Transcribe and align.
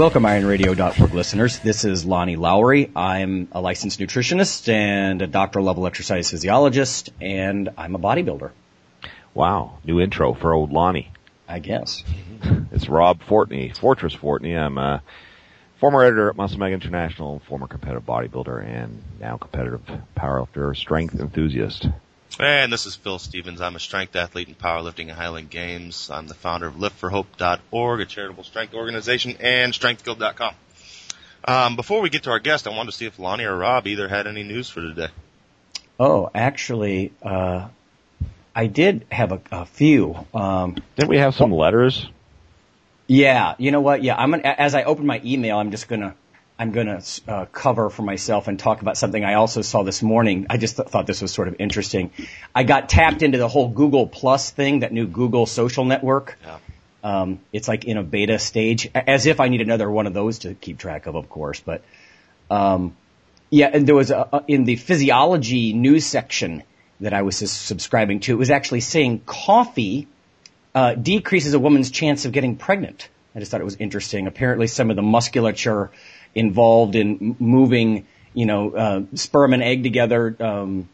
Welcome, 0.00 0.22
IronRadio.org 0.22 1.12
listeners. 1.12 1.58
This 1.58 1.84
is 1.84 2.06
Lonnie 2.06 2.36
Lowery. 2.36 2.90
I'm 2.96 3.48
a 3.52 3.60
licensed 3.60 4.00
nutritionist 4.00 4.66
and 4.72 5.20
a 5.20 5.26
doctoral 5.26 5.66
level 5.66 5.86
exercise 5.86 6.30
physiologist, 6.30 7.10
and 7.20 7.68
I'm 7.76 7.94
a 7.94 7.98
bodybuilder. 7.98 8.50
Wow, 9.34 9.76
new 9.84 10.00
intro 10.00 10.32
for 10.32 10.54
old 10.54 10.72
Lonnie. 10.72 11.12
I 11.46 11.58
guess. 11.58 12.02
It's 12.72 12.88
Rob 12.88 13.20
Fortney, 13.20 13.76
Fortress 13.76 14.16
Fortney. 14.16 14.58
I'm 14.58 14.78
a 14.78 15.02
former 15.80 16.02
editor 16.02 16.30
at 16.30 16.36
Muscle 16.36 16.58
Mag 16.58 16.72
International, 16.72 17.40
former 17.40 17.66
competitive 17.66 18.06
bodybuilder, 18.06 18.64
and 18.64 19.02
now 19.20 19.36
competitive 19.36 19.82
powerlifter, 20.16 20.74
strength 20.74 21.20
enthusiast. 21.20 21.88
And 22.38 22.72
this 22.72 22.86
is 22.86 22.96
Phil 22.96 23.18
Stevens. 23.18 23.60
I'm 23.60 23.76
a 23.76 23.80
strength 23.80 24.16
athlete 24.16 24.48
in 24.48 24.54
powerlifting 24.54 25.08
and 25.08 25.12
Highland 25.12 25.50
Games. 25.50 26.10
I'm 26.10 26.26
the 26.26 26.34
founder 26.34 26.66
of 26.66 26.74
liftforhope.org, 26.76 28.00
a 28.00 28.06
charitable 28.06 28.44
strength 28.44 28.74
organization, 28.74 29.36
and 29.40 29.72
strengthguild.com. 29.72 30.54
Um, 31.44 31.76
before 31.76 32.00
we 32.00 32.08
get 32.10 32.22
to 32.24 32.30
our 32.30 32.38
guest, 32.38 32.66
I 32.66 32.70
wanted 32.70 32.92
to 32.92 32.96
see 32.96 33.06
if 33.06 33.18
Lonnie 33.18 33.44
or 33.44 33.56
Rob 33.56 33.86
either 33.86 34.08
had 34.08 34.26
any 34.26 34.42
news 34.42 34.70
for 34.70 34.80
today. 34.80 35.08
Oh, 35.98 36.30
actually, 36.34 37.12
uh, 37.22 37.68
I 38.54 38.66
did 38.68 39.06
have 39.10 39.32
a, 39.32 39.40
a 39.50 39.66
few. 39.66 40.26
Um, 40.32 40.76
Didn't 40.96 41.10
we 41.10 41.18
have 41.18 41.34
some 41.34 41.52
letters? 41.52 42.06
yeah, 43.06 43.54
you 43.58 43.70
know 43.70 43.80
what? 43.80 44.02
Yeah, 44.02 44.16
I'm 44.16 44.30
gonna, 44.30 44.44
as 44.44 44.74
I 44.74 44.84
open 44.84 45.04
my 45.04 45.20
email, 45.24 45.58
I'm 45.58 45.70
just 45.72 45.88
gonna 45.88 46.14
I'm 46.60 46.72
gonna 46.72 47.00
uh, 47.26 47.46
cover 47.46 47.88
for 47.88 48.02
myself 48.02 48.46
and 48.46 48.58
talk 48.58 48.82
about 48.82 48.98
something 48.98 49.24
I 49.24 49.34
also 49.34 49.62
saw 49.62 49.82
this 49.82 50.02
morning. 50.02 50.46
I 50.50 50.58
just 50.58 50.76
th- 50.76 50.90
thought 50.90 51.06
this 51.06 51.22
was 51.22 51.32
sort 51.32 51.48
of 51.48 51.56
interesting. 51.58 52.10
I 52.54 52.64
got 52.64 52.90
tapped 52.90 53.22
into 53.22 53.38
the 53.38 53.48
whole 53.48 53.68
Google 53.70 54.06
Plus 54.06 54.50
thing, 54.50 54.80
that 54.80 54.92
new 54.92 55.06
Google 55.06 55.46
social 55.46 55.86
network. 55.86 56.36
Yeah. 56.44 56.58
Um, 57.02 57.40
it's 57.50 57.66
like 57.66 57.86
in 57.86 57.96
a 57.96 58.02
beta 58.02 58.38
stage, 58.38 58.90
as 58.94 59.24
if 59.24 59.40
I 59.40 59.48
need 59.48 59.62
another 59.62 59.90
one 59.90 60.06
of 60.06 60.12
those 60.12 60.40
to 60.40 60.52
keep 60.52 60.76
track 60.76 61.06
of, 61.06 61.14
of 61.14 61.30
course. 61.30 61.60
But 61.60 61.80
um, 62.50 62.94
yeah, 63.48 63.70
and 63.72 63.86
there 63.88 63.94
was 63.94 64.10
a, 64.10 64.28
a- 64.30 64.44
in 64.46 64.64
the 64.64 64.76
physiology 64.76 65.72
news 65.72 66.04
section 66.04 66.62
that 67.00 67.14
I 67.14 67.22
was 67.22 67.38
subscribing 67.50 68.20
to. 68.20 68.32
It 68.32 68.38
was 68.38 68.50
actually 68.50 68.80
saying 68.82 69.22
coffee 69.24 70.08
uh, 70.74 70.92
decreases 70.94 71.54
a 71.54 71.58
woman's 71.58 71.90
chance 71.90 72.26
of 72.26 72.32
getting 72.32 72.56
pregnant. 72.56 73.08
I 73.34 73.38
just 73.38 73.50
thought 73.50 73.62
it 73.62 73.64
was 73.64 73.76
interesting. 73.76 74.26
Apparently, 74.26 74.66
some 74.66 74.90
of 74.90 74.96
the 74.96 75.02
musculature 75.02 75.90
involved 76.34 76.94
in 76.96 77.36
moving, 77.38 78.06
you 78.34 78.46
know, 78.46 78.70
uh, 78.70 79.02
sperm 79.14 79.52
and 79.52 79.62
egg 79.62 79.82
together 79.82 80.36
um, 80.40 80.88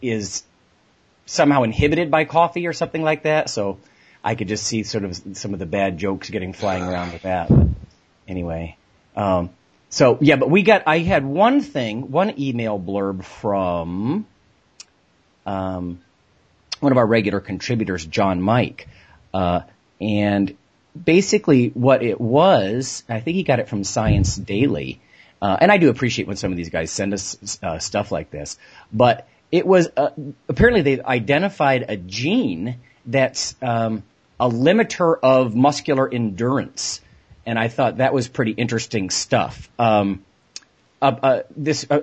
is 0.00 0.42
somehow 1.26 1.62
inhibited 1.62 2.10
by 2.10 2.24
coffee 2.24 2.66
or 2.66 2.72
something 2.72 3.02
like 3.02 3.24
that. 3.24 3.50
So 3.50 3.78
I 4.24 4.34
could 4.34 4.48
just 4.48 4.64
see 4.64 4.82
sort 4.82 5.04
of 5.04 5.16
some 5.36 5.52
of 5.52 5.58
the 5.58 5.66
bad 5.66 5.98
jokes 5.98 6.30
getting 6.30 6.52
flying 6.52 6.82
around 6.82 7.12
with 7.12 7.22
that. 7.22 7.50
Anyway, 8.26 8.76
um, 9.16 9.50
so 9.90 10.18
yeah, 10.20 10.36
but 10.36 10.50
we 10.50 10.62
got. 10.62 10.82
I 10.86 10.98
had 10.98 11.24
one 11.24 11.60
thing, 11.60 12.10
one 12.10 12.38
email 12.38 12.78
blurb 12.78 13.24
from 13.24 14.26
um, 15.46 16.00
one 16.80 16.92
of 16.92 16.98
our 16.98 17.06
regular 17.06 17.40
contributors, 17.40 18.04
John 18.04 18.42
Mike, 18.42 18.88
uh, 19.32 19.62
and 20.00 20.54
basically 21.04 21.68
what 21.68 22.02
it 22.02 22.20
was, 22.20 23.04
I 23.08 23.20
think 23.20 23.36
he 23.36 23.42
got 23.42 23.60
it 23.60 23.68
from 23.68 23.84
Science 23.84 24.36
Daily, 24.36 25.00
uh, 25.40 25.56
and 25.60 25.70
I 25.70 25.78
do 25.78 25.88
appreciate 25.88 26.26
when 26.26 26.36
some 26.36 26.50
of 26.50 26.56
these 26.56 26.70
guys 26.70 26.90
send 26.90 27.14
us 27.14 27.58
uh, 27.62 27.78
stuff 27.78 28.10
like 28.10 28.30
this, 28.30 28.58
but 28.92 29.28
it 29.52 29.66
was 29.66 29.88
uh, 29.96 30.10
apparently 30.48 30.82
they 30.82 31.02
identified 31.02 31.86
a 31.88 31.96
gene 31.96 32.80
that's 33.06 33.54
um, 33.62 34.02
a 34.38 34.48
limiter 34.48 35.16
of 35.22 35.54
muscular 35.54 36.12
endurance, 36.12 37.00
and 37.46 37.58
I 37.58 37.68
thought 37.68 37.98
that 37.98 38.12
was 38.12 38.28
pretty 38.28 38.52
interesting 38.52 39.10
stuff. 39.10 39.68
Um, 39.78 40.24
uh, 41.00 41.16
uh, 41.22 41.42
this 41.56 41.86
uh, 41.88 42.00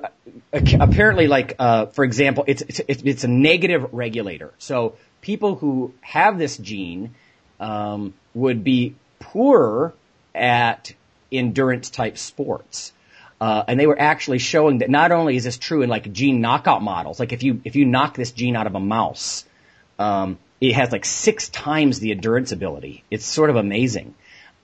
apparently 0.53 1.27
like 1.27 1.55
uh, 1.59 1.87
for 1.87 2.05
example 2.05 2.45
it's, 2.47 2.61
it's 2.61 2.79
it's 2.87 3.23
a 3.25 3.27
negative 3.27 3.89
regulator 3.91 4.53
so 4.57 4.95
people 5.19 5.55
who 5.55 5.93
have 5.99 6.37
this 6.37 6.55
gene 6.57 7.13
um, 7.59 8.13
would 8.35 8.63
be 8.63 8.95
poorer 9.19 9.93
at 10.35 10.93
endurance 11.31 11.89
type 11.89 12.17
sports 12.17 12.93
uh, 13.41 13.63
and 13.67 13.79
they 13.79 13.87
were 13.87 13.99
actually 13.99 14.37
showing 14.37 14.77
that 14.79 14.89
not 14.89 15.11
only 15.11 15.35
is 15.35 15.43
this 15.43 15.57
true 15.57 15.81
in 15.81 15.89
like 15.89 16.11
gene 16.13 16.41
knockout 16.41 16.83
models 16.83 17.19
like 17.19 17.33
if 17.33 17.41
you 17.41 17.61
if 17.63 17.75
you 17.75 17.85
knock 17.85 18.15
this 18.15 18.31
gene 18.31 18.55
out 18.55 18.67
of 18.67 18.75
a 18.75 18.79
mouse 18.79 19.43
um, 19.97 20.37
it 20.61 20.73
has 20.73 20.91
like 20.91 21.05
six 21.05 21.49
times 21.49 21.99
the 21.99 22.11
endurance 22.11 22.51
ability 22.51 23.03
it's 23.09 23.25
sort 23.25 23.49
of 23.49 23.55
amazing 23.55 24.13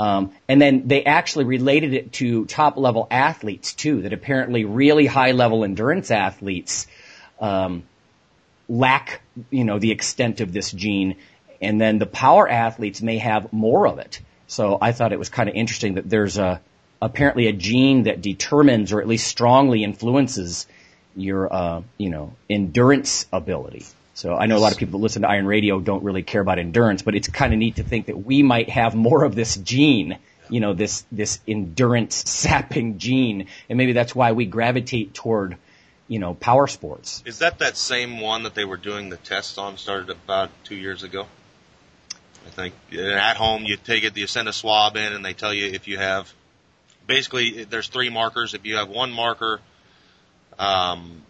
um, 0.01 0.31
and 0.47 0.59
then 0.59 0.87
they 0.87 1.03
actually 1.03 1.45
related 1.45 1.93
it 1.93 2.13
to 2.13 2.45
top 2.45 2.75
level 2.75 3.05
athletes 3.11 3.73
too, 3.73 4.01
that 4.01 4.13
apparently 4.13 4.65
really 4.65 5.05
high 5.05 5.33
level 5.33 5.63
endurance 5.63 6.09
athletes, 6.09 6.87
um, 7.39 7.83
lack, 8.67 9.21
you 9.51 9.63
know, 9.63 9.77
the 9.77 9.91
extent 9.91 10.41
of 10.41 10.53
this 10.53 10.71
gene. 10.71 11.17
And 11.61 11.79
then 11.79 11.99
the 11.99 12.05
power 12.05 12.49
athletes 12.49 13.01
may 13.01 13.19
have 13.19 13.53
more 13.53 13.87
of 13.87 13.99
it. 13.99 14.19
So 14.47 14.77
I 14.81 14.91
thought 14.91 15.13
it 15.13 15.19
was 15.19 15.29
kind 15.29 15.47
of 15.47 15.55
interesting 15.55 15.93
that 15.93 16.09
there's 16.09 16.37
a, 16.37 16.59
apparently 17.01 17.47
a 17.47 17.53
gene 17.53 18.03
that 18.03 18.21
determines 18.21 18.91
or 18.91 19.01
at 19.01 19.07
least 19.07 19.27
strongly 19.27 19.83
influences 19.83 20.67
your, 21.15 21.53
uh, 21.53 21.81
you 21.97 22.09
know, 22.09 22.33
endurance 22.49 23.25
ability. 23.31 23.85
So 24.13 24.35
I 24.35 24.45
know 24.45 24.57
a 24.57 24.59
lot 24.59 24.71
of 24.71 24.77
people 24.77 24.99
that 24.99 25.03
listen 25.03 25.21
to 25.21 25.29
Iron 25.29 25.45
Radio 25.45 25.79
don't 25.79 26.03
really 26.03 26.23
care 26.23 26.41
about 26.41 26.59
endurance, 26.59 27.01
but 27.01 27.15
it's 27.15 27.27
kind 27.27 27.53
of 27.53 27.59
neat 27.59 27.77
to 27.77 27.83
think 27.83 28.07
that 28.07 28.17
we 28.17 28.43
might 28.43 28.69
have 28.69 28.93
more 28.93 29.23
of 29.23 29.35
this 29.35 29.55
gene, 29.55 30.17
you 30.49 30.59
know, 30.59 30.73
this, 30.73 31.05
this 31.11 31.39
endurance 31.47 32.15
sapping 32.29 32.97
gene. 32.97 33.47
And 33.69 33.77
maybe 33.77 33.93
that's 33.93 34.13
why 34.13 34.33
we 34.33 34.45
gravitate 34.45 35.13
toward, 35.13 35.57
you 36.07 36.19
know, 36.19 36.33
power 36.33 36.67
sports. 36.67 37.23
Is 37.25 37.39
that 37.39 37.59
that 37.59 37.77
same 37.77 38.19
one 38.19 38.43
that 38.43 38.53
they 38.53 38.65
were 38.65 38.77
doing 38.77 39.09
the 39.09 39.17
tests 39.17 39.57
on? 39.57 39.77
Started 39.77 40.09
about 40.09 40.51
two 40.65 40.75
years 40.75 41.03
ago. 41.03 41.25
I 42.45 42.49
think 42.49 42.73
at 42.97 43.37
home 43.37 43.63
you 43.63 43.77
take 43.77 44.03
it, 44.03 44.17
you 44.17 44.27
send 44.27 44.47
a 44.47 44.53
swab 44.53 44.97
in, 44.97 45.13
and 45.13 45.23
they 45.23 45.33
tell 45.33 45.53
you 45.53 45.67
if 45.67 45.87
you 45.87 45.97
have. 45.97 46.31
Basically, 47.07 47.63
there's 47.65 47.87
three 47.87 48.09
markers. 48.09 48.53
If 48.53 48.65
you 48.65 48.75
have 48.77 48.89
one 48.89 49.11
marker, 49.11 49.59
um, 50.57 51.23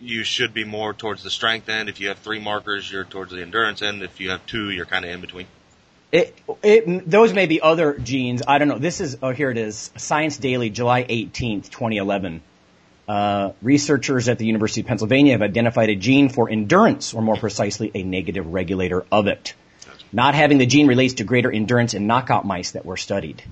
you 0.00 0.24
should 0.24 0.54
be 0.54 0.64
more 0.64 0.94
towards 0.94 1.22
the 1.22 1.30
strength 1.30 1.68
end. 1.68 1.88
If 1.88 2.00
you 2.00 2.08
have 2.08 2.18
three 2.18 2.40
markers, 2.40 2.90
you're 2.90 3.04
towards 3.04 3.32
the 3.32 3.42
endurance 3.42 3.82
end. 3.82 4.02
If 4.02 4.20
you 4.20 4.30
have 4.30 4.44
two, 4.46 4.70
you're 4.70 4.86
kind 4.86 5.04
of 5.04 5.10
in 5.10 5.20
between. 5.20 5.46
It, 6.10 6.38
it, 6.62 7.10
those 7.10 7.34
may 7.34 7.46
be 7.46 7.60
other 7.60 7.98
genes. 7.98 8.42
I 8.46 8.58
don't 8.58 8.68
know. 8.68 8.78
This 8.78 9.00
is, 9.00 9.18
oh, 9.22 9.30
here 9.30 9.50
it 9.50 9.58
is. 9.58 9.90
Science 9.96 10.38
Daily, 10.38 10.70
July 10.70 11.04
18th, 11.04 11.68
2011. 11.70 12.40
Uh, 13.06 13.52
researchers 13.62 14.28
at 14.28 14.38
the 14.38 14.46
University 14.46 14.82
of 14.82 14.86
Pennsylvania 14.86 15.32
have 15.32 15.42
identified 15.42 15.90
a 15.90 15.96
gene 15.96 16.28
for 16.28 16.48
endurance, 16.48 17.12
or 17.14 17.22
more 17.22 17.36
precisely, 17.36 17.90
a 17.94 18.02
negative 18.02 18.46
regulator 18.46 19.04
of 19.12 19.26
it. 19.26 19.54
Not 20.12 20.34
having 20.34 20.58
the 20.58 20.66
gene 20.66 20.86
relates 20.86 21.14
to 21.14 21.24
greater 21.24 21.50
endurance 21.50 21.94
in 21.94 22.06
knockout 22.06 22.46
mice 22.46 22.72
that 22.72 22.84
were 22.84 22.96
studied. 22.96 23.42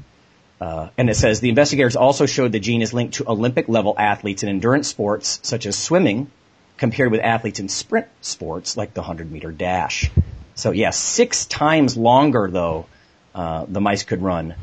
Uh, 0.61 0.89
and 0.97 1.11
it 1.11 1.17
says 1.17 1.41
the 1.41 1.51
investigators 1.51 1.97
also 1.97 2.25
showed 2.25 2.53
the 2.53 2.61
gene 2.61 2.81
is 2.81 2.95
linked 2.95 3.15
to 3.15 3.29
Olympic 3.29 3.69
level 3.69 3.95
athletes 3.99 4.43
in 4.43 4.49
endurance 4.49 4.89
sports 4.89 5.39
such 5.43 5.67
as 5.67 5.77
swimming, 5.77 6.31
compared 6.79 7.11
with 7.11 7.21
athletes 7.21 7.61
in 7.61 7.69
sprint 7.69 8.07
sports 8.21 8.77
like 8.77 8.95
the 8.95 9.01
100 9.01 9.31
meter 9.31 9.51
dash. 9.51 10.11
So 10.55 10.71
yeah, 10.71 10.91
six 10.91 11.45
times 11.45 11.97
longer 11.97 12.49
though 12.51 12.87
uh, 13.35 13.67
the 13.69 13.81
mice 13.81 14.05
could 14.05 14.23
run, 14.23 14.55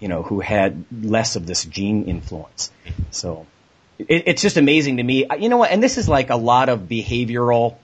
you 0.00 0.08
know, 0.08 0.22
who 0.22 0.40
had 0.40 0.84
less 0.90 1.36
of 1.36 1.46
this 1.46 1.64
gene 1.66 2.04
influence. 2.06 2.70
So 3.10 3.46
it, 3.98 4.24
it's 4.26 4.42
just 4.42 4.56
amazing 4.56 4.96
to 4.96 5.02
me. 5.02 5.26
You 5.38 5.50
know 5.50 5.58
what? 5.58 5.70
And 5.70 5.82
this 5.82 5.98
is 5.98 6.08
like 6.08 6.30
a 6.30 6.36
lot 6.36 6.70
of 6.70 6.80
behavioral 6.80 7.76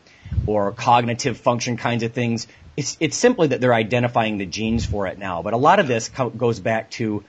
or 0.46 0.72
cognitive 0.72 1.38
function 1.38 1.76
kinds 1.76 2.02
of 2.02 2.12
things. 2.12 2.46
It's 2.78 2.96
it's 3.00 3.16
simply 3.16 3.48
that 3.48 3.60
they're 3.60 3.74
identifying 3.74 4.38
the 4.38 4.46
genes 4.46 4.86
for 4.86 5.06
it 5.08 5.18
now. 5.18 5.42
But 5.42 5.52
a 5.52 5.56
lot 5.68 5.80
of 5.80 5.88
this 5.88 6.08
co- 6.08 6.30
goes 6.30 6.60
back 6.60 6.90
to 6.92 7.24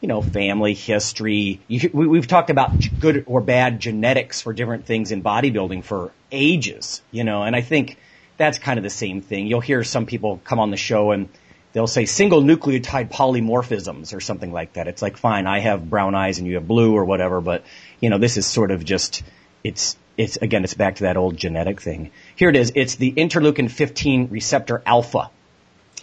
you 0.00 0.08
know, 0.08 0.22
family 0.22 0.74
history. 0.74 1.60
You, 1.68 1.90
we, 1.92 2.06
we've 2.06 2.26
talked 2.26 2.50
about 2.50 2.72
good 3.00 3.24
or 3.26 3.40
bad 3.40 3.80
genetics 3.80 4.40
for 4.40 4.52
different 4.52 4.86
things 4.86 5.12
in 5.12 5.22
bodybuilding 5.22 5.84
for 5.84 6.10
ages, 6.32 7.02
you 7.10 7.24
know, 7.24 7.42
and 7.42 7.54
I 7.54 7.60
think 7.60 7.98
that's 8.36 8.58
kind 8.58 8.78
of 8.78 8.82
the 8.82 8.90
same 8.90 9.20
thing. 9.20 9.46
You'll 9.46 9.60
hear 9.60 9.84
some 9.84 10.06
people 10.06 10.40
come 10.42 10.58
on 10.58 10.70
the 10.70 10.78
show 10.78 11.10
and 11.10 11.28
they'll 11.72 11.86
say 11.86 12.06
single 12.06 12.42
nucleotide 12.42 13.10
polymorphisms 13.10 14.14
or 14.14 14.20
something 14.20 14.50
like 14.50 14.72
that. 14.72 14.88
It's 14.88 15.02
like, 15.02 15.18
fine, 15.18 15.46
I 15.46 15.60
have 15.60 15.88
brown 15.88 16.14
eyes 16.14 16.38
and 16.38 16.46
you 16.46 16.54
have 16.54 16.66
blue 16.66 16.96
or 16.96 17.04
whatever, 17.04 17.42
but 17.42 17.64
you 18.00 18.08
know, 18.08 18.18
this 18.18 18.38
is 18.38 18.46
sort 18.46 18.70
of 18.70 18.82
just, 18.84 19.22
it's, 19.62 19.98
it's, 20.20 20.36
again, 20.36 20.64
it's 20.64 20.74
back 20.74 20.96
to 20.96 21.04
that 21.04 21.16
old 21.16 21.36
genetic 21.36 21.80
thing. 21.80 22.10
Here 22.36 22.50
it 22.50 22.56
is. 22.56 22.72
It's 22.74 22.96
the 22.96 23.10
interleukin 23.10 23.70
15 23.70 24.28
receptor 24.30 24.82
alpha 24.84 25.30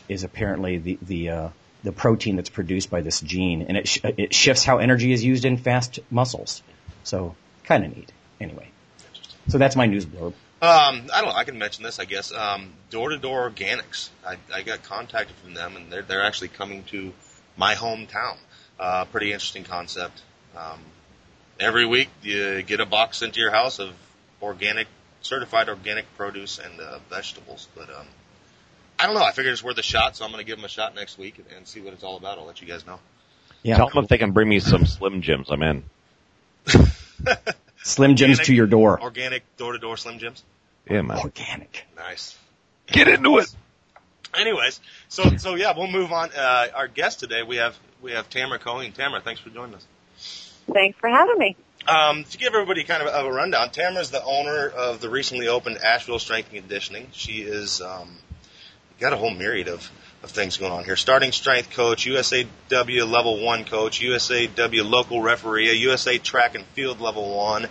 is 0.09 0.23
apparently 0.23 0.79
the, 0.79 0.97
the, 1.03 1.29
uh, 1.29 1.49
the 1.83 1.91
protein 1.91 2.35
that's 2.35 2.49
produced 2.49 2.89
by 2.89 3.01
this 3.01 3.21
gene 3.21 3.61
and 3.61 3.77
it, 3.77 3.87
sh- 3.87 3.99
it 4.03 4.33
shifts 4.33 4.63
how 4.63 4.79
energy 4.79 5.11
is 5.11 5.23
used 5.23 5.45
in 5.45 5.57
fast 5.57 5.99
muscles. 6.09 6.63
So 7.03 7.35
kind 7.63 7.85
of 7.85 7.95
neat. 7.95 8.11
Anyway. 8.41 8.71
So 9.49 9.59
that's 9.59 9.75
my 9.75 9.85
news 9.85 10.07
blurb. 10.07 10.33
Um, 10.59 11.05
I 11.13 11.21
don't 11.21 11.25
know. 11.25 11.35
I 11.35 11.43
can 11.43 11.59
mention 11.59 11.83
this, 11.83 11.99
I 11.99 12.05
guess. 12.05 12.33
Door 12.89 13.09
to 13.09 13.17
Door 13.17 13.51
Organics. 13.51 14.09
I, 14.25 14.37
I 14.51 14.63
got 14.63 14.81
contacted 14.81 15.35
from 15.37 15.53
them, 15.53 15.75
and 15.75 15.91
they're 15.91 16.01
they're 16.01 16.23
actually 16.23 16.47
coming 16.47 16.83
to 16.85 17.13
my 17.55 17.75
hometown. 17.75 18.37
Uh, 18.79 19.05
pretty 19.05 19.31
interesting 19.31 19.63
concept. 19.63 20.19
Um, 20.57 20.79
every 21.59 21.85
week 21.85 22.09
you 22.23 22.63
get 22.63 22.79
a 22.79 22.87
box 22.87 23.21
into 23.21 23.39
your 23.39 23.51
house 23.51 23.77
of 23.77 23.93
organic, 24.41 24.87
certified 25.21 25.69
organic 25.69 26.05
produce 26.17 26.59
and 26.59 26.79
uh, 26.79 26.99
vegetables. 27.09 27.67
But 27.75 27.89
um, 27.89 28.07
I 28.99 29.05
don't 29.05 29.15
know. 29.15 29.23
I 29.23 29.31
figured 29.31 29.53
it's 29.53 29.63
worth 29.63 29.77
a 29.77 29.83
shot, 29.83 30.15
so 30.15 30.25
I'm 30.25 30.31
going 30.31 30.43
to 30.43 30.47
give 30.47 30.57
them 30.57 30.65
a 30.65 30.69
shot 30.69 30.95
next 30.95 31.17
week 31.17 31.37
and, 31.37 31.47
and 31.57 31.67
see 31.67 31.81
what 31.81 31.93
it's 31.93 32.03
all 32.03 32.17
about. 32.17 32.37
I'll 32.37 32.45
let 32.45 32.61
you 32.61 32.67
guys 32.67 32.85
know. 32.85 32.99
Yeah. 33.63 33.77
Tell 33.77 33.89
them 33.89 34.03
if 34.03 34.09
they 34.09 34.17
can 34.17 34.31
bring 34.31 34.49
me 34.49 34.59
some 34.59 34.85
Slim 34.85 35.21
Jims. 35.21 35.49
I'm 35.49 35.63
in. 35.63 35.83
Slim 37.83 38.15
Jims 38.15 38.39
Organic- 38.39 38.45
to 38.45 38.53
your 38.53 38.67
door. 38.67 39.01
Organic 39.01 39.43
door 39.57 39.73
to 39.73 39.79
door 39.79 39.97
Slim 39.97 40.19
Jims. 40.19 40.43
Yeah, 40.89 41.01
man. 41.01 41.17
Organic. 41.19 41.85
Nice. 41.95 42.37
Get 42.87 43.07
into 43.07 43.39
it. 43.39 43.53
Anyways, 44.33 44.79
so 45.09 45.37
so 45.37 45.55
yeah, 45.55 45.73
we'll 45.75 45.91
move 45.91 46.11
on. 46.11 46.29
Uh, 46.31 46.67
our 46.75 46.87
guest 46.87 47.19
today, 47.19 47.43
we 47.43 47.57
have 47.57 47.77
we 48.01 48.11
have 48.11 48.29
Tamara 48.29 48.59
Cohen. 48.59 48.91
Tamara, 48.91 49.21
thanks 49.21 49.41
for 49.41 49.49
joining 49.49 49.75
us. 49.75 49.85
Thanks 50.71 50.99
for 50.99 51.09
having 51.09 51.37
me. 51.37 51.55
Um, 51.87 52.25
to 52.25 52.37
give 52.37 52.53
everybody 52.53 52.83
kind 52.83 53.01
of 53.01 53.25
a 53.25 53.31
rundown, 53.31 53.69
Tamara's 53.69 54.11
the 54.11 54.21
owner 54.21 54.67
of 54.67 54.99
the 54.99 55.09
recently 55.09 55.47
opened 55.47 55.77
Asheville 55.77 56.19
Strength 56.19 56.51
and 56.51 56.59
Conditioning. 56.59 57.07
She 57.13 57.41
is 57.41 57.81
um, 57.81 58.17
got 58.99 59.13
a 59.13 59.17
whole 59.17 59.29
myriad 59.29 59.69
of, 59.69 59.89
of 60.21 60.31
things 60.31 60.57
going 60.57 60.73
on 60.73 60.83
here. 60.83 60.97
Starting 60.97 61.31
strength 61.31 61.69
coach, 61.69 62.05
USAW 62.05 63.09
level 63.09 63.41
one 63.41 63.63
coach, 63.63 64.01
USAW 64.01 64.89
local 64.89 65.21
referee, 65.21 65.71
USA 65.77 66.17
track 66.17 66.55
and 66.55 66.65
field 66.65 66.99
level 66.99 67.33
one. 67.37 67.67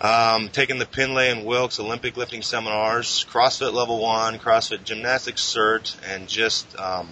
Um, 0.00 0.48
taking 0.48 0.78
the 0.78 0.86
Pendlay 0.86 1.30
and 1.30 1.44
Wilkes 1.44 1.78
Olympic 1.78 2.16
lifting 2.16 2.42
seminars, 2.42 3.26
CrossFit 3.30 3.74
level 3.74 4.00
one, 4.00 4.38
CrossFit 4.38 4.84
gymnastics 4.84 5.42
cert, 5.42 5.94
and 6.08 6.28
just 6.28 6.78
um, 6.78 7.10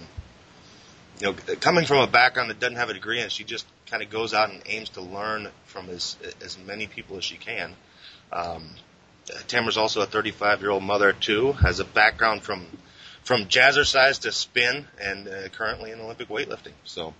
you 1.19 1.27
know, 1.27 1.33
coming 1.59 1.85
from 1.85 1.97
a 1.97 2.07
background 2.07 2.49
that 2.49 2.59
doesn't 2.59 2.75
have 2.75 2.89
a 2.89 2.93
degree 2.93 3.19
it, 3.19 3.31
she 3.31 3.43
just 3.43 3.65
kind 3.93 4.01
of 4.01 4.09
goes 4.09 4.33
out 4.33 4.49
and 4.49 4.59
aims 4.65 4.89
to 4.89 5.01
learn 5.01 5.47
from 5.65 5.87
as 5.87 6.17
as 6.43 6.57
many 6.57 6.87
people 6.87 7.15
as 7.17 7.23
she 7.23 7.37
can. 7.37 7.75
Um, 8.31 8.67
Tamara's 9.47 9.77
also 9.77 10.01
a 10.01 10.07
35 10.07 10.61
year 10.61 10.71
old 10.71 10.81
mother 10.81 11.13
too, 11.13 11.51
has 11.51 11.79
a 11.79 11.85
background 11.85 12.41
from 12.41 12.65
from 13.23 13.45
jazzercise 13.45 14.19
to 14.21 14.31
spin, 14.31 14.87
and 14.99 15.27
uh, 15.27 15.47
currently 15.49 15.91
in 15.91 15.99
Olympic 15.99 16.29
weightlifting. 16.29 16.71
So 16.85 17.13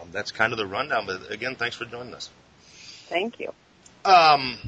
um, 0.00 0.10
that's 0.12 0.30
kind 0.30 0.52
of 0.52 0.56
the 0.56 0.68
rundown. 0.68 1.04
But 1.04 1.32
again, 1.32 1.56
thanks 1.56 1.74
for 1.74 1.84
joining 1.84 2.14
us. 2.14 2.30
Thank 3.08 3.40
you. 3.40 3.52
Um, 4.04 4.58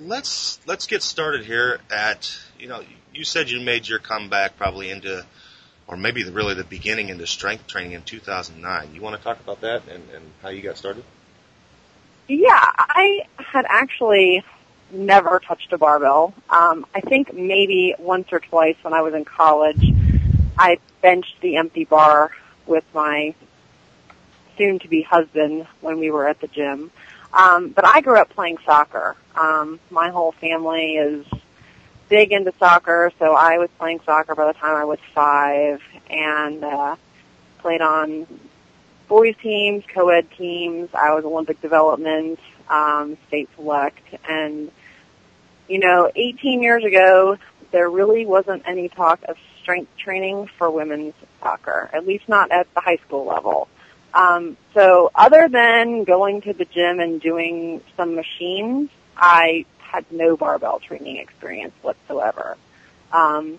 let's 0.00 0.58
let's 0.66 0.88
get 0.88 1.04
started 1.04 1.44
here. 1.44 1.78
At 1.88 2.36
you 2.58 2.66
know, 2.66 2.82
you 3.14 3.22
said 3.22 3.48
you 3.48 3.60
made 3.60 3.86
your 3.86 4.00
comeback 4.00 4.56
probably 4.56 4.90
into, 4.90 5.24
or 5.86 5.96
maybe 5.96 6.22
the, 6.22 6.32
really 6.32 6.54
the 6.54 6.64
beginning 6.64 7.08
into 7.08 7.26
strength 7.26 7.66
training 7.66 7.92
in 7.92 8.02
2009. 8.02 8.94
You 8.94 9.00
want 9.00 9.16
to 9.16 9.22
talk 9.22 9.40
about 9.40 9.60
that 9.60 9.82
and, 9.88 10.02
and 10.14 10.24
how 10.42 10.48
you 10.48 10.62
got 10.62 10.76
started? 10.76 11.04
Yeah, 12.26 12.58
I 12.58 13.26
had 13.36 13.66
actually 13.68 14.42
never 14.90 15.40
touched 15.40 15.72
a 15.72 15.78
barbell. 15.78 16.32
Um, 16.48 16.86
I 16.94 17.00
think 17.00 17.34
maybe 17.34 17.94
once 17.98 18.28
or 18.32 18.40
twice 18.40 18.76
when 18.82 18.94
I 18.94 19.02
was 19.02 19.14
in 19.14 19.24
college, 19.24 19.84
I 20.58 20.78
benched 21.02 21.40
the 21.40 21.56
empty 21.56 21.84
bar 21.84 22.30
with 22.66 22.84
my 22.94 23.34
soon-to-be 24.56 25.02
husband 25.02 25.66
when 25.80 25.98
we 25.98 26.10
were 26.10 26.26
at 26.26 26.40
the 26.40 26.46
gym. 26.46 26.90
Um, 27.32 27.70
but 27.70 27.84
I 27.84 28.00
grew 28.00 28.16
up 28.16 28.30
playing 28.30 28.58
soccer. 28.64 29.16
Um, 29.34 29.80
my 29.90 30.10
whole 30.10 30.32
family 30.32 30.94
is 30.94 31.26
big 32.08 32.32
into 32.32 32.52
soccer, 32.58 33.12
so 33.18 33.34
I 33.34 33.58
was 33.58 33.70
playing 33.78 34.00
soccer 34.04 34.34
by 34.34 34.46
the 34.46 34.58
time 34.58 34.76
I 34.76 34.84
was 34.84 34.98
five, 35.14 35.82
and 36.10 36.64
uh, 36.64 36.96
played 37.58 37.80
on 37.80 38.26
boys 39.08 39.34
teams, 39.42 39.84
co-ed 39.92 40.30
teams. 40.32 40.90
I 40.94 41.14
was 41.14 41.24
Olympic 41.24 41.60
development, 41.60 42.38
um, 42.68 43.16
state 43.28 43.48
select, 43.56 44.02
and 44.28 44.70
you 45.68 45.78
know, 45.78 46.10
18 46.14 46.62
years 46.62 46.84
ago, 46.84 47.38
there 47.70 47.88
really 47.88 48.26
wasn't 48.26 48.62
any 48.66 48.88
talk 48.88 49.20
of 49.28 49.36
strength 49.60 49.96
training 49.96 50.48
for 50.58 50.70
women's 50.70 51.14
soccer, 51.40 51.90
at 51.92 52.06
least 52.06 52.28
not 52.28 52.50
at 52.52 52.72
the 52.74 52.80
high 52.80 52.98
school 53.06 53.24
level. 53.24 53.68
Um, 54.12 54.56
so 54.74 55.10
other 55.14 55.48
than 55.48 56.04
going 56.04 56.42
to 56.42 56.52
the 56.52 56.64
gym 56.64 57.00
and 57.00 57.20
doing 57.20 57.80
some 57.96 58.14
machines, 58.14 58.90
I 59.16 59.64
had 59.94 60.10
no 60.10 60.36
barbell 60.36 60.80
training 60.80 61.16
experience 61.16 61.74
whatsoever. 61.82 62.56
Um, 63.12 63.58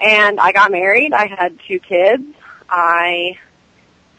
and 0.00 0.40
I 0.40 0.52
got 0.52 0.70
married. 0.70 1.12
I 1.12 1.26
had 1.26 1.58
two 1.66 1.78
kids. 1.78 2.24
I 2.68 3.38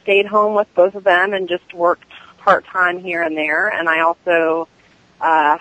stayed 0.03 0.25
home 0.25 0.55
with 0.55 0.73
both 0.75 0.95
of 0.95 1.03
them 1.03 1.33
and 1.33 1.47
just 1.47 1.73
worked 1.73 2.11
part 2.39 2.65
time 2.65 2.99
here 2.99 3.21
and 3.21 3.35
there. 3.35 3.67
And 3.67 3.89
I 3.89 4.01
also 4.01 4.67
uh, 5.19 5.57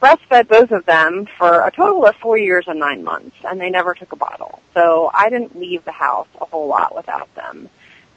breastfed 0.00 0.48
both 0.48 0.70
of 0.70 0.86
them 0.86 1.26
for 1.38 1.66
a 1.66 1.70
total 1.70 2.06
of 2.06 2.16
four 2.16 2.38
years 2.38 2.64
and 2.66 2.80
nine 2.80 3.04
months, 3.04 3.36
and 3.44 3.60
they 3.60 3.70
never 3.70 3.94
took 3.94 4.12
a 4.12 4.16
bottle. 4.16 4.62
So 4.74 5.10
I 5.12 5.30
didn't 5.30 5.58
leave 5.58 5.84
the 5.84 5.92
house 5.92 6.28
a 6.40 6.44
whole 6.44 6.68
lot 6.68 6.94
without 6.94 7.32
them 7.34 7.68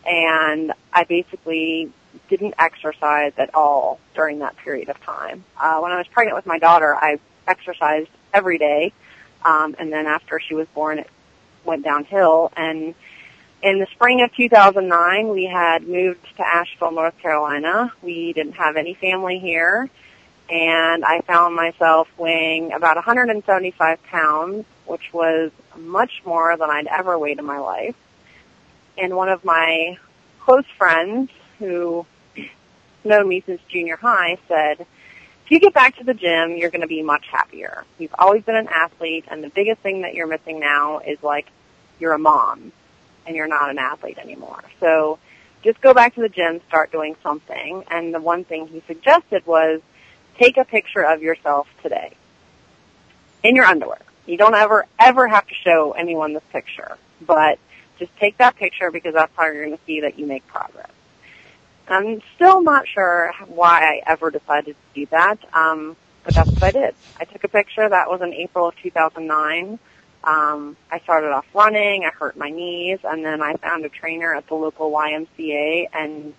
and 0.06 0.74
I 0.92 1.04
basically 1.06 1.92
didn't 2.30 2.56
exercise 2.60 3.34
at 3.38 3.54
all 3.56 4.00
during 4.16 4.40
that 4.40 4.58
period 4.58 4.90
of 4.90 5.02
time. 5.02 5.44
Uh, 5.58 5.80
when 5.80 5.92
I 5.92 5.98
was 5.98 6.08
pregnant 6.08 6.36
with 6.36 6.46
my 6.46 6.60
daughter, 6.60 6.96
I 6.96 7.20
exercised 7.48 8.10
every 8.34 8.58
day, 8.58 8.94
um, 9.44 9.76
and 9.80 9.92
then 9.92 10.06
after 10.08 10.40
she 10.40 10.56
was 10.56 10.68
born, 10.70 11.00
it 11.00 11.10
went 11.66 11.84
downhill. 11.84 12.52
And 12.56 12.96
in 13.62 13.80
the 13.80 13.88
spring 13.92 14.22
of 14.22 14.34
2009, 14.36 15.30
we 15.30 15.46
had 15.46 15.88
moved 15.88 16.26
to 16.38 16.48
Asheville, 16.48 16.92
North 16.92 17.18
Carolina. 17.20 17.92
We 18.02 18.34
didn't 18.34 18.54
have 18.54 18.78
any 18.78 18.94
family 18.94 19.40
here, 19.40 19.90
and 20.50 21.06
I 21.06 21.22
found 21.22 21.56
myself 21.56 22.08
weighing 22.18 22.74
about 22.74 22.96
175 22.96 24.04
pounds, 24.04 24.66
which 24.86 25.14
was 25.14 25.52
much 25.78 26.22
more 26.26 26.56
than 26.58 26.70
I'd 26.70 26.88
ever 26.88 27.18
weighed 27.18 27.40
in 27.40 27.46
my 27.46 27.60
life 27.60 27.96
and 28.98 29.16
one 29.16 29.30
of 29.30 29.44
my 29.44 29.98
close 30.42 30.66
friends 30.78 31.30
who 31.60 32.06
known 33.06 33.28
me 33.28 33.44
since 33.46 33.62
junior 33.70 33.98
high 33.98 34.38
said, 34.48 34.82
if 35.46 35.52
you 35.52 35.60
get 35.60 35.74
back 35.74 35.98
to 35.98 36.04
the 36.04 36.14
gym, 36.14 36.58
you're 36.58 36.70
going 36.70 36.82
to 36.82 36.88
be 36.88 37.02
much 37.02 37.26
happier. 37.28 37.84
You've 37.98 38.16
always 38.18 38.44
been 38.44 38.56
an 38.56 38.70
athlete 38.70 39.26
and 39.30 39.44
the 39.44 39.50
biggest 39.50 39.82
thing 39.82 40.02
that 40.02 40.14
you're 40.14 40.28
missing 40.28 40.60
now 40.60 41.00
is 41.00 41.22
like 41.22 41.48
you're 42.00 42.14
a 42.14 42.20
mom 42.20 42.72
and 43.26 43.36
you're 43.36 43.48
not 43.48 43.70
an 43.70 43.78
athlete 43.78 44.18
anymore. 44.18 44.64
So 44.80 45.20
just 45.64 45.82
go 45.82 45.94
back 45.94 46.16
to 46.16 46.22
the 46.22 46.30
gym, 46.30 46.62
start 46.68 46.92
doing 46.92 47.16
something. 47.24 47.84
And 47.90 48.14
the 48.14 48.22
one 48.22 48.44
thing 48.44 48.68
he 48.68 48.82
suggested 48.88 49.46
was 49.46 49.82
take 50.38 50.58
a 50.58 50.66
picture 50.66 51.04
of 51.04 51.22
yourself 51.22 51.68
today 51.82 52.16
in 53.44 53.56
your 53.56 53.66
underwear. 53.66 54.02
You 54.26 54.38
don't 54.38 54.56
ever, 54.56 54.86
ever 54.98 55.28
have 55.28 55.46
to 55.48 55.54
show 55.54 55.92
anyone 55.92 56.34
this 56.34 56.44
picture, 56.52 56.98
but 57.22 57.60
just 58.00 58.16
take 58.18 58.38
that 58.38 58.56
picture 58.56 58.92
because 58.92 59.14
that's 59.14 59.36
how 59.36 59.46
you're 59.46 59.66
going 59.66 59.78
to 59.78 59.84
see 59.86 60.02
that 60.02 60.18
you 60.18 60.26
make 60.26 60.48
progress. 60.48 60.90
I'm 61.88 62.22
still 62.36 62.62
not 62.62 62.88
sure 62.88 63.34
why 63.48 63.82
I 63.82 64.12
ever 64.12 64.32
decided 64.32 64.76
to 64.76 65.02
do 65.02 65.06
that, 65.12 65.38
um, 65.54 65.96
but 66.24 66.34
that's 66.34 66.50
what 66.50 66.64
I 66.64 66.72
did. 66.72 66.96
I 67.20 67.26
took 67.26 67.44
a 67.44 67.48
picture. 67.48 67.88
That 67.88 68.10
was 68.10 68.22
in 68.22 68.34
April 68.34 68.70
of 68.70 68.76
2009. 68.78 69.80
Um, 70.24 70.78
I 70.90 71.00
started 71.00 71.32
off 71.32 71.46
running. 71.54 72.06
I 72.06 72.10
hurt 72.10 72.38
my 72.38 72.50
knees, 72.50 73.00
and 73.04 73.26
then 73.26 73.42
I 73.42 73.56
found 73.56 73.84
a 73.84 73.90
trainer 73.90 74.34
at 74.34 74.48
the 74.48 74.56
local 74.56 74.92
YMCA, 74.92 75.88
and 75.94 76.34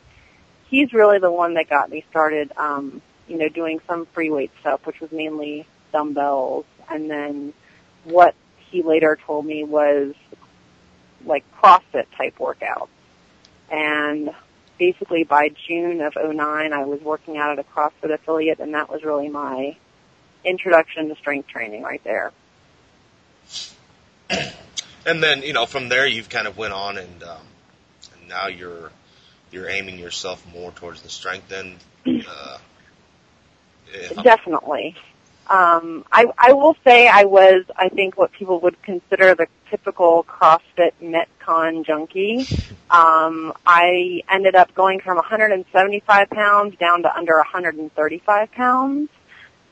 he's 0.68 0.92
really 0.92 1.18
the 1.18 1.30
one 1.30 1.54
that 1.54 1.68
got 1.68 1.90
me 1.90 2.04
started. 2.10 2.50
Um, 2.56 3.02
you 3.28 3.38
know, 3.38 3.48
doing 3.48 3.80
some 3.86 4.06
free 4.06 4.30
weight 4.30 4.50
stuff, 4.60 4.86
which 4.86 5.00
was 5.00 5.12
mainly 5.12 5.66
dumbbells, 5.92 6.64
and 6.90 7.10
then 7.10 7.52
what 8.04 8.34
he 8.70 8.82
later 8.82 9.18
told 9.26 9.46
me 9.46 9.64
was 9.64 10.14
like 11.24 11.44
CrossFit 11.60 12.06
type 12.16 12.36
workouts. 12.38 12.88
And 13.70 14.30
basically 14.78 15.24
by 15.24 15.50
June 15.66 16.00
of 16.00 16.14
09, 16.16 16.72
I 16.72 16.84
was 16.84 17.00
working 17.00 17.36
out 17.36 17.58
at 17.58 17.64
a 17.64 17.68
CrossFit 17.68 18.12
affiliate 18.12 18.60
and 18.60 18.74
that 18.74 18.90
was 18.90 19.02
really 19.02 19.28
my 19.28 19.76
introduction 20.44 21.08
to 21.08 21.16
strength 21.16 21.48
training 21.48 21.82
right 21.82 22.02
there. 22.04 22.32
And 25.06 25.22
then, 25.22 25.42
you 25.42 25.52
know, 25.52 25.66
from 25.66 25.88
there 25.88 26.06
you've 26.06 26.30
kind 26.30 26.46
of 26.46 26.56
went 26.56 26.72
on 26.72 26.98
and, 26.98 27.22
um, 27.22 27.46
now 28.28 28.48
you're 28.48 28.90
you're 29.50 29.68
aiming 29.68 29.98
yourself 29.98 30.44
more 30.52 30.72
towards 30.72 31.02
the 31.02 31.08
strength 31.08 31.52
end. 31.52 31.76
Uh, 32.06 32.58
Definitely. 34.22 34.96
Um, 35.48 36.04
I, 36.10 36.26
I 36.38 36.52
will 36.54 36.76
say 36.84 37.06
I 37.06 37.24
was, 37.24 37.64
I 37.76 37.90
think, 37.90 38.16
what 38.16 38.32
people 38.32 38.60
would 38.60 38.80
consider 38.82 39.34
the 39.34 39.46
typical 39.70 40.24
CrossFit 40.24 40.92
Metcon 41.02 41.84
junkie. 41.84 42.46
Um, 42.90 43.52
I 43.66 44.22
ended 44.30 44.54
up 44.54 44.74
going 44.74 45.00
from 45.00 45.16
175 45.16 46.30
pounds 46.30 46.76
down 46.78 47.02
to 47.02 47.14
under 47.14 47.36
135 47.36 48.52
pounds. 48.52 49.10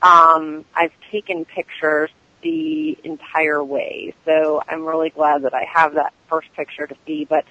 Um, 0.03 0.65
I've 0.75 0.93
taken 1.11 1.45
pictures 1.45 2.11
the 2.43 2.99
entire 3.05 3.63
way, 3.63 4.15
so 4.25 4.63
I'm 4.69 4.85
really 4.85 5.11
glad 5.11 5.43
that 5.43 5.55
I 5.55 5.65
have 5.73 5.95
that 5.95 6.13
first 6.29 6.53
picture 6.55 6.87
to 6.87 6.97
see. 7.07 7.25
But 7.25 7.45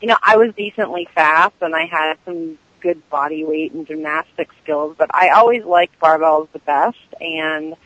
you 0.00 0.08
know, 0.08 0.16
I 0.22 0.36
was 0.36 0.54
decently 0.54 1.08
fast 1.14 1.54
and 1.60 1.74
I 1.74 1.84
had 1.86 2.14
some 2.24 2.58
good 2.80 3.08
body 3.10 3.44
weight 3.44 3.72
and 3.72 3.86
gymnastic 3.86 4.48
skills, 4.62 4.94
but 4.98 5.14
I 5.14 5.30
always 5.30 5.64
liked 5.64 5.98
barbells 6.00 6.48
the 6.52 6.60
best 6.60 6.98
and 7.20 7.76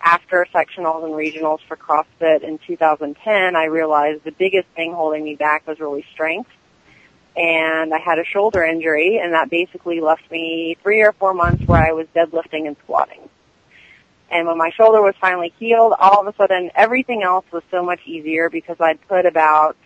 after 0.00 0.46
sectionals 0.54 1.04
and 1.04 1.14
regionals 1.14 1.58
for 1.66 1.76
CrossFit 1.76 2.42
in 2.42 2.58
2010, 2.66 3.56
I 3.56 3.64
realized 3.64 4.24
the 4.24 4.32
biggest 4.32 4.68
thing 4.76 4.92
holding 4.92 5.24
me 5.24 5.34
back 5.34 5.66
was 5.66 5.80
really 5.80 6.04
strength. 6.12 6.50
And 7.36 7.94
I 7.94 7.98
had 7.98 8.18
a 8.18 8.24
shoulder 8.24 8.64
injury 8.64 9.18
and 9.22 9.32
that 9.32 9.50
basically 9.50 10.00
left 10.00 10.28
me 10.30 10.76
three 10.82 11.02
or 11.02 11.12
four 11.12 11.34
months 11.34 11.64
where 11.66 11.82
I 11.82 11.92
was 11.92 12.06
deadlifting 12.14 12.66
and 12.66 12.76
squatting. 12.84 13.28
And 14.30 14.46
when 14.46 14.58
my 14.58 14.70
shoulder 14.70 15.00
was 15.00 15.14
finally 15.20 15.52
healed, 15.58 15.94
all 15.98 16.20
of 16.20 16.32
a 16.32 16.36
sudden 16.36 16.70
everything 16.74 17.22
else 17.22 17.46
was 17.52 17.62
so 17.70 17.84
much 17.84 18.00
easier 18.06 18.50
because 18.50 18.76
I'd 18.80 19.00
put 19.08 19.24
about 19.24 19.76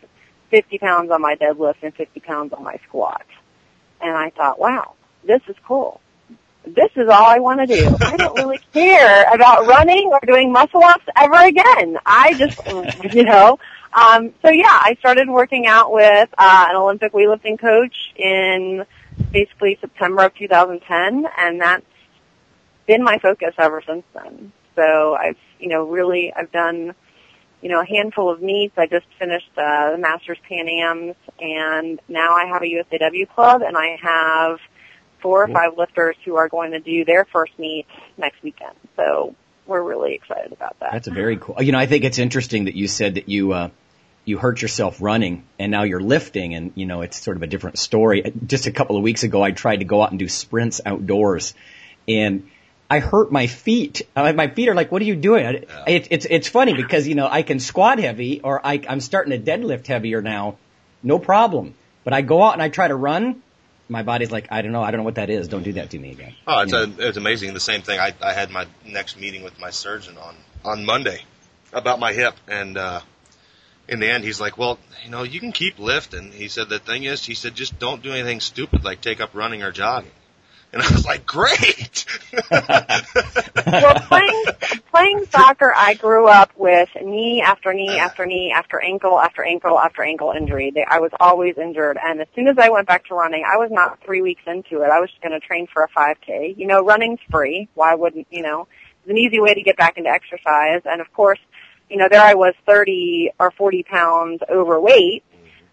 50 0.50 0.78
pounds 0.78 1.11
on 1.11 1.21
my 1.21 1.37
deadlift 1.37 1.76
and 1.83 1.95
50 1.95 2.21
pounds 2.21 2.52
on 2.52 2.64
my 2.64 2.78
squat. 2.87 3.25
And 4.02 4.16
I 4.16 4.30
thought, 4.30 4.59
wow, 4.59 4.94
this 5.25 5.40
is 5.49 5.56
cool. 5.66 6.00
This 6.64 6.90
is 6.97 7.09
all 7.09 7.26
I 7.26 7.38
want 7.38 7.61
to 7.61 7.66
do. 7.66 7.97
I 8.00 8.16
don't 8.16 8.37
really 8.38 8.61
care 8.73 9.25
about 9.32 9.66
running 9.66 10.11
or 10.12 10.21
doing 10.26 10.52
muscle 10.52 10.82
ups 10.82 11.04
ever 11.16 11.37
again. 11.37 11.99
I 12.04 12.35
just, 12.35 12.61
you 13.14 13.25
know, 13.25 13.59
um, 13.92 14.32
so 14.42 14.50
yeah, 14.50 14.78
I 14.80 14.97
started 14.99 15.28
working 15.28 15.66
out 15.66 15.92
with 15.92 16.28
uh, 16.38 16.66
an 16.71 16.76
Olympic 16.76 17.12
weightlifting 17.12 17.59
coach 17.59 18.12
in 18.16 18.85
basically 19.32 19.78
September 19.80 20.25
of 20.25 20.35
2010, 20.35 21.26
and 21.38 21.61
that's 21.61 21.85
been 22.87 23.02
my 23.02 23.18
focus 23.18 23.54
ever 23.59 23.82
since 23.87 24.04
then. 24.14 24.52
So 24.75 25.14
I've, 25.14 25.37
you 25.59 25.68
know, 25.68 25.85
really, 25.85 26.32
I've 26.32 26.50
done 26.50 26.94
you 27.62 27.69
know, 27.69 27.81
a 27.81 27.87
handful 27.87 28.31
of 28.31 28.42
meets. 28.42 28.76
I 28.76 28.87
just 28.87 29.07
finished 29.19 29.50
uh, 29.57 29.92
the 29.92 29.99
Masters 29.99 30.38
Pan 30.49 30.69
Ams, 30.69 31.16
and 31.40 32.00
now 32.09 32.35
I 32.35 32.47
have 32.47 32.62
a 32.62 32.66
USAW 32.66 33.28
club, 33.35 33.62
and 33.62 33.76
I 33.76 33.97
have 34.02 34.59
four 35.21 35.45
or 35.45 35.49
five 35.49 35.78
lifters 35.78 36.16
who 36.25 36.37
are 36.37 36.49
going 36.49 36.73
to 36.73 36.81
do 36.81 37.04
their 37.04 37.25
first 37.25 37.57
meet 37.59 37.87
next 38.19 38.42
weekend. 38.42 38.75
So 38.97 39.37
we're 39.66 39.83
really 39.83 40.14
excited 40.14 40.52
about 40.52 40.78
that. 40.81 40.90
That's 40.92 41.07
a 41.07 41.12
very 41.12 41.37
cool. 41.37 41.62
You 41.62 41.73
know, 41.73 41.78
I 41.78 41.87
think 41.87 42.04
it's 42.04 42.19
interesting 42.19 42.64
that 42.64 42.75
you 42.75 42.88
said 42.88 43.14
that 43.14 43.28
you 43.28 43.52
uh, 43.52 43.71
you 44.25 44.38
hurt 44.38 44.61
yourself 44.61 45.00
running, 45.00 45.45
and 45.59 45.71
now 45.71 45.85
you're 45.85 46.00
lifting, 46.00 46.54
and 46.54 46.73
you 46.75 46.87
know, 46.87 47.02
it's 47.02 47.23
sort 47.23 47.37
of 47.37 47.45
a 47.45 47.47
different 47.47 47.78
story. 47.78 48.33
Just 48.45 48.66
a 48.66 48.73
couple 48.73 48.97
of 48.97 49.02
weeks 49.02 49.23
ago, 49.23 49.42
I 49.42 49.52
tried 49.52 49.76
to 49.76 49.85
go 49.85 50.02
out 50.02 50.11
and 50.11 50.19
do 50.19 50.28
sprints 50.28 50.81
outdoors, 50.85 51.54
and 52.09 52.50
I 52.91 52.99
hurt 52.99 53.33
my 53.33 53.47
feet. 53.47 54.03
Uh, 54.15 54.33
my 54.35 54.49
feet 54.49 54.69
are 54.69 54.75
like, 54.75 54.93
what 54.93 55.01
are 55.01 55.07
you 55.07 55.17
doing? 55.17 55.65
It, 55.87 56.09
it's 56.11 56.27
it's 56.29 56.49
funny 56.49 56.75
because 56.75 57.09
you 57.09 57.15
know 57.15 57.27
I 57.27 57.43
can 57.43 57.59
squat 57.59 57.99
heavy, 57.99 58.41
or 58.43 58.65
I, 58.65 58.83
I'm 58.89 59.01
starting 59.01 59.33
to 59.33 59.39
deadlift 59.51 59.87
heavier 59.87 60.21
now, 60.21 60.59
no 61.03 61.19
problem. 61.19 61.75
But 62.05 62.12
I 62.12 62.21
go 62.21 62.43
out 62.43 62.53
and 62.55 62.62
I 62.62 62.69
try 62.69 62.89
to 62.89 62.97
run, 62.97 63.43
my 63.89 64.03
body's 64.03 64.31
like, 64.31 64.49
I 64.51 64.62
don't 64.62 64.73
know, 64.73 64.83
I 64.83 64.91
don't 64.91 64.99
know 64.99 65.05
what 65.05 65.17
that 65.17 65.31
is. 65.31 65.49
Don't 65.49 65.62
do 65.62 65.75
that 65.75 65.91
to 65.91 65.99
me 65.99 66.11
again. 66.11 66.35
Oh, 66.47 66.62
it's, 66.62 66.73
a, 66.73 66.91
it's 66.99 67.17
amazing. 67.17 67.55
The 67.55 67.61
same 67.61 67.83
thing. 67.83 68.01
I, 68.01 68.15
I 68.21 68.33
had 68.33 68.51
my 68.51 68.67
next 68.85 69.19
meeting 69.19 69.43
with 69.43 69.59
my 69.61 69.71
surgeon 69.71 70.19
on 70.19 70.35
on 70.65 70.85
Monday 70.85 71.21
about 71.73 71.99
my 71.99 72.12
hip, 72.12 72.35
and 72.49 72.77
uh, 72.77 73.01
in 73.89 74.01
the 74.01 74.09
end, 74.09 74.25
he's 74.25 74.41
like, 74.41 74.59
"Well, 74.59 74.79
you 75.05 75.11
know, 75.11 75.23
you 75.23 75.41
can 75.41 75.53
keep 75.53 75.79
lifting." 75.79 76.33
He 76.33 76.49
said, 76.49 76.69
"The 76.69 76.79
thing 76.79 77.05
is, 77.05 77.25
he 77.25 77.35
said, 77.35 77.55
just 77.55 77.79
don't 77.79 78.03
do 78.03 78.12
anything 78.12 78.41
stupid 78.41 78.85
like 78.85 79.01
take 79.01 79.21
up 79.21 79.31
running 79.35 79.62
or 79.62 79.73
jogging." 79.73 80.11
And 80.73 80.83
I 80.83 80.91
was 80.91 81.05
like, 81.05 81.26
"Great." 81.26 82.07
well, 82.50 84.00
playing 84.09 84.45
playing 84.91 85.26
soccer, 85.26 85.73
I 85.76 85.95
grew 85.95 86.29
up 86.29 86.50
with 86.57 86.88
knee 87.02 87.43
after 87.45 87.75
knee 87.75 87.99
after 87.99 88.25
knee 88.25 88.52
after 88.57 88.83
ankle 88.83 89.19
after 89.19 89.45
ankle 89.45 89.79
after 89.79 90.02
ankle 90.02 90.33
injury. 90.33 90.71
They, 90.75 90.85
I 90.88 91.00
was 91.00 91.11
always 91.21 91.59
injured, 91.59 91.99
and 92.02 92.23
as 92.23 92.29
soon 92.35 92.49
as 92.49 92.57
I 92.59 92.71
went 92.71 92.87
back 92.87 93.05
to 93.07 93.14
running, 93.14 93.45
I 93.45 93.59
was 93.59 93.71
not 93.71 94.02
three 94.05 94.23
weeks 94.23 94.43
into 94.47 94.83
it. 94.83 94.88
I 94.88 95.00
was 95.00 95.11
just 95.11 95.23
going 95.23 95.38
to 95.38 95.47
train 95.47 95.67
for 95.73 95.83
a 95.83 95.88
5K. 95.88 96.57
You 96.57 96.67
know, 96.67 96.83
running's 96.83 97.21
free. 97.31 97.69
Why 97.75 97.95
wouldn't 97.95 98.26
you 98.31 98.43
know? 98.43 98.67
It's 99.02 99.11
an 99.11 99.19
easy 99.19 99.41
way 99.41 99.52
to 99.52 99.62
get 99.62 99.76
back 99.76 99.99
into 99.99 100.09
exercise, 100.09 100.83
and 100.87 101.00
of 101.00 101.12
course, 101.12 101.41
you 101.91 101.99
know, 101.99 102.09
there 102.11 102.23
I 102.23 102.35
was 102.35 102.55
30 102.67 103.33
or 103.38 103.50
40 103.50 103.83
pounds 103.83 104.41
overweight. 104.50 105.25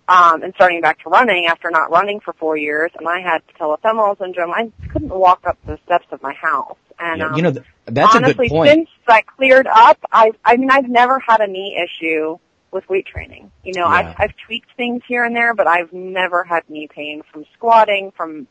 Um, 0.09 0.41
and 0.43 0.53
starting 0.55 0.81
back 0.81 0.99
to 1.03 1.09
running 1.09 1.45
after 1.45 1.69
not 1.69 1.91
running 1.91 2.19
for 2.19 2.33
four 2.33 2.57
years, 2.57 2.91
and 2.97 3.07
I 3.07 3.19
had 3.19 3.41
patellofemoral 3.47 4.17
syndrome. 4.17 4.51
I 4.51 4.71
couldn't 4.91 5.09
walk 5.09 5.45
up 5.45 5.57
the 5.67 5.77
steps 5.85 6.07
of 6.11 6.21
my 6.23 6.33
house, 6.33 6.77
and 6.99 7.19
Yeah, 7.19 7.27
um, 7.27 7.35
you 7.35 7.41
know, 7.43 7.51
th- 7.51 7.65
that's 7.85 8.15
honestly, 8.15 8.47
a 8.47 8.49
good 8.49 8.55
point. 8.55 8.69
since 8.71 8.89
that 9.07 9.27
cleared 9.27 9.67
up, 9.67 9.99
I 10.11 10.31
I 10.43 10.57
mean 10.57 10.71
I've 10.71 10.89
never 10.89 11.19
had 11.19 11.41
a 11.41 11.47
knee 11.47 11.77
issue 11.85 12.37
with 12.71 12.87
weight 12.89 13.05
training. 13.05 13.51
You 13.63 13.73
know, 13.73 13.81
Yeah. 13.87 13.93
I've 13.95 14.15
I've 14.17 14.33
tweaked 14.47 14.69
things 14.75 15.03
here 15.07 15.23
and 15.23 15.35
there, 15.35 15.53
but 15.53 15.67
I've 15.67 15.93
never 15.93 16.43
had 16.43 16.63
knee 16.69 16.87
pain 16.93 17.21
from 17.31 17.45
squatting, 17.53 18.11
from 18.17 18.47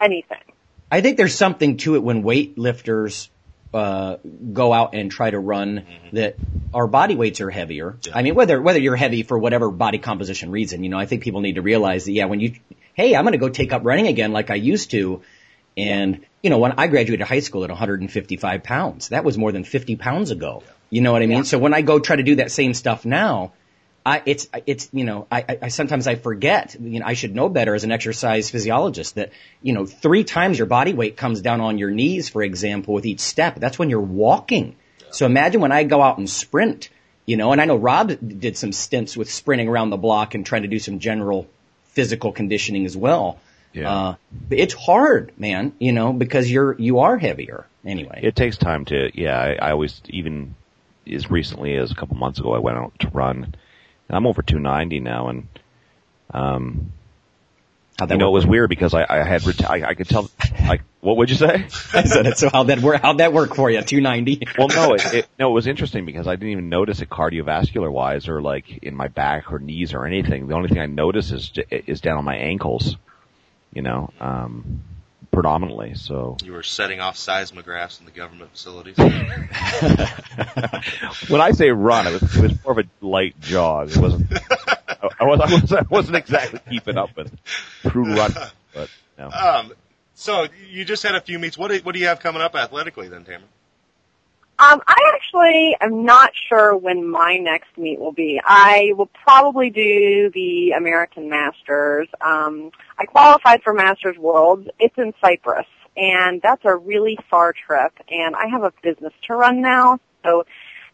anything. 0.00 0.42
I 0.90 1.00
think 1.00 1.16
there's 1.16 1.34
something 1.34 1.76
to 1.78 1.94
it 1.96 2.02
when 2.02 2.22
weightlifters 2.24 3.28
uh, 3.74 4.16
go 4.52 4.72
out 4.72 4.94
and 4.94 5.10
try 5.10 5.30
to 5.30 5.38
run 5.38 5.86
that 6.12 6.36
our 6.72 6.86
body 6.86 7.14
weights 7.14 7.40
are 7.40 7.50
heavier. 7.50 7.98
I 8.14 8.22
mean, 8.22 8.34
whether 8.34 8.60
whether 8.60 8.78
you're 8.78 8.96
heavy 8.96 9.22
for 9.22 9.38
whatever 9.38 9.70
body 9.70 9.98
composition 9.98 10.50
reason, 10.50 10.84
you 10.84 10.90
know, 10.90 10.98
I 10.98 11.06
think 11.06 11.22
people 11.22 11.40
need 11.40 11.56
to 11.56 11.62
realize 11.62 12.04
that 12.04 12.12
yeah, 12.12 12.26
when 12.26 12.40
you 12.40 12.54
hey, 12.94 13.14
I'm 13.14 13.24
going 13.24 13.32
to 13.32 13.38
go 13.38 13.48
take 13.48 13.72
up 13.72 13.84
running 13.84 14.06
again 14.06 14.32
like 14.32 14.50
I 14.50 14.56
used 14.56 14.90
to, 14.92 15.22
and 15.76 16.24
you 16.42 16.50
know, 16.50 16.58
when 16.58 16.72
I 16.72 16.86
graduated 16.86 17.26
high 17.26 17.40
school 17.40 17.64
at 17.64 17.70
155 17.70 18.62
pounds, 18.62 19.08
that 19.10 19.24
was 19.24 19.36
more 19.36 19.52
than 19.52 19.64
50 19.64 19.96
pounds 19.96 20.30
ago. 20.30 20.62
You 20.90 21.02
know 21.02 21.12
what 21.12 21.22
I 21.22 21.26
mean? 21.26 21.44
So 21.44 21.58
when 21.58 21.74
I 21.74 21.82
go 21.82 21.98
try 21.98 22.16
to 22.16 22.22
do 22.22 22.36
that 22.36 22.50
same 22.50 22.72
stuff 22.72 23.04
now, 23.04 23.52
I, 24.06 24.22
it's, 24.24 24.48
it's, 24.66 24.88
you 24.92 25.04
know, 25.04 25.26
I, 25.30 25.58
I- 25.62 25.68
sometimes 25.68 26.06
I 26.06 26.14
forget, 26.14 26.76
you 26.80 27.00
know, 27.00 27.06
I 27.06 27.12
should 27.14 27.34
know 27.34 27.48
better 27.48 27.74
as 27.74 27.84
an 27.84 27.92
exercise 27.92 28.48
physiologist 28.50 29.16
that, 29.16 29.32
you 29.62 29.72
know, 29.74 29.84
three 29.84 30.24
times 30.24 30.56
your 30.56 30.66
body 30.66 30.94
weight 30.94 31.16
comes 31.16 31.40
down 31.42 31.60
on 31.60 31.78
your 31.78 31.90
knees, 31.90 32.28
for 32.28 32.42
example, 32.42 32.94
with 32.94 33.04
each 33.04 33.20
step. 33.20 33.56
That's 33.56 33.78
when 33.78 33.90
you're 33.90 34.00
walking. 34.00 34.76
So 35.10 35.26
imagine 35.26 35.60
when 35.60 35.72
I 35.72 35.84
go 35.84 36.02
out 36.02 36.18
and 36.18 36.28
sprint, 36.28 36.90
you 37.26 37.36
know, 37.36 37.52
and 37.52 37.60
I 37.60 37.66
know 37.66 37.76
Rob 37.76 38.12
did 38.40 38.56
some 38.56 38.72
stints 38.72 39.16
with 39.16 39.30
sprinting 39.30 39.68
around 39.68 39.90
the 39.90 39.96
block 39.96 40.34
and 40.34 40.44
trying 40.44 40.62
to 40.62 40.68
do 40.68 40.78
some 40.78 40.98
general 40.98 41.46
physical 41.84 42.32
conditioning 42.32 42.86
as 42.86 42.96
well. 42.96 43.38
Yeah. 43.72 43.90
Uh, 43.92 44.14
but 44.48 44.58
it's 44.58 44.74
hard, 44.74 45.32
man, 45.38 45.72
you 45.78 45.92
know, 45.92 46.12
because 46.12 46.50
you're, 46.50 46.74
you 46.78 47.00
are 47.00 47.18
heavier 47.18 47.66
anyway. 47.84 48.20
It 48.22 48.36
takes 48.36 48.56
time 48.56 48.86
to, 48.86 49.10
yeah, 49.14 49.38
I, 49.38 49.68
I 49.68 49.70
always, 49.72 50.00
even 50.08 50.54
as 51.10 51.30
recently 51.30 51.74
as 51.76 51.90
a 51.90 51.94
couple 51.94 52.16
months 52.16 52.38
ago, 52.38 52.54
I 52.54 52.58
went 52.58 52.78
out 52.78 52.98
to 53.00 53.08
run. 53.08 53.54
And 54.08 54.16
I'm 54.16 54.26
over 54.26 54.42
290 54.42 55.00
now 55.00 55.28
and, 55.28 55.48
um, 56.32 56.92
How'd 57.98 58.10
that 58.10 58.14
you 58.14 58.18
know, 58.18 58.28
it 58.28 58.32
was 58.32 58.46
weird 58.46 58.70
because 58.70 58.94
I, 58.94 59.04
I 59.08 59.24
had, 59.24 59.42
reti- 59.42 59.68
I, 59.68 59.88
I 59.88 59.94
could 59.94 60.08
tell, 60.08 60.30
like, 60.68 60.82
what 61.00 61.16
would 61.16 61.30
you 61.30 61.36
say? 61.36 61.66
I 61.92 62.04
said 62.04 62.26
it. 62.26 62.38
So 62.38 62.48
how'd 62.48 62.68
that 62.68 62.78
work? 62.78 63.02
How'd 63.02 63.18
that 63.18 63.32
work 63.32 63.56
for 63.56 63.68
you? 63.68 63.82
290? 63.82 64.46
Well, 64.56 64.68
no, 64.68 64.94
it, 64.94 65.14
it, 65.14 65.26
no, 65.36 65.50
it 65.50 65.52
was 65.52 65.66
interesting 65.66 66.06
because 66.06 66.28
I 66.28 66.36
didn't 66.36 66.50
even 66.50 66.68
notice 66.68 67.00
it 67.02 67.08
cardiovascular 67.10 67.90
wise 67.90 68.28
or 68.28 68.40
like 68.40 68.84
in 68.84 68.94
my 68.94 69.08
back 69.08 69.52
or 69.52 69.58
knees 69.58 69.94
or 69.94 70.06
anything. 70.06 70.46
The 70.46 70.54
only 70.54 70.68
thing 70.68 70.78
I 70.78 70.86
notice 70.86 71.32
is, 71.32 71.52
is 71.70 72.00
down 72.00 72.18
on 72.18 72.24
my 72.24 72.36
ankles, 72.36 72.96
you 73.72 73.82
know, 73.82 74.12
um, 74.20 74.84
predominantly. 75.38 75.94
So 75.94 76.36
you 76.42 76.52
were 76.52 76.64
setting 76.64 76.98
off 76.98 77.16
seismographs 77.16 78.00
in 78.00 78.06
the 78.06 78.10
government 78.10 78.50
facilities. 78.50 78.96
when 81.28 81.40
I 81.40 81.52
say 81.52 81.70
run, 81.70 82.08
it 82.08 82.20
was, 82.20 82.36
it 82.36 82.42
was 82.42 82.64
more 82.64 82.72
of 82.72 82.78
a 82.84 82.88
light 83.06 83.40
jog. 83.40 83.92
It 83.92 83.98
wasn't, 83.98 84.32
I, 84.32 85.08
I, 85.20 85.24
was, 85.24 85.40
I, 85.40 85.54
was, 85.54 85.72
I 85.72 85.82
wasn't 85.88 86.16
exactly 86.16 86.58
keeping 86.68 86.98
up 86.98 87.16
with 87.16 87.32
true 87.86 88.16
run, 88.16 88.34
but 88.74 88.90
no. 89.16 89.30
um, 89.30 89.72
so 90.14 90.48
you 90.68 90.84
just 90.84 91.04
had 91.04 91.14
a 91.14 91.20
few 91.20 91.38
meets. 91.38 91.56
What 91.56 91.70
do, 91.70 91.78
what 91.84 91.92
do 91.92 92.00
you 92.00 92.08
have 92.08 92.18
coming 92.18 92.42
up 92.42 92.56
athletically 92.56 93.06
then, 93.06 93.22
Tamara? 93.22 93.44
Um, 94.60 94.82
I 94.88 95.12
actually 95.14 95.76
am 95.80 96.04
not 96.04 96.32
sure 96.48 96.76
when 96.76 97.08
my 97.08 97.36
next 97.36 97.78
meet 97.78 98.00
will 98.00 98.12
be. 98.12 98.40
I 98.44 98.92
will 98.96 99.06
probably 99.06 99.70
do 99.70 100.32
the 100.34 100.72
American 100.76 101.28
Masters. 101.28 102.08
Um, 102.20 102.72
I 102.98 103.04
qualified 103.04 103.62
for 103.62 103.72
Masters 103.72 104.18
Worlds. 104.18 104.68
It's 104.80 104.98
in 104.98 105.14
Cyprus, 105.20 105.66
and 105.96 106.42
that's 106.42 106.64
a 106.64 106.74
really 106.74 107.16
far 107.30 107.52
trip. 107.52 107.92
And 108.10 108.34
I 108.34 108.48
have 108.48 108.64
a 108.64 108.72
business 108.82 109.12
to 109.28 109.34
run 109.36 109.60
now, 109.60 110.00
so 110.24 110.44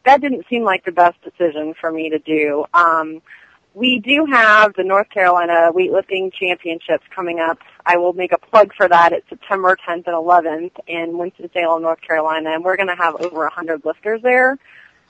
that 0.04 0.20
didn't 0.20 0.44
seem 0.50 0.62
like 0.62 0.84
the 0.84 0.92
best 0.92 1.16
decision 1.22 1.72
for 1.80 1.90
me 1.90 2.10
to 2.10 2.18
do. 2.18 2.66
Um, 2.74 3.22
we 3.74 3.98
do 3.98 4.24
have 4.30 4.72
the 4.74 4.84
North 4.84 5.10
Carolina 5.10 5.72
weightlifting 5.72 6.32
championships 6.32 7.04
coming 7.14 7.40
up. 7.40 7.58
I 7.84 7.96
will 7.96 8.12
make 8.12 8.32
a 8.32 8.38
plug 8.38 8.72
for 8.74 8.88
that. 8.88 9.12
It's 9.12 9.28
September 9.28 9.76
10th 9.76 10.06
and 10.06 10.14
11th 10.14 10.72
in 10.86 11.18
Winston-Salem, 11.18 11.82
North 11.82 12.00
Carolina, 12.00 12.52
and 12.52 12.64
we're 12.64 12.76
going 12.76 12.88
to 12.88 12.94
have 12.94 13.16
over 13.16 13.40
100 13.40 13.84
lifters 13.84 14.22
there. 14.22 14.58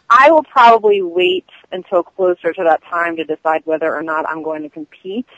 I 0.09 0.30
will 0.30 0.42
probably 0.42 1.02
wait 1.02 1.47
until 1.73 2.02
closer 2.02 2.52
to 2.54 2.64
that 2.64 2.83
time 2.85 3.16
to 3.16 3.25
decide 3.25 3.62
whether 3.64 3.94
or 3.94 4.02
not 4.02 4.28
I'm 4.28 4.42
going 4.42 4.62
to 4.62 4.71
compete 4.71 5.28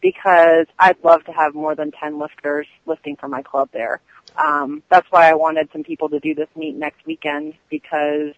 because 0.00 0.66
I'd 0.78 1.02
love 1.02 1.24
to 1.24 1.32
have 1.32 1.54
more 1.54 1.74
than 1.74 1.90
10 1.90 2.18
lifters 2.18 2.68
lifting 2.86 3.16
for 3.16 3.26
my 3.28 3.42
club 3.42 3.70
there. 3.72 4.00
Um, 4.36 4.84
that's 4.88 5.10
why 5.10 5.28
I 5.28 5.34
wanted 5.34 5.68
some 5.72 5.82
people 5.82 6.08
to 6.10 6.20
do 6.20 6.34
this 6.34 6.48
meet 6.54 6.76
next 6.76 7.04
weekend 7.06 7.54
because 7.70 8.34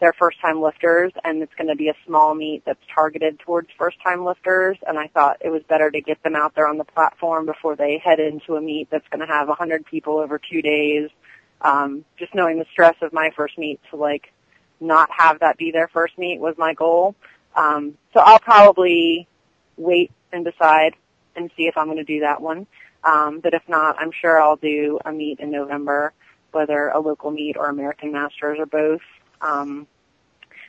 they're 0.00 0.14
first 0.18 0.40
time 0.40 0.60
lifters 0.60 1.12
and 1.24 1.42
it's 1.42 1.54
going 1.54 1.68
to 1.68 1.76
be 1.76 1.88
a 1.88 1.94
small 2.06 2.34
meet 2.34 2.62
that's 2.66 2.80
targeted 2.94 3.38
towards 3.40 3.68
first 3.78 3.96
time 4.02 4.24
lifters 4.24 4.76
and 4.86 4.98
I 4.98 5.08
thought 5.08 5.38
it 5.40 5.50
was 5.50 5.62
better 5.68 5.90
to 5.90 6.00
get 6.00 6.22
them 6.22 6.36
out 6.36 6.54
there 6.54 6.68
on 6.68 6.78
the 6.78 6.84
platform 6.84 7.46
before 7.46 7.76
they 7.76 8.00
head 8.04 8.20
into 8.20 8.56
a 8.56 8.60
meet 8.60 8.88
that's 8.90 9.08
going 9.08 9.26
to 9.26 9.32
have 9.32 9.48
100 9.48 9.86
people 9.86 10.18
over 10.18 10.38
two 10.38 10.62
days. 10.62 11.10
Um, 11.62 12.04
just 12.18 12.34
knowing 12.34 12.58
the 12.58 12.66
stress 12.70 12.96
of 13.00 13.12
my 13.12 13.30
first 13.34 13.56
meet 13.56 13.80
to 13.90 13.96
like 13.96 14.32
not 14.80 15.08
have 15.16 15.40
that 15.40 15.56
be 15.56 15.70
their 15.70 15.88
first 15.88 16.18
meet 16.18 16.38
was 16.38 16.54
my 16.58 16.74
goal. 16.74 17.14
Um, 17.54 17.94
so 18.12 18.20
I'll 18.20 18.38
probably 18.38 19.26
wait 19.76 20.10
and 20.32 20.44
decide 20.44 20.94
and 21.34 21.50
see 21.56 21.64
if 21.64 21.76
I'm 21.76 21.86
going 21.86 21.96
to 21.96 22.04
do 22.04 22.20
that 22.20 22.40
one. 22.40 22.66
Um, 23.04 23.40
but 23.40 23.54
if 23.54 23.62
not, 23.68 23.96
I'm 23.98 24.10
sure 24.12 24.40
I'll 24.40 24.56
do 24.56 24.98
a 25.04 25.12
meet 25.12 25.40
in 25.40 25.50
November, 25.50 26.12
whether 26.52 26.88
a 26.88 27.00
local 27.00 27.30
meet 27.30 27.56
or 27.56 27.68
American 27.68 28.12
Masters 28.12 28.58
or 28.58 28.66
both. 28.66 29.00
Um, 29.40 29.86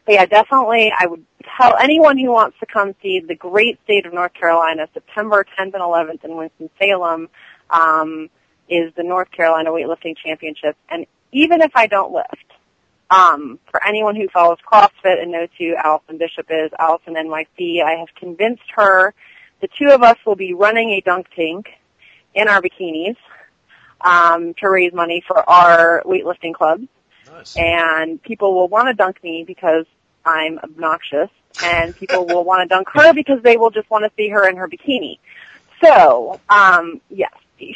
but 0.05 0.13
yeah, 0.13 0.25
definitely 0.25 0.91
I 0.97 1.05
would 1.07 1.25
tell 1.59 1.75
anyone 1.77 2.17
who 2.17 2.31
wants 2.31 2.57
to 2.59 2.65
come 2.65 2.95
see 3.01 3.19
the 3.19 3.35
great 3.35 3.79
state 3.83 4.05
of 4.05 4.13
North 4.13 4.33
Carolina, 4.33 4.87
September 4.93 5.45
10th 5.57 5.73
and 5.73 5.81
11th 5.81 6.23
in 6.23 6.35
Winston-Salem, 6.35 7.29
um, 7.69 8.29
is 8.69 8.93
the 8.95 9.03
North 9.03 9.31
Carolina 9.31 9.69
Weightlifting 9.71 10.15
Championship. 10.17 10.77
And 10.89 11.05
even 11.31 11.61
if 11.61 11.71
I 11.75 11.87
don't 11.87 12.13
lift, 12.13 12.53
um, 13.09 13.59
for 13.71 13.85
anyone 13.85 14.15
who 14.15 14.27
follows 14.29 14.57
CrossFit 14.65 15.21
and 15.21 15.31
knows 15.31 15.49
who 15.57 15.75
Allison 15.75 16.17
Bishop 16.17 16.47
is, 16.49 16.71
Allison 16.77 17.15
NYC, 17.15 17.83
I 17.83 17.99
have 17.99 18.09
convinced 18.15 18.63
her 18.75 19.13
the 19.61 19.67
two 19.67 19.89
of 19.89 20.03
us 20.03 20.17
will 20.25 20.35
be 20.35 20.53
running 20.53 20.91
a 20.91 21.01
dunk 21.01 21.27
tank 21.35 21.67
in 22.35 22.47
our 22.47 22.61
bikinis 22.61 23.15
um, 24.01 24.53
to 24.55 24.69
raise 24.69 24.93
money 24.93 25.23
for 25.25 25.49
our 25.49 26.03
weightlifting 26.05 26.53
clubs. 26.53 26.87
Nice. 27.31 27.55
And 27.57 28.21
people 28.21 28.53
will 28.53 28.67
want 28.67 28.87
to 28.87 28.93
dunk 28.93 29.23
me 29.23 29.43
because 29.45 29.85
I'm 30.25 30.59
obnoxious, 30.59 31.29
and 31.63 31.95
people 31.95 32.25
will 32.25 32.43
want 32.43 32.67
to 32.69 32.73
dunk 32.73 32.87
her 32.93 33.13
because 33.13 33.41
they 33.43 33.57
will 33.57 33.69
just 33.71 33.89
want 33.89 34.03
to 34.05 34.11
see 34.17 34.29
her 34.29 34.47
in 34.47 34.57
her 34.57 34.67
bikini. 34.67 35.19
So, 35.83 36.39
um, 36.49 37.01
yes, 37.09 37.33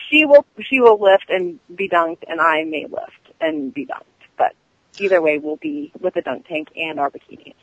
she 0.10 0.26
will 0.26 0.46
she 0.70 0.80
will 0.80 1.00
lift 1.00 1.30
and 1.30 1.60
be 1.74 1.88
dunked, 1.90 2.24
and 2.28 2.42
I 2.42 2.64
may 2.64 2.86
lift 2.86 3.12
and 3.40 3.74
be 3.74 3.86
dunked. 3.86 4.04
But 4.38 4.54
either 5.00 5.22
way, 5.22 5.38
we'll 5.38 5.56
be 5.58 5.92
with 6.00 6.14
the 6.16 6.22
dunk 6.22 6.48
tank 6.48 6.70
and 6.76 7.00
our 7.00 7.10
bikinis. 7.10 7.54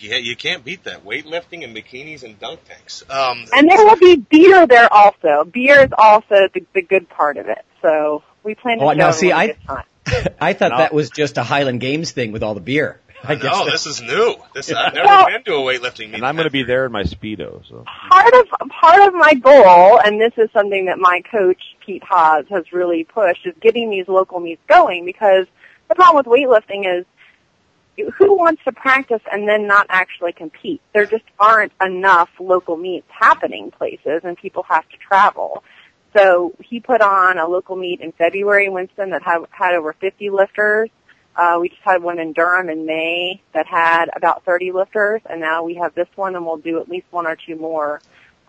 Yeah, 0.00 0.16
you 0.18 0.36
can't 0.36 0.64
beat 0.64 0.84
that. 0.84 1.04
Weightlifting 1.04 1.64
and 1.64 1.74
bikinis 1.76 2.22
and 2.22 2.38
dunk 2.38 2.60
tanks. 2.68 3.02
Um, 3.10 3.44
And 3.52 3.68
there 3.68 3.84
will 3.84 3.96
be 3.96 4.14
beer 4.16 4.66
there 4.68 4.92
also. 4.92 5.42
Beer 5.44 5.80
is 5.80 5.90
also 5.98 6.48
the, 6.54 6.64
the 6.74 6.82
good 6.82 7.08
part 7.08 7.36
of 7.38 7.48
it. 7.48 7.64
So 7.82 8.22
we 8.44 8.54
plan 8.54 8.78
to 8.78 8.84
Oh, 8.84 8.90
show 8.90 8.94
now 8.94 9.10
see, 9.10 9.32
everyone 9.32 9.56
a 9.68 9.72
I- 9.72 9.74
time. 9.76 9.84
I 10.40 10.52
thought 10.52 10.70
No. 10.72 10.78
that 10.78 10.92
was 10.92 11.10
just 11.10 11.38
a 11.38 11.42
Highland 11.42 11.80
Games 11.80 12.10
thing 12.12 12.32
with 12.32 12.42
all 12.42 12.54
the 12.54 12.60
beer. 12.60 13.00
I 13.24 13.34
guess 13.34 13.44
no, 13.44 13.64
that- 13.64 13.72
this 13.72 13.86
is 13.86 14.00
new. 14.00 14.36
This 14.54 14.70
I've 14.72 14.94
never 14.94 15.06
Well- 15.06 15.26
been 15.26 15.42
to 15.44 15.54
a 15.54 15.58
weightlifting 15.58 16.06
meet. 16.06 16.14
And 16.14 16.26
I'm 16.26 16.36
going 16.36 16.46
to 16.46 16.52
be 16.52 16.62
there 16.62 16.86
in 16.86 16.92
my 16.92 17.02
speedo. 17.02 17.66
So 17.68 17.84
part 18.10 18.32
of 18.34 18.68
part 18.70 19.08
of 19.08 19.14
my 19.14 19.34
goal, 19.34 19.98
and 20.00 20.20
this 20.20 20.32
is 20.36 20.48
something 20.52 20.84
that 20.86 20.98
my 20.98 21.22
coach 21.30 21.60
Pete 21.84 22.04
Haas 22.04 22.44
has 22.50 22.72
really 22.72 23.04
pushed, 23.04 23.44
is 23.46 23.54
getting 23.60 23.90
these 23.90 24.06
local 24.06 24.38
meets 24.40 24.62
going. 24.68 25.04
Because 25.04 25.46
the 25.88 25.94
problem 25.96 26.16
with 26.24 26.26
weightlifting 26.26 26.86
is, 27.00 27.04
who 28.16 28.36
wants 28.36 28.62
to 28.64 28.70
practice 28.70 29.22
and 29.32 29.48
then 29.48 29.66
not 29.66 29.86
actually 29.90 30.32
compete? 30.32 30.80
There 30.92 31.04
just 31.04 31.24
aren't 31.40 31.72
enough 31.84 32.28
local 32.38 32.76
meets 32.76 33.08
happening 33.10 33.72
places, 33.72 34.20
and 34.22 34.36
people 34.36 34.62
have 34.68 34.88
to 34.90 34.96
travel. 34.98 35.64
So 36.16 36.54
he 36.60 36.80
put 36.80 37.00
on 37.00 37.38
a 37.38 37.46
local 37.46 37.76
meet 37.76 38.00
in 38.00 38.12
February 38.12 38.66
in 38.66 38.72
Winston 38.72 39.10
that 39.10 39.22
had, 39.22 39.40
had 39.50 39.74
over 39.74 39.92
50 39.92 40.30
lifters. 40.30 40.90
Uh, 41.36 41.58
we 41.60 41.68
just 41.68 41.82
had 41.82 42.02
one 42.02 42.18
in 42.18 42.32
Durham 42.32 42.68
in 42.68 42.84
May 42.86 43.40
that 43.54 43.66
had 43.66 44.06
about 44.16 44.44
30 44.44 44.72
lifters, 44.72 45.20
and 45.28 45.40
now 45.40 45.62
we 45.62 45.74
have 45.74 45.94
this 45.94 46.08
one, 46.16 46.34
and 46.34 46.44
we'll 46.44 46.56
do 46.56 46.80
at 46.80 46.88
least 46.88 47.06
one 47.10 47.26
or 47.26 47.36
two 47.36 47.54
more 47.54 48.00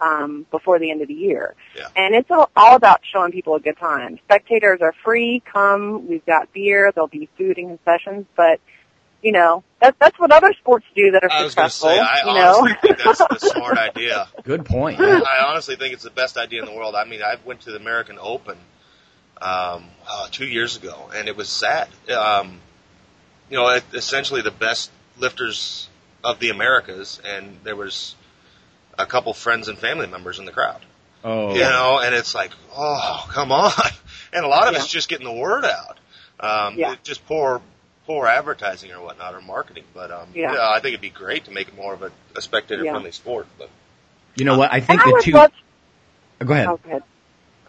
um, 0.01 0.47
before 0.49 0.79
the 0.79 0.89
end 0.89 1.01
of 1.01 1.07
the 1.07 1.13
year. 1.13 1.55
Yeah. 1.75 1.87
And 1.95 2.15
it's 2.15 2.31
all, 2.31 2.49
all 2.55 2.75
about 2.75 3.01
showing 3.11 3.31
people 3.31 3.55
a 3.55 3.59
good 3.59 3.77
time. 3.77 4.17
Spectators 4.25 4.79
are 4.81 4.93
free. 5.03 5.43
Come, 5.45 6.07
we've 6.07 6.25
got 6.25 6.51
beer. 6.51 6.91
There'll 6.93 7.07
be 7.07 7.29
food 7.37 7.57
and 7.57 7.77
concessions, 7.77 8.25
but 8.35 8.59
you 9.21 9.33
know 9.33 9.63
that's 9.81 9.97
that's 9.99 10.19
what 10.19 10.31
other 10.31 10.53
sports 10.59 10.85
do 10.95 11.11
that 11.11 11.23
are 11.23 11.31
I 11.31 11.43
was 11.43 11.55
going 11.55 11.67
to 11.67 11.71
successful. 11.73 11.89
say, 11.89 11.99
I 11.99 12.27
you 12.27 12.33
know, 12.39 12.75
think 12.81 12.97
that's 12.97 13.21
a 13.21 13.39
smart 13.49 13.77
idea. 13.89 14.27
Good 14.43 14.65
point. 14.65 14.99
I 14.99 15.45
honestly 15.47 15.75
think 15.75 15.93
it's 15.93 16.03
the 16.03 16.09
best 16.09 16.37
idea 16.37 16.59
in 16.59 16.65
the 16.65 16.73
world. 16.73 16.95
I 16.95 17.05
mean, 17.05 17.21
I 17.21 17.35
went 17.45 17.61
to 17.61 17.71
the 17.71 17.77
American 17.77 18.17
Open 18.21 18.57
um, 19.41 19.85
uh, 20.07 20.27
two 20.31 20.45
years 20.47 20.75
ago, 20.77 21.09
and 21.15 21.27
it 21.27 21.35
was 21.37 21.49
sad. 21.49 21.87
Um, 22.11 22.59
you 23.49 23.57
know, 23.57 23.69
it, 23.69 23.83
essentially 23.93 24.41
the 24.41 24.51
best 24.51 24.91
lifters 25.17 25.87
of 26.23 26.39
the 26.39 26.49
Americas, 26.49 27.21
and 27.25 27.57
there 27.63 27.75
was 27.75 28.15
a 28.97 29.05
couple 29.05 29.33
friends 29.33 29.67
and 29.69 29.77
family 29.77 30.07
members 30.07 30.39
in 30.39 30.45
the 30.45 30.51
crowd. 30.51 30.81
Oh, 31.23 31.53
You 31.53 31.61
know, 31.61 31.99
and 32.03 32.13
it's 32.15 32.35
like, 32.35 32.51
oh, 32.75 33.25
come 33.31 33.51
on. 33.51 33.71
And 34.31 34.45
a 34.45 34.47
lot 34.47 34.67
of 34.67 34.75
it's 34.75 34.87
just 34.87 35.09
getting 35.09 35.25
the 35.25 35.33
word 35.33 35.65
out. 35.65 35.97
Um, 36.39 36.77
Yeah. 36.77 36.93
just 37.03 37.25
poor, 37.25 37.61
poor 38.09 38.25
advertising 38.25 38.91
or 38.91 39.01
whatnot 39.01 39.35
or 39.35 39.41
marketing. 39.41 39.83
But 39.93 40.09
um, 40.09 40.29
Yeah. 40.33 40.53
yeah. 40.53 40.69
I 40.71 40.79
think 40.79 40.93
it'd 40.93 41.01
be 41.01 41.11
great 41.11 41.45
to 41.45 41.51
make 41.51 41.67
it 41.67 41.75
more 41.75 41.93
of 41.93 42.01
a, 42.01 42.11
a 42.35 42.41
spectator-friendly 42.41 43.11
sport. 43.11 43.45
But 43.59 43.69
you 44.35 44.45
know 44.45 44.57
what? 44.57 44.73
I 44.73 44.79
think 44.79 45.01
I 45.01 45.05
the 45.05 45.11
would 45.11 45.23
two. 45.23 45.31
love 45.31 45.51
Oh, 46.41 46.45
go 46.45 46.53
ahead. 46.53 46.67
Oh, 46.67 46.79
good. 46.83 47.03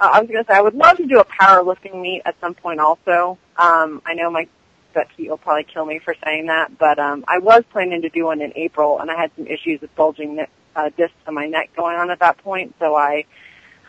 Uh, 0.00 0.10
I 0.14 0.20
was 0.20 0.30
going 0.30 0.42
to 0.42 0.50
say 0.50 0.56
I 0.56 0.62
would 0.62 0.74
love 0.74 0.96
to 0.96 1.06
do 1.06 1.18
a 1.20 1.24
powerlifting 1.26 2.00
meet 2.00 2.22
at 2.24 2.40
some 2.40 2.54
point. 2.54 2.80
Also, 2.80 3.36
um, 3.58 4.00
I 4.06 4.14
know 4.14 4.30
my 4.30 4.48
that 4.94 5.08
Pete 5.14 5.28
will 5.28 5.36
probably 5.36 5.64
kill 5.64 5.84
me 5.84 5.98
for 5.98 6.14
saying 6.24 6.46
that, 6.46 6.76
but 6.78 6.98
um, 6.98 7.24
I 7.28 7.38
was 7.38 7.62
planning 7.70 8.02
to 8.02 8.08
do 8.08 8.24
one 8.24 8.40
in 8.40 8.52
April, 8.56 8.98
and 8.98 9.10
I 9.10 9.20
had 9.20 9.30
some 9.36 9.46
issues 9.46 9.80
with 9.80 9.94
bulging 9.94 10.36
ne- 10.36 10.48
uh, 10.74 10.88
discs 10.96 11.14
in 11.28 11.34
my 11.34 11.46
neck 11.46 11.70
going 11.76 11.96
on 11.96 12.10
at 12.10 12.20
that 12.20 12.38
point, 12.38 12.74
so 12.78 12.96
I 12.96 13.24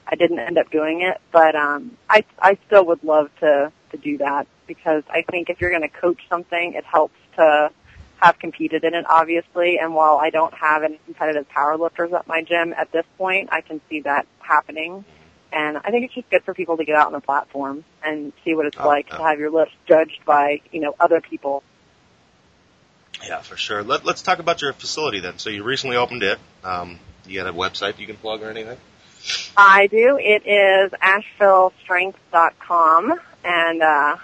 I 0.05 0.15
didn't 0.15 0.39
end 0.39 0.57
up 0.57 0.69
doing 0.69 1.01
it. 1.01 1.21
But 1.31 1.55
um, 1.55 1.97
I 2.09 2.25
I 2.37 2.57
still 2.67 2.85
would 2.87 3.03
love 3.05 3.29
to 3.39 3.71
to 3.91 3.97
do 3.97 4.17
that 4.17 4.47
because 4.73 5.03
I 5.09 5.23
think 5.23 5.49
if 5.49 5.59
you're 5.59 5.71
going 5.71 5.81
to 5.81 5.89
coach 5.89 6.21
something, 6.29 6.73
it 6.73 6.85
helps 6.85 7.15
to 7.35 7.71
have 8.21 8.37
competed 8.39 8.83
in 8.83 8.93
it, 8.93 9.05
obviously. 9.09 9.79
And 9.79 9.95
while 9.95 10.17
I 10.17 10.29
don't 10.29 10.53
have 10.53 10.83
any 10.83 10.99
competitive 11.05 11.47
powerlifters 11.49 12.13
at 12.13 12.27
my 12.27 12.43
gym 12.43 12.73
at 12.77 12.91
this 12.91 13.05
point, 13.17 13.49
I 13.51 13.61
can 13.61 13.81
see 13.89 14.01
that 14.01 14.27
happening. 14.39 15.03
And 15.51 15.77
I 15.77 15.89
think 15.91 16.05
it's 16.05 16.13
just 16.13 16.29
good 16.29 16.43
for 16.43 16.53
people 16.53 16.77
to 16.77 16.85
get 16.85 16.95
out 16.95 17.07
on 17.07 17.13
the 17.13 17.19
platform 17.19 17.83
and 18.03 18.31
see 18.45 18.53
what 18.55 18.65
it's 18.67 18.77
Oh, 18.79 18.87
like 18.87 19.09
yeah. 19.09 19.17
to 19.17 19.23
have 19.23 19.39
your 19.39 19.49
lifts 19.51 19.73
judged 19.87 20.23
by, 20.25 20.61
you 20.71 20.79
know, 20.79 20.95
other 20.99 21.19
people. 21.19 21.61
yeah, 23.27 23.41
for 23.41 23.57
sure. 23.57 23.83
Let, 23.83 24.05
let's 24.05 24.21
talk 24.21 24.39
about 24.39 24.61
your 24.61 24.71
facility 24.73 25.19
then. 25.19 25.37
So 25.39 25.49
you 25.49 25.63
recently 25.63 25.97
opened 25.97 26.23
it. 26.23 26.39
Um, 26.63 26.99
you 27.27 27.39
got 27.41 27.49
a 27.49 27.53
website 27.53 27.97
you 27.99 28.05
can 28.07 28.15
plug 28.17 28.41
or 28.43 28.49
anything? 28.49 28.77
I 29.57 29.87
do. 29.87 30.17
It 30.19 30.47
is 30.47 30.91
AshevilleStrength.com, 30.93 33.19
and 33.43 33.81
uh, 33.83 34.15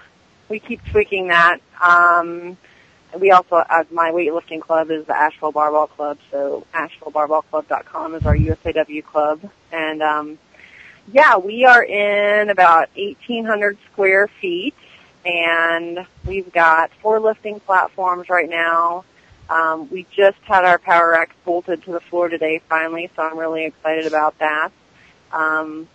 we 0.48 0.58
keep 0.60 0.84
tweaking 0.86 1.28
that. 1.28 1.60
Um, 1.82 2.56
we 3.18 3.30
also, 3.30 3.56
uh, 3.56 3.84
my 3.90 4.10
weightlifting 4.10 4.60
club 4.60 4.90
is 4.90 5.06
the 5.06 5.16
Asheville 5.16 5.52
Barbell 5.52 5.86
Club, 5.86 6.18
so 6.30 6.66
AshevilleBarbellClub.com 6.74 8.14
is 8.14 8.26
our 8.26 8.36
USAW 8.36 9.02
club, 9.04 9.40
and 9.72 10.02
um, 10.02 10.38
yeah, 11.10 11.38
we 11.38 11.64
are 11.64 11.82
in 11.82 12.50
about 12.50 12.90
1,800 12.96 13.78
square 13.90 14.28
feet, 14.40 14.74
and 15.24 16.06
we've 16.26 16.52
got 16.52 16.90
four 17.00 17.18
lifting 17.18 17.60
platforms 17.60 18.28
right 18.28 18.48
now. 18.48 19.04
Um, 19.48 19.88
we 19.90 20.06
just 20.14 20.38
had 20.42 20.66
our 20.66 20.78
Power 20.78 21.12
Rack 21.12 21.34
bolted 21.46 21.82
to 21.84 21.92
the 21.92 22.00
floor 22.00 22.28
today, 22.28 22.60
finally, 22.68 23.10
so 23.16 23.22
I'm 23.22 23.38
really 23.38 23.64
excited 23.64 24.06
about 24.06 24.38
that. 24.38 24.70
Um, 25.32 25.88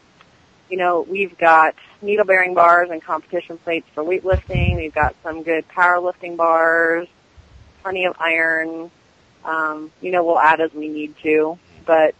you 0.73 0.79
know, 0.79 1.01
we've 1.01 1.37
got 1.37 1.75
needle 2.01 2.25
bearing 2.25 2.55
bars 2.55 2.89
and 2.89 2.99
competition 2.99 3.59
plates 3.59 3.87
for 3.93 4.03
weightlifting. 4.03 4.75
We've 4.75 4.95
got 4.95 5.15
some 5.21 5.43
good 5.43 5.65
powerlifting 5.69 6.35
bars, 6.35 7.07
plenty 7.83 8.05
of 8.05 8.15
iron. 8.19 8.89
Um, 9.45 9.91
you 10.01 10.09
know, 10.09 10.23
we'll 10.23 10.39
add 10.39 10.61
as 10.61 10.73
we 10.73 10.87
need 10.87 11.13
to, 11.21 11.59
but 11.85 12.15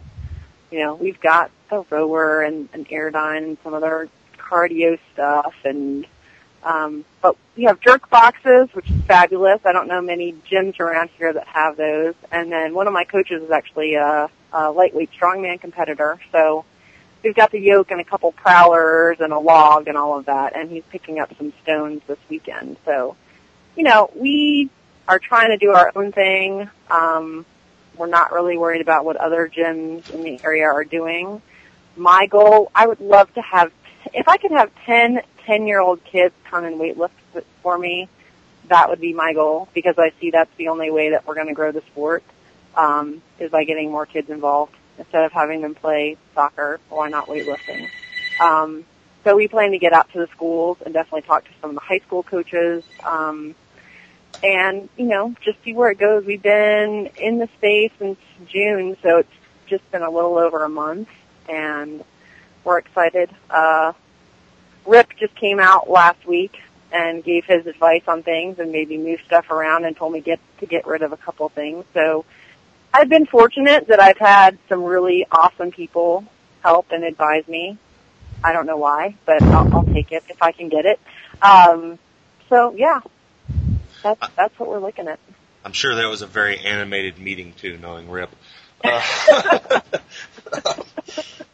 you 0.70 0.78
know, 0.78 0.94
we've 0.94 1.20
got 1.20 1.50
a 1.72 1.84
rower 1.90 2.42
and 2.42 2.68
an 2.74 2.84
Airdyne 2.84 3.38
and 3.38 3.58
some 3.64 3.74
other 3.74 4.08
cardio 4.38 5.00
stuff 5.12 5.54
and 5.64 6.06
Um, 6.62 7.04
but 7.20 7.36
we 7.56 7.64
have 7.64 7.80
jerk 7.80 8.08
boxes, 8.08 8.68
which 8.72 8.88
is 8.88 9.02
fabulous. 9.02 9.60
I 9.66 9.72
don't 9.72 9.88
know 9.88 10.00
many 10.00 10.32
gyms 10.50 10.78
around 10.80 11.10
here 11.18 11.32
that 11.32 11.46
have 11.48 11.76
those. 11.76 12.14
And 12.30 12.50
then 12.52 12.72
one 12.72 12.86
of 12.86 12.92
my 12.92 13.04
coaches 13.04 13.42
is 13.42 13.50
actually 13.50 13.96
a, 13.96 14.30
a 14.52 14.70
lightweight 14.70 15.10
strongman 15.12 15.60
competitor, 15.60 16.20
so 16.32 16.64
we've 17.24 17.34
got 17.34 17.50
the 17.50 17.58
yoke 17.58 17.90
and 17.90 18.00
a 18.00 18.04
couple 18.04 18.30
prowlers 18.32 19.18
and 19.20 19.32
a 19.32 19.38
log 19.38 19.88
and 19.88 19.96
all 19.96 20.18
of 20.18 20.26
that. 20.26 20.54
And 20.54 20.70
he's 20.70 20.84
picking 20.90 21.18
up 21.18 21.34
some 21.38 21.52
stones 21.62 22.02
this 22.06 22.18
weekend. 22.28 22.76
So, 22.84 23.16
you 23.74 23.82
know, 23.82 24.10
we 24.14 24.70
are 25.08 25.18
trying 25.18 25.50
to 25.50 25.56
do 25.56 25.72
our 25.72 25.90
own 25.96 26.12
thing. 26.12 26.68
Um, 26.90 27.46
we're 27.96 28.06
not 28.06 28.32
really 28.32 28.58
worried 28.58 28.82
about 28.82 29.04
what 29.04 29.16
other 29.16 29.48
gyms 29.48 30.10
in 30.10 30.22
the 30.22 30.40
area 30.44 30.66
are 30.66 30.84
doing. 30.84 31.40
My 31.96 32.26
goal, 32.26 32.70
I 32.74 32.86
would 32.86 33.00
love 33.00 33.32
to 33.34 33.42
have, 33.42 33.72
if 34.12 34.28
I 34.28 34.36
could 34.36 34.50
have 34.50 34.70
10 34.84 35.22
10 35.46 35.66
year 35.66 35.78
old 35.78 36.02
kids 36.04 36.34
come 36.50 36.64
and 36.64 36.80
weightlift 36.80 37.10
for 37.62 37.76
me, 37.76 38.08
that 38.68 38.88
would 38.88 39.00
be 39.00 39.12
my 39.12 39.34
goal 39.34 39.68
because 39.74 39.96
I 39.98 40.12
see 40.20 40.30
that's 40.30 40.50
the 40.56 40.68
only 40.68 40.90
way 40.90 41.10
that 41.10 41.26
we're 41.26 41.34
going 41.34 41.48
to 41.48 41.54
grow 41.54 41.70
the 41.70 41.82
sport, 41.82 42.24
um, 42.76 43.22
is 43.38 43.50
by 43.50 43.64
getting 43.64 43.90
more 43.90 44.06
kids 44.06 44.30
involved 44.30 44.74
instead 44.98 45.24
of 45.24 45.32
having 45.32 45.62
them 45.62 45.74
play 45.74 46.16
soccer. 46.34 46.80
Why 46.88 47.08
not 47.08 47.26
weightlifting? 47.26 47.88
Um, 48.40 48.84
so 49.24 49.36
we 49.36 49.48
plan 49.48 49.70
to 49.72 49.78
get 49.78 49.92
out 49.92 50.12
to 50.12 50.18
the 50.18 50.26
schools 50.28 50.78
and 50.84 50.92
definitely 50.92 51.22
talk 51.22 51.44
to 51.44 51.50
some 51.60 51.70
of 51.70 51.76
the 51.76 51.80
high 51.80 52.00
school 52.00 52.22
coaches, 52.22 52.84
um, 53.02 53.54
and 54.42 54.88
you 54.96 55.06
know 55.06 55.34
just 55.42 55.62
see 55.64 55.72
where 55.72 55.90
it 55.90 55.98
goes. 55.98 56.24
We've 56.24 56.42
been 56.42 57.10
in 57.16 57.38
the 57.38 57.48
space 57.56 57.92
since 57.98 58.18
June, 58.46 58.96
so 59.02 59.18
it's 59.18 59.32
just 59.66 59.90
been 59.90 60.02
a 60.02 60.10
little 60.10 60.36
over 60.36 60.62
a 60.64 60.68
month, 60.68 61.08
and 61.48 62.04
we're 62.64 62.78
excited. 62.78 63.30
Uh, 63.48 63.92
Rip 64.86 65.16
just 65.18 65.34
came 65.36 65.60
out 65.60 65.88
last 65.88 66.26
week 66.26 66.60
and 66.92 67.24
gave 67.24 67.44
his 67.44 67.66
advice 67.66 68.02
on 68.06 68.22
things 68.22 68.58
and 68.58 68.70
maybe 68.70 68.98
move 68.98 69.20
stuff 69.26 69.50
around 69.50 69.84
and 69.84 69.96
told 69.96 70.12
me 70.12 70.20
get 70.20 70.38
to 70.60 70.66
get 70.66 70.86
rid 70.86 71.02
of 71.02 71.12
a 71.12 71.16
couple 71.16 71.48
things. 71.48 71.84
So 71.94 72.24
I've 72.94 73.08
been 73.08 73.26
fortunate 73.26 73.88
that 73.88 74.00
I've 74.00 74.18
had 74.18 74.56
some 74.68 74.84
really 74.84 75.26
awesome 75.30 75.72
people 75.72 76.24
help 76.62 76.92
and 76.92 77.02
advise 77.02 77.46
me. 77.48 77.76
I 78.42 78.52
don't 78.52 78.66
know 78.66 78.76
why, 78.76 79.16
but 79.26 79.42
I'll, 79.42 79.74
I'll 79.74 79.84
take 79.84 80.12
it 80.12 80.22
if 80.28 80.40
I 80.40 80.52
can 80.52 80.68
get 80.68 80.86
it. 80.86 81.00
Um, 81.42 81.98
so 82.48 82.72
yeah, 82.76 83.00
that's 84.00 84.20
that's 84.36 84.56
what 84.60 84.68
we're 84.68 84.78
looking 84.78 85.08
at. 85.08 85.18
I'm 85.64 85.72
sure 85.72 85.96
that 85.96 86.06
was 86.06 86.22
a 86.22 86.26
very 86.28 86.60
animated 86.60 87.18
meeting 87.18 87.52
too, 87.54 87.78
knowing 87.78 88.08
Rip. 88.08 88.30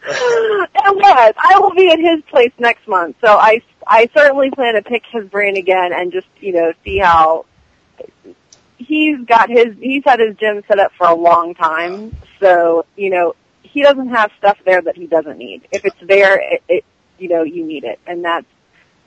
Uh, 0.02 0.66
it 0.74 0.96
was. 0.96 1.34
I 1.36 1.58
will 1.60 1.74
be 1.74 1.88
at 1.90 1.98
his 2.00 2.24
place 2.30 2.52
next 2.58 2.88
month, 2.88 3.16
so 3.20 3.36
I 3.36 3.62
I 3.86 4.08
certainly 4.12 4.50
plan 4.50 4.74
to 4.74 4.82
pick 4.82 5.04
his 5.12 5.28
brain 5.28 5.56
again 5.56 5.92
and 5.92 6.10
just 6.10 6.26
you 6.40 6.52
know 6.52 6.72
see 6.84 6.98
how 6.98 7.44
he's 8.80 9.24
got 9.26 9.50
his 9.50 9.76
he's 9.78 10.02
had 10.04 10.20
his 10.20 10.36
gym 10.36 10.62
set 10.66 10.78
up 10.78 10.92
for 10.96 11.06
a 11.06 11.14
long 11.14 11.54
time, 11.54 12.16
so 12.40 12.86
you 12.96 13.10
know 13.10 13.34
he 13.62 13.82
doesn't 13.82 14.08
have 14.08 14.30
stuff 14.38 14.58
there 14.64 14.82
that 14.82 14.96
he 14.96 15.06
doesn't 15.06 15.38
need. 15.38 15.68
If 15.70 15.84
it's 15.84 15.96
there, 16.02 16.40
it, 16.40 16.62
it 16.68 16.84
you 17.18 17.28
know 17.28 17.42
you 17.42 17.64
need 17.64 17.84
it, 17.84 18.00
and 18.06 18.24
that's 18.24 18.46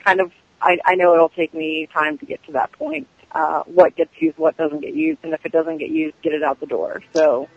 kind 0.04 0.22
of 0.22 0.32
I, 0.62 0.78
I 0.86 0.96
know 0.96 1.14
it'll 1.14 1.30
take 1.30 1.54
me 1.54 1.88
time 1.92 2.18
to 2.20 2.26
get 2.26 2.44
to 2.46 2.54
that 2.54 2.72
point. 2.74 3.08
Uh, 3.32 3.64
what 3.64 3.96
gets 3.96 4.12
used, 4.20 4.38
what 4.38 4.56
doesn't 4.58 4.82
get 4.82 4.94
used, 4.94 5.20
and 5.24 5.34
if 5.34 5.44
it 5.44 5.52
doesn't 5.52 5.80
get 5.80 5.90
used, 5.90 6.16
get 6.22 6.34
it 6.34 6.44
out 6.44 6.60
the 6.60 6.68
door. 6.68 7.02
So, 7.14 7.50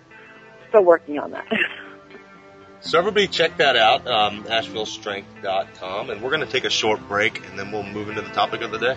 still 0.71 0.85
working 0.85 1.19
on 1.19 1.33
that. 1.33 1.47
So 2.81 2.99
everybody 2.99 3.27
check 3.27 3.57
that 3.57 3.75
out, 3.75 4.07
um, 4.07 4.45
AshevilleStrength.com, 4.45 6.11
and 6.11 6.23
we're 6.23 6.31
going 6.31 6.47
to 6.47 6.47
take 6.47 6.65
a 6.65 6.71
short 6.71 7.01
break, 7.09 7.45
and 7.49 7.59
then 7.59 7.73
we'll 7.73 7.83
move 7.83 8.11
into 8.11 8.21
the 8.21 8.29
topic 8.29 8.61
of 8.61 8.71
the 8.71 8.79
day. 8.79 8.97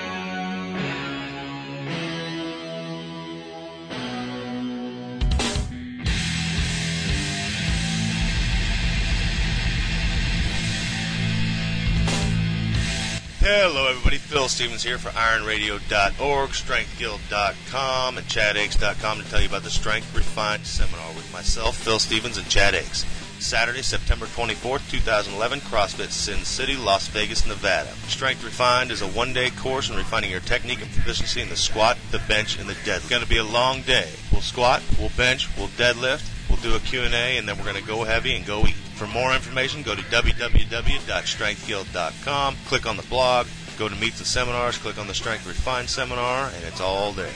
Hello, 13.43 13.87
everybody. 13.89 14.17
Phil 14.17 14.47
Stevens 14.47 14.83
here 14.83 14.99
for 14.99 15.09
IronRadio.org, 15.09 16.51
StrengthGuild.com, 16.51 18.17
and 18.19 18.27
ChadAichs.com 18.27 19.17
to 19.17 19.29
tell 19.31 19.41
you 19.41 19.47
about 19.47 19.63
the 19.63 19.71
Strength 19.71 20.15
Refined 20.15 20.63
seminar 20.63 21.11
with 21.15 21.33
myself, 21.33 21.75
Phil 21.75 21.97
Stevens, 21.97 22.37
and 22.37 22.47
Chad 22.47 22.75
Aichs. 22.75 23.03
Saturday, 23.41 23.81
September 23.81 24.27
24th, 24.27 24.87
2011, 24.91 25.59
CrossFit 25.61 26.11
Sin 26.11 26.45
City, 26.45 26.75
Las 26.75 27.07
Vegas, 27.07 27.47
Nevada. 27.47 27.89
Strength 28.05 28.43
Refined 28.43 28.91
is 28.91 29.01
a 29.01 29.07
one-day 29.07 29.49
course 29.49 29.89
in 29.89 29.95
refining 29.95 30.29
your 30.29 30.41
technique 30.41 30.83
and 30.83 30.91
proficiency 30.91 31.41
in 31.41 31.49
the 31.49 31.55
squat, 31.55 31.97
the 32.11 32.19
bench, 32.27 32.59
and 32.59 32.69
the 32.69 32.73
deadlift. 32.73 32.97
It's 32.97 33.09
going 33.09 33.23
to 33.23 33.27
be 33.27 33.37
a 33.37 33.43
long 33.43 33.81
day. 33.81 34.11
We'll 34.31 34.41
squat, 34.41 34.83
we'll 34.99 35.09
bench, 35.17 35.49
we'll 35.57 35.69
deadlift, 35.69 36.30
we'll 36.49 36.59
do 36.59 36.75
a 36.75 36.79
Q&A, 36.79 37.37
and 37.37 37.47
then 37.47 37.55
we're 37.57 37.63
going 37.63 37.75
to 37.75 37.83
go 37.83 38.03
heavy 38.03 38.35
and 38.35 38.43
go 38.45 38.65
eat. 38.65 38.73
For 38.73 39.07
more 39.07 39.33
information, 39.33 39.83
go 39.83 39.95
to 39.95 40.01
www.strengthguild.com, 40.01 42.55
click 42.67 42.85
on 42.85 42.97
the 42.97 43.03
blog, 43.03 43.47
go 43.77 43.87
to 43.89 43.95
Meets 43.95 44.19
and 44.19 44.27
Seminars, 44.27 44.77
click 44.77 44.99
on 44.99 45.07
the 45.07 45.13
Strength 45.13 45.47
Refined 45.47 45.89
seminar, 45.89 46.51
and 46.55 46.65
it's 46.65 46.81
all 46.81 47.13
there. 47.13 47.31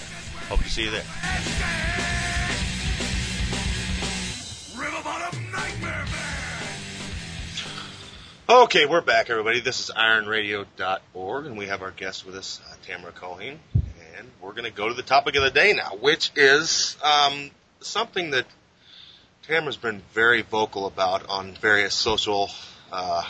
Hope 0.48 0.60
to 0.60 0.70
see 0.70 0.84
you 0.84 0.91
there. 0.91 1.06
Okay, 8.48 8.86
we're 8.86 9.02
back, 9.02 9.32
everybody. 9.32 9.60
This 9.60 9.80
is 9.80 9.89
IronRadio.org, 9.89 11.48
and 11.48 11.58
we 11.58 11.65
have 11.65 11.82
our 11.82 11.89
guest 11.89 12.28
with 12.28 12.36
us, 12.36 12.62
uh, 12.70 12.76
Tamara 12.86 13.12
Cohen, 13.12 13.60
and 13.74 14.28
we're 14.39 14.52
going 14.52 14.65
to 14.65 14.72
go 14.72 14.88
to 14.88 14.94
the 14.94 15.02
topic 15.02 15.36
of 15.36 15.41
the 15.41 15.50
day 15.50 15.74
now, 15.74 15.96
which 16.00 16.30
is 16.36 16.96
um, 17.04 17.50
something 17.80 18.30
that 18.30 18.46
Tamara's 19.48 19.78
been 19.78 20.02
very 20.12 20.42
vocal 20.42 20.88
about 20.88 21.30
on 21.30 21.54
various 21.54 21.94
social, 21.94 22.50
uh, 22.92 23.24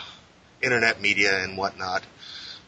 internet 0.62 1.02
media 1.02 1.44
and 1.44 1.58
whatnot. 1.58 2.04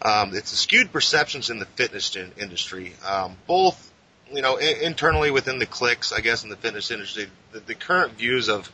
Um, 0.02 0.36
it's 0.36 0.52
the 0.52 0.58
skewed 0.58 0.92
perceptions 0.92 1.50
in 1.50 1.60
the 1.60 1.66
fitness 1.66 2.16
in- 2.16 2.34
industry, 2.38 2.94
um, 3.06 3.38
both, 3.48 3.92
you 4.32 4.42
know, 4.42 4.58
I- 4.58 4.80
internally 4.82 5.32
within 5.32 5.60
the 5.60 5.66
cliques, 5.66 6.12
I 6.12 6.20
guess, 6.20 6.44
in 6.44 6.50
the 6.50 6.58
fitness 6.58 6.92
industry. 6.92 7.30
The, 7.52 7.62
the 7.62 7.76
current 7.76 8.14
views 8.14 8.50
of 8.50 8.72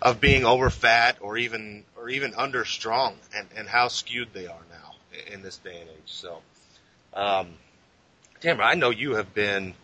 of 0.00 0.20
being 0.20 0.44
over 0.44 0.70
fat 0.70 1.16
or 1.20 1.36
even 1.38 1.84
or 1.96 2.08
even 2.08 2.34
under 2.34 2.64
strong, 2.64 3.16
and 3.34 3.48
and 3.56 3.68
how 3.68 3.88
skewed 3.88 4.28
they 4.32 4.46
are 4.46 4.62
now 4.70 4.94
in 5.32 5.42
this 5.42 5.56
day 5.56 5.80
and 5.80 5.90
age. 5.90 5.96
So, 6.06 6.40
um, 7.14 7.54
Tamara, 8.40 8.66
I 8.66 8.74
know 8.74 8.90
you 8.90 9.16
have 9.16 9.34
been 9.34 9.74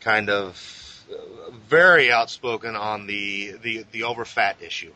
kind 0.00 0.30
of 0.30 0.83
very 1.68 2.10
outspoken 2.12 2.76
on 2.76 3.06
the 3.06 3.52
the 3.62 3.84
the 3.92 4.00
overfat 4.02 4.62
issue, 4.62 4.92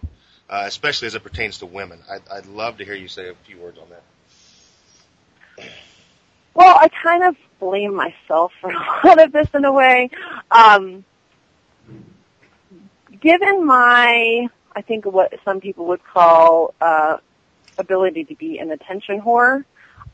uh, 0.49 0.65
especially 0.67 1.07
as 1.07 1.15
it 1.15 1.23
pertains 1.23 1.59
to 1.59 1.67
women. 1.67 2.01
I'd, 2.11 2.23
I'd 2.31 2.47
love 2.47 2.79
to 2.79 2.85
hear 2.85 2.95
you 2.95 3.09
say 3.09 3.29
a 3.29 3.35
few 3.35 3.59
words 3.59 3.79
on 3.79 3.89
that. 3.91 4.03
Well, 6.55 6.77
I 6.79 6.89
kind 6.89 7.23
of 7.25 7.37
blame 7.61 7.95
myself 7.95 8.53
for 8.61 8.71
a 8.73 9.07
lot 9.07 9.23
of 9.23 9.33
this 9.33 9.49
in 9.55 9.65
a 9.65 9.73
way. 9.73 10.11
Um, 10.51 11.05
given 13.21 13.65
my, 13.65 14.49
I 14.75 14.83
think 14.83 15.07
what 15.07 15.35
some 15.45 15.61
people 15.61 15.87
would 15.87 16.05
call 16.05 16.75
uh, 16.81 17.19
ability 17.79 18.25
to 18.25 18.35
be 18.35 18.59
an 18.59 18.71
attention 18.71 19.21
whore, 19.21 19.65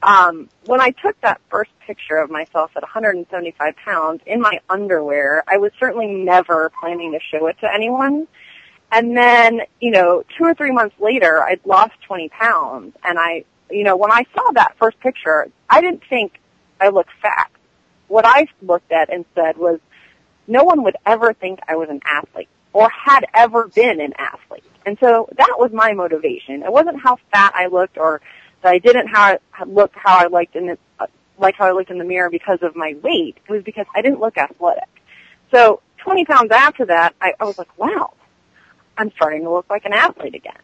um, 0.05 0.51
when 0.67 0.83
I 0.83 0.91
took 0.91 1.19
that 1.23 1.41
first 1.49 1.71
picture 1.87 2.17
of 2.17 2.31
myself 2.31 2.71
at 2.77 2.83
175 2.83 3.77
pounds 3.77 4.21
in 4.27 4.41
my 4.41 4.61
underwear, 4.69 5.43
I 5.49 5.57
was 5.57 5.73
certainly 5.81 6.09
never 6.09 6.71
planning 6.79 7.13
to 7.13 7.21
show 7.21 7.47
it 7.47 7.57
to 7.61 7.73
anyone. 7.73 8.29
And 8.93 9.17
then, 9.17 9.63
you 9.81 9.91
know, 9.91 10.23
two 10.37 10.45
or 10.45 10.55
three 10.55 10.73
months 10.73 10.95
later, 11.01 11.43
I'd 11.43 11.65
lost 11.65 11.95
20 12.07 12.29
pounds. 12.29 12.95
And 13.03 13.19
I, 13.19 13.45
you 13.71 13.83
know, 13.83 13.97
when 13.97 14.13
I 14.13 14.25
saw 14.35 14.53
that 14.53 14.77
first 14.79 15.01
picture, 15.01 15.49
I 15.71 15.81
didn't 15.81 16.03
think 16.09 16.39
I 16.79 16.89
looked 16.89 17.11
fat. 17.23 17.51
What 18.09 18.27
I 18.27 18.47
looked 18.61 18.93
at 18.93 19.11
and 19.13 19.25
said 19.35 19.57
was, 19.57 19.81
no 20.47 20.65
one 20.65 20.85
would 20.85 20.97
ever 21.07 21.33
think 21.33 21.61
I 21.67 21.77
was 21.77 21.89
an 21.89 22.03
athlete 22.05 22.49
or 22.75 22.91
had 22.91 23.25
ever 23.33 23.69
been 23.69 24.03
an 24.03 24.13
athlete. 24.19 24.65
And 24.85 24.99
so 25.01 25.29
that 25.39 25.55
was 25.57 25.73
my 25.73 25.95
motivation. 25.95 26.63
It 26.63 26.71
wasn't 26.71 27.01
how 27.01 27.17
fat 27.33 27.53
I 27.55 27.69
looked 27.69 27.97
or 27.97 28.21
that 28.65 28.73
I 28.73 28.79
didn't 28.79 29.07
how 29.09 29.39
look 29.67 29.93
how 29.95 30.19
I 30.19 30.27
liked 30.27 30.57
in 30.57 30.67
the, 30.67 30.79
uh, 30.99 31.07
like 31.39 31.55
how 31.55 31.67
I 31.67 31.73
looked 31.73 31.91
in 31.91 31.99
the 31.99 32.05
mirror 32.05 32.31
because 32.31 32.59
of 32.63 32.75
my 32.75 32.97
weight. 33.03 33.37
It 33.47 33.53
was 33.53 33.63
because 33.63 33.87
I 33.95 34.03
didn't 34.03 34.21
look 34.21 34.37
athletic. 34.37 34.89
So 35.53 35.81
20 35.99 36.25
pounds 36.25 36.51
after 36.51 36.87
that, 36.87 37.15
I, 37.21 37.35
I 37.39 37.45
was 37.45 37.59
like, 37.59 37.79
wow, 37.79 38.15
I'm 38.97 39.13
starting 39.13 39.43
to 39.43 39.51
look 39.51 39.67
like 39.71 39.85
an 39.85 39.93
athlete 39.93 40.35
again. 40.35 40.59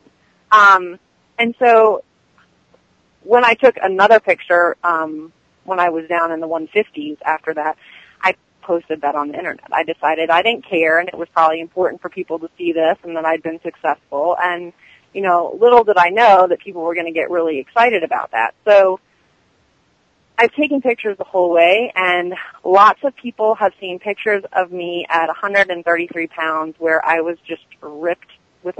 Um, 0.51 0.99
and 1.39 1.55
so 1.59 2.03
when 3.23 3.45
I 3.45 3.55
took 3.55 3.77
another 3.81 4.19
picture, 4.19 4.77
um, 4.83 5.33
when 5.65 5.79
I 5.79 5.91
was 5.91 6.09
down 6.09 6.33
in 6.33 6.41
the 6.41 6.49
150s 6.49 7.19
after 7.25 7.55
that, 7.55 7.77
I 8.23 8.35
posted 8.63 9.03
that 9.03 9.15
on 9.15 9.29
the 9.29 9.39
internet. 9.39 9.69
I 9.73 9.85
decided 9.85 10.31
I 10.31 10.43
didn't 10.43 10.67
care 10.67 10.99
and 10.99 11.09
it 11.09 11.17
was 11.17 11.29
probably 11.29 11.61
important 11.61 12.01
for 12.01 12.09
people 12.09 12.39
to 12.39 12.49
see 12.57 12.73
this 12.73 12.97
and 13.05 13.15
that 13.17 13.27
I'd 13.27 13.43
been 13.43 13.61
successful 13.63 14.37
and 14.43 14.73
you 15.12 15.23
know, 15.23 15.57
little 15.61 15.85
did 15.85 15.96
I 15.96 16.11
know 16.11 16.46
that 16.49 16.61
people 16.61 16.83
were 16.83 16.94
going 16.94 17.07
to 17.07 17.12
get 17.12 17.31
really 17.31 17.59
excited 17.59 18.05
about 18.05 18.31
that. 18.33 18.55
So 18.64 19.01
I've 20.38 20.55
taken 20.55 20.81
pictures 20.81 21.18
the 21.18 21.25
whole 21.25 21.51
way 21.51 21.92
and 21.94 22.35
lots 22.64 23.01
of 23.05 23.14
people 23.14 23.55
have 23.57 23.73
seen 23.79 23.99
pictures 23.99 24.42
of 24.53 24.73
me 24.73 25.07
at 25.09 25.27
133 25.27 26.27
pounds 26.29 26.77
where 26.79 27.05
I 27.05 27.20
was 27.20 27.37
just 27.46 27.64
ripped 27.83 28.31
with 28.62 28.79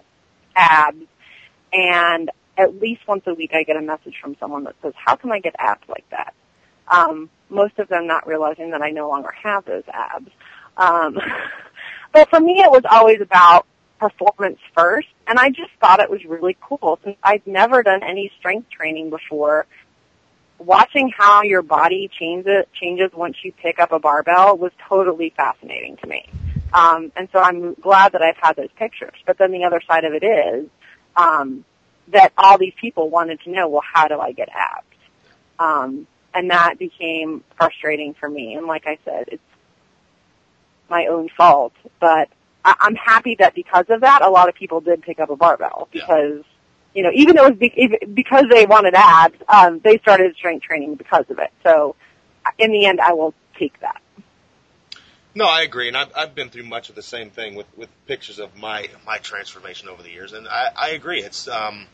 abs 0.57 1.03
and 1.73 2.31
at 2.57 2.81
least 2.81 3.07
once 3.07 3.25
a 3.27 3.35
week 3.35 3.51
I 3.53 3.65
get 3.65 3.77
a 3.77 3.83
message 3.83 4.15
from 4.23 4.37
someone 4.41 4.65
that 4.65 4.77
says, 4.83 4.95
how 4.97 5.17
can 5.17 5.33
I 5.33 5.41
get 5.41 5.55
abs 5.59 5.87
like 5.87 6.09
that? 6.11 6.33
Um, 6.89 7.29
most 7.51 7.79
of 7.79 7.89
them 7.89 8.07
not 8.07 8.27
realizing 8.27 8.71
that 8.71 8.81
I 8.81 8.91
no 8.91 9.09
longer 9.09 9.33
have 9.43 9.65
those 9.65 9.85
abs. 9.93 10.31
Um, 10.77 11.19
but 12.13 12.31
for 12.31 12.41
me 12.41 12.61
it 12.61 12.71
was 12.71 12.85
always 12.91 13.21
about 13.21 13.67
performance 14.01 14.59
first. 14.75 15.09
And 15.29 15.39
I 15.39 15.51
just 15.51 15.71
thought 15.81 16.01
it 16.01 16.11
was 16.11 16.25
really 16.25 16.57
cool 16.61 16.99
since 17.05 17.17
I'd 17.23 17.47
never 17.47 17.83
done 17.83 18.03
any 18.03 18.33
strength 18.39 18.71
training 18.71 19.11
before. 19.11 19.67
Watching 20.59 21.13
how 21.17 21.43
your 21.43 21.63
body 21.63 22.11
changes 22.19 22.65
changes 22.75 23.13
once 23.15 23.37
you 23.45 23.53
pick 23.53 23.79
up 23.79 23.93
a 23.93 23.99
barbell 23.99 24.57
was 24.57 24.73
totally 24.89 25.33
fascinating 25.37 25.97
to 25.99 26.07
me. 26.07 26.29
Um, 26.73 27.13
and 27.17 27.29
so 27.33 27.39
I'm 27.39 27.75
glad 27.75 28.13
that 28.13 28.23
I've 28.23 28.37
had 28.37 28.57
those 28.57 28.71
pictures. 28.77 29.17
But 29.27 29.39
then 29.39 29.53
the 29.53 29.65
other 29.65 29.81
side 29.87 30.05
of 30.05 30.13
it 30.15 30.25
is 30.25 30.69
um, 31.17 31.65
that 32.09 32.33
all 32.37 32.59
these 32.59 32.75
people 32.81 33.09
wanted 33.09 33.41
to 33.43 33.51
know, 33.51 33.69
well, 33.69 33.83
how 33.85 34.09
do 34.09 34.19
I 34.19 34.33
get 34.33 34.49
abs? 34.49 34.87
Um, 35.59 36.07
and 36.33 36.51
that 36.51 36.79
became 36.79 37.43
frustrating 37.57 38.15
for 38.15 38.29
me. 38.29 38.55
And 38.55 38.67
like 38.67 38.87
I 38.87 38.99
said, 39.05 39.29
it's 39.29 39.43
my 40.89 41.07
own 41.07 41.29
fault, 41.37 41.73
but 42.01 42.29
I- 42.65 42.77
I'm 42.81 42.95
happy 42.95 43.37
that 43.39 43.55
because 43.55 43.87
of 43.89 44.01
that, 44.03 44.23
a 44.23 44.29
lot 44.31 44.49
of 44.49 44.55
people 44.55 44.81
did 44.81 45.03
pick 45.03 45.21
up 45.21 45.31
a 45.31 45.37
barbell 45.37 45.89
because, 45.93 46.45
you 46.95 47.03
know, 47.03 47.11
even 47.15 47.37
though 47.37 47.47
it 47.47 47.51
was 47.51 47.59
be- 47.59 47.99
because 48.15 48.45
they 48.51 48.67
wanted 48.67 48.95
abs, 48.95 49.39
um, 49.49 49.81
they 49.81 49.99
started 49.99 50.35
strength 50.37 50.65
training 50.65 50.97
because 50.97 51.25
of 51.31 51.39
it. 51.39 51.51
So, 51.63 51.97
in 52.59 52.73
the 52.73 52.87
end, 52.87 53.01
I 53.01 53.13
will 53.13 53.35
take 53.59 53.79
that. 53.81 54.01
No, 55.35 55.47
I 55.47 55.63
agree, 55.63 55.87
and 55.87 55.97
I've, 55.97 56.11
I've 56.17 56.35
been 56.35 56.51
through 56.51 56.65
much 56.65 56.89
of 56.89 56.97
the 56.97 57.03
same 57.03 57.31
thing 57.31 57.55
with, 57.55 57.67
with 57.77 57.89
pictures 58.07 58.41
of 58.41 58.57
my 58.57 58.89
my 59.07 59.19
transformation 59.19 59.89
over 59.89 60.03
the 60.03 60.11
years, 60.11 60.33
and 60.33 60.49
I, 60.49 60.71
I 60.77 60.89
agree. 60.91 61.23
It's 61.23 61.47
um, 61.47 61.87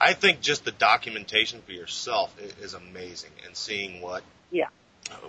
I 0.00 0.14
think 0.14 0.40
just 0.40 0.64
the 0.64 0.72
documentation 0.72 1.62
for 1.62 1.72
yourself 1.72 2.34
is, 2.40 2.52
is 2.56 2.74
amazing, 2.74 3.30
and 3.46 3.56
seeing 3.56 4.00
what 4.00 4.24
Yeah. 4.50 4.66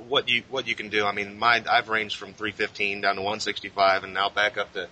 What 0.07 0.29
you 0.29 0.43
what 0.49 0.67
you 0.67 0.75
can 0.75 0.89
do. 0.89 1.05
I 1.05 1.12
mean, 1.12 1.39
my 1.39 1.63
I've 1.69 1.89
ranged 1.89 2.17
from 2.17 2.34
315 2.34 3.01
down 3.01 3.15
to 3.15 3.21
165, 3.21 4.03
and 4.03 4.13
now 4.13 4.29
back 4.29 4.57
up 4.57 4.73
to 4.73 4.88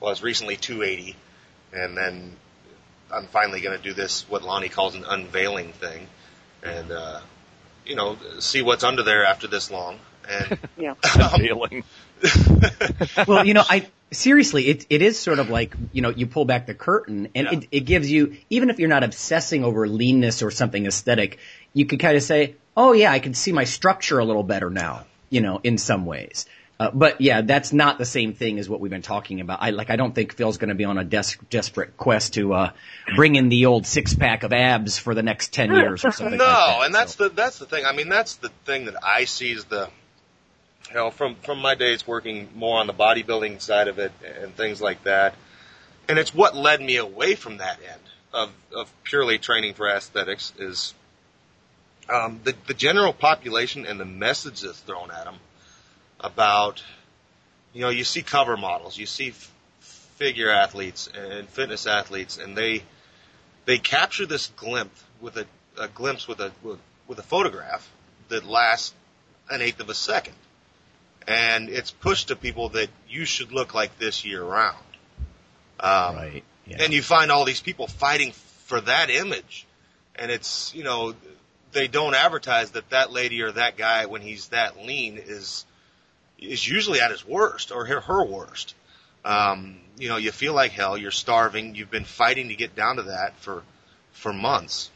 well, 0.00 0.12
it's 0.12 0.22
recently 0.22 0.56
280, 0.56 1.16
and 1.72 1.96
then 1.96 2.32
I'm 3.12 3.26
finally 3.26 3.60
going 3.60 3.76
to 3.76 3.82
do 3.82 3.94
this 3.94 4.28
what 4.28 4.42
Lonnie 4.42 4.68
calls 4.68 4.94
an 4.94 5.04
unveiling 5.04 5.72
thing, 5.72 6.08
and 6.62 6.90
uh, 6.90 7.20
you 7.84 7.96
know 7.96 8.16
see 8.40 8.62
what's 8.62 8.84
under 8.84 9.02
there 9.02 9.24
after 9.24 9.46
this 9.46 9.70
long. 9.70 9.98
And 10.28 10.58
Yeah. 10.76 10.94
Feeling. 11.36 11.84
well, 13.26 13.44
you 13.44 13.54
know, 13.54 13.64
I 13.68 13.86
seriously, 14.10 14.66
it 14.68 14.86
it 14.90 15.02
is 15.02 15.18
sort 15.18 15.38
of 15.38 15.50
like 15.50 15.74
you 15.92 16.02
know, 16.02 16.10
you 16.10 16.26
pull 16.26 16.44
back 16.44 16.66
the 16.66 16.74
curtain, 16.74 17.28
and 17.34 17.46
Yeah. 17.46 17.58
it 17.58 17.68
it 17.70 17.80
gives 17.80 18.10
you 18.10 18.36
even 18.50 18.70
if 18.70 18.78
you're 18.78 18.88
not 18.88 19.04
obsessing 19.04 19.64
over 19.64 19.86
leanness 19.86 20.42
or 20.42 20.50
something 20.50 20.86
aesthetic, 20.86 21.38
you 21.74 21.84
could 21.84 22.00
kind 22.00 22.16
of 22.16 22.22
say, 22.22 22.54
oh 22.76 22.92
yeah, 22.92 23.12
I 23.12 23.18
can 23.18 23.34
see 23.34 23.52
my 23.52 23.64
structure 23.64 24.18
a 24.18 24.24
little 24.24 24.42
better 24.42 24.70
now, 24.70 25.04
you 25.28 25.40
know, 25.42 25.60
in 25.62 25.76
some 25.76 26.06
ways. 26.06 26.46
Uh, 26.80 26.90
but 26.92 27.20
yeah, 27.20 27.40
that's 27.42 27.72
not 27.72 27.98
the 27.98 28.04
same 28.04 28.32
thing 28.34 28.58
as 28.58 28.68
what 28.68 28.80
we've 28.80 28.90
been 28.90 29.00
talking 29.02 29.40
about. 29.40 29.60
I 29.62 29.70
like, 29.70 29.90
I 29.90 29.96
don't 29.96 30.12
think 30.12 30.34
Phil's 30.34 30.58
going 30.58 30.70
to 30.70 30.74
be 30.74 30.84
on 30.84 30.98
a 30.98 31.04
des- 31.04 31.36
desperate 31.48 31.96
quest 31.96 32.34
to 32.34 32.52
uh, 32.52 32.70
bring 33.14 33.36
in 33.36 33.48
the 33.48 33.66
old 33.66 33.86
six 33.86 34.12
pack 34.14 34.42
of 34.42 34.52
abs 34.52 34.98
for 34.98 35.14
the 35.14 35.22
next 35.22 35.52
ten 35.52 35.72
years 35.72 36.04
or 36.04 36.10
something. 36.10 36.38
no, 36.38 36.44
like 36.44 36.54
that. 36.78 36.86
and 36.86 36.94
that's 36.94 37.14
So- 37.14 37.28
the 37.28 37.34
that's 37.34 37.58
the 37.60 37.66
thing. 37.66 37.84
I 37.86 37.92
mean, 37.92 38.08
that's 38.08 38.34
the 38.36 38.48
thing 38.64 38.86
that 38.86 38.96
I 39.04 39.24
see 39.24 39.52
as 39.52 39.64
the 39.66 39.88
you 40.88 40.94
know 40.96 41.10
from 41.10 41.36
from 41.36 41.60
my 41.60 41.76
days 41.76 42.06
working 42.08 42.48
more 42.56 42.80
on 42.80 42.88
the 42.88 42.92
bodybuilding 42.92 43.60
side 43.60 43.86
of 43.86 44.00
it 44.00 44.10
and 44.42 44.54
things 44.56 44.82
like 44.82 45.04
that, 45.04 45.36
and 46.08 46.18
it's 46.18 46.34
what 46.34 46.56
led 46.56 46.80
me 46.80 46.96
away 46.96 47.36
from 47.36 47.58
that 47.58 47.78
end 47.88 48.00
of 48.32 48.50
of 48.74 48.92
purely 49.04 49.38
training 49.38 49.74
for 49.74 49.88
aesthetics 49.88 50.52
is 50.58 50.92
um, 52.08 52.40
the 52.44 52.54
the 52.66 52.74
general 52.74 53.12
population 53.12 53.86
and 53.86 53.98
the 53.98 54.04
message 54.04 54.60
that's 54.60 54.80
thrown 54.80 55.10
at 55.10 55.24
them 55.24 55.36
about 56.20 56.82
you 57.72 57.80
know 57.82 57.88
you 57.88 58.04
see 58.04 58.22
cover 58.22 58.56
models, 58.56 58.98
you 58.98 59.06
see 59.06 59.28
f- 59.28 59.52
figure 60.16 60.50
athletes 60.50 61.08
and 61.16 61.48
fitness 61.48 61.86
athletes, 61.86 62.38
and 62.38 62.56
they 62.56 62.82
they 63.64 63.78
capture 63.78 64.26
this 64.26 64.48
glimpse 64.56 65.02
with 65.20 65.36
a, 65.36 65.46
a 65.78 65.88
glimpse 65.88 66.28
with 66.28 66.40
a 66.40 66.52
with, 66.62 66.78
with 67.08 67.18
a 67.18 67.22
photograph 67.22 67.90
that 68.28 68.44
lasts 68.44 68.94
an 69.50 69.60
eighth 69.60 69.80
of 69.80 69.88
a 69.88 69.94
second, 69.94 70.34
and 71.26 71.68
it's 71.68 71.90
pushed 71.90 72.28
to 72.28 72.36
people 72.36 72.70
that 72.70 72.88
you 73.08 73.24
should 73.24 73.52
look 73.52 73.74
like 73.74 73.98
this 73.98 74.24
year 74.24 74.42
round. 74.42 74.76
Um, 75.80 76.16
right. 76.16 76.44
Yeah. 76.66 76.78
and 76.80 76.94
you 76.94 77.02
find 77.02 77.30
all 77.30 77.44
these 77.44 77.60
people 77.60 77.86
fighting 77.86 78.32
for 78.64 78.80
that 78.80 79.10
image, 79.10 79.66
and 80.16 80.30
it's 80.30 80.74
you 80.74 80.84
know 80.84 81.14
they 81.74 81.88
don't 81.88 82.14
advertise 82.14 82.70
that 82.70 82.88
that 82.90 83.12
lady 83.12 83.42
or 83.42 83.52
that 83.52 83.76
guy 83.76 84.06
when 84.06 84.22
he's 84.22 84.48
that 84.48 84.78
lean 84.78 85.18
is 85.18 85.66
is 86.38 86.66
usually 86.66 87.00
at 87.00 87.10
his 87.10 87.26
worst 87.26 87.72
or 87.72 87.84
her, 87.84 88.00
her 88.00 88.24
worst. 88.24 88.74
Um, 89.24 89.78
you 89.98 90.08
know, 90.08 90.16
you 90.16 90.32
feel 90.32 90.54
like 90.54 90.72
hell. 90.72 90.96
You're 90.98 91.10
starving. 91.10 91.74
You've 91.74 91.90
been 91.90 92.04
fighting 92.04 92.48
to 92.48 92.54
get 92.54 92.74
down 92.74 92.96
to 92.96 93.02
that 93.02 93.38
for 93.38 93.62
for 94.12 94.32
months, 94.32 94.90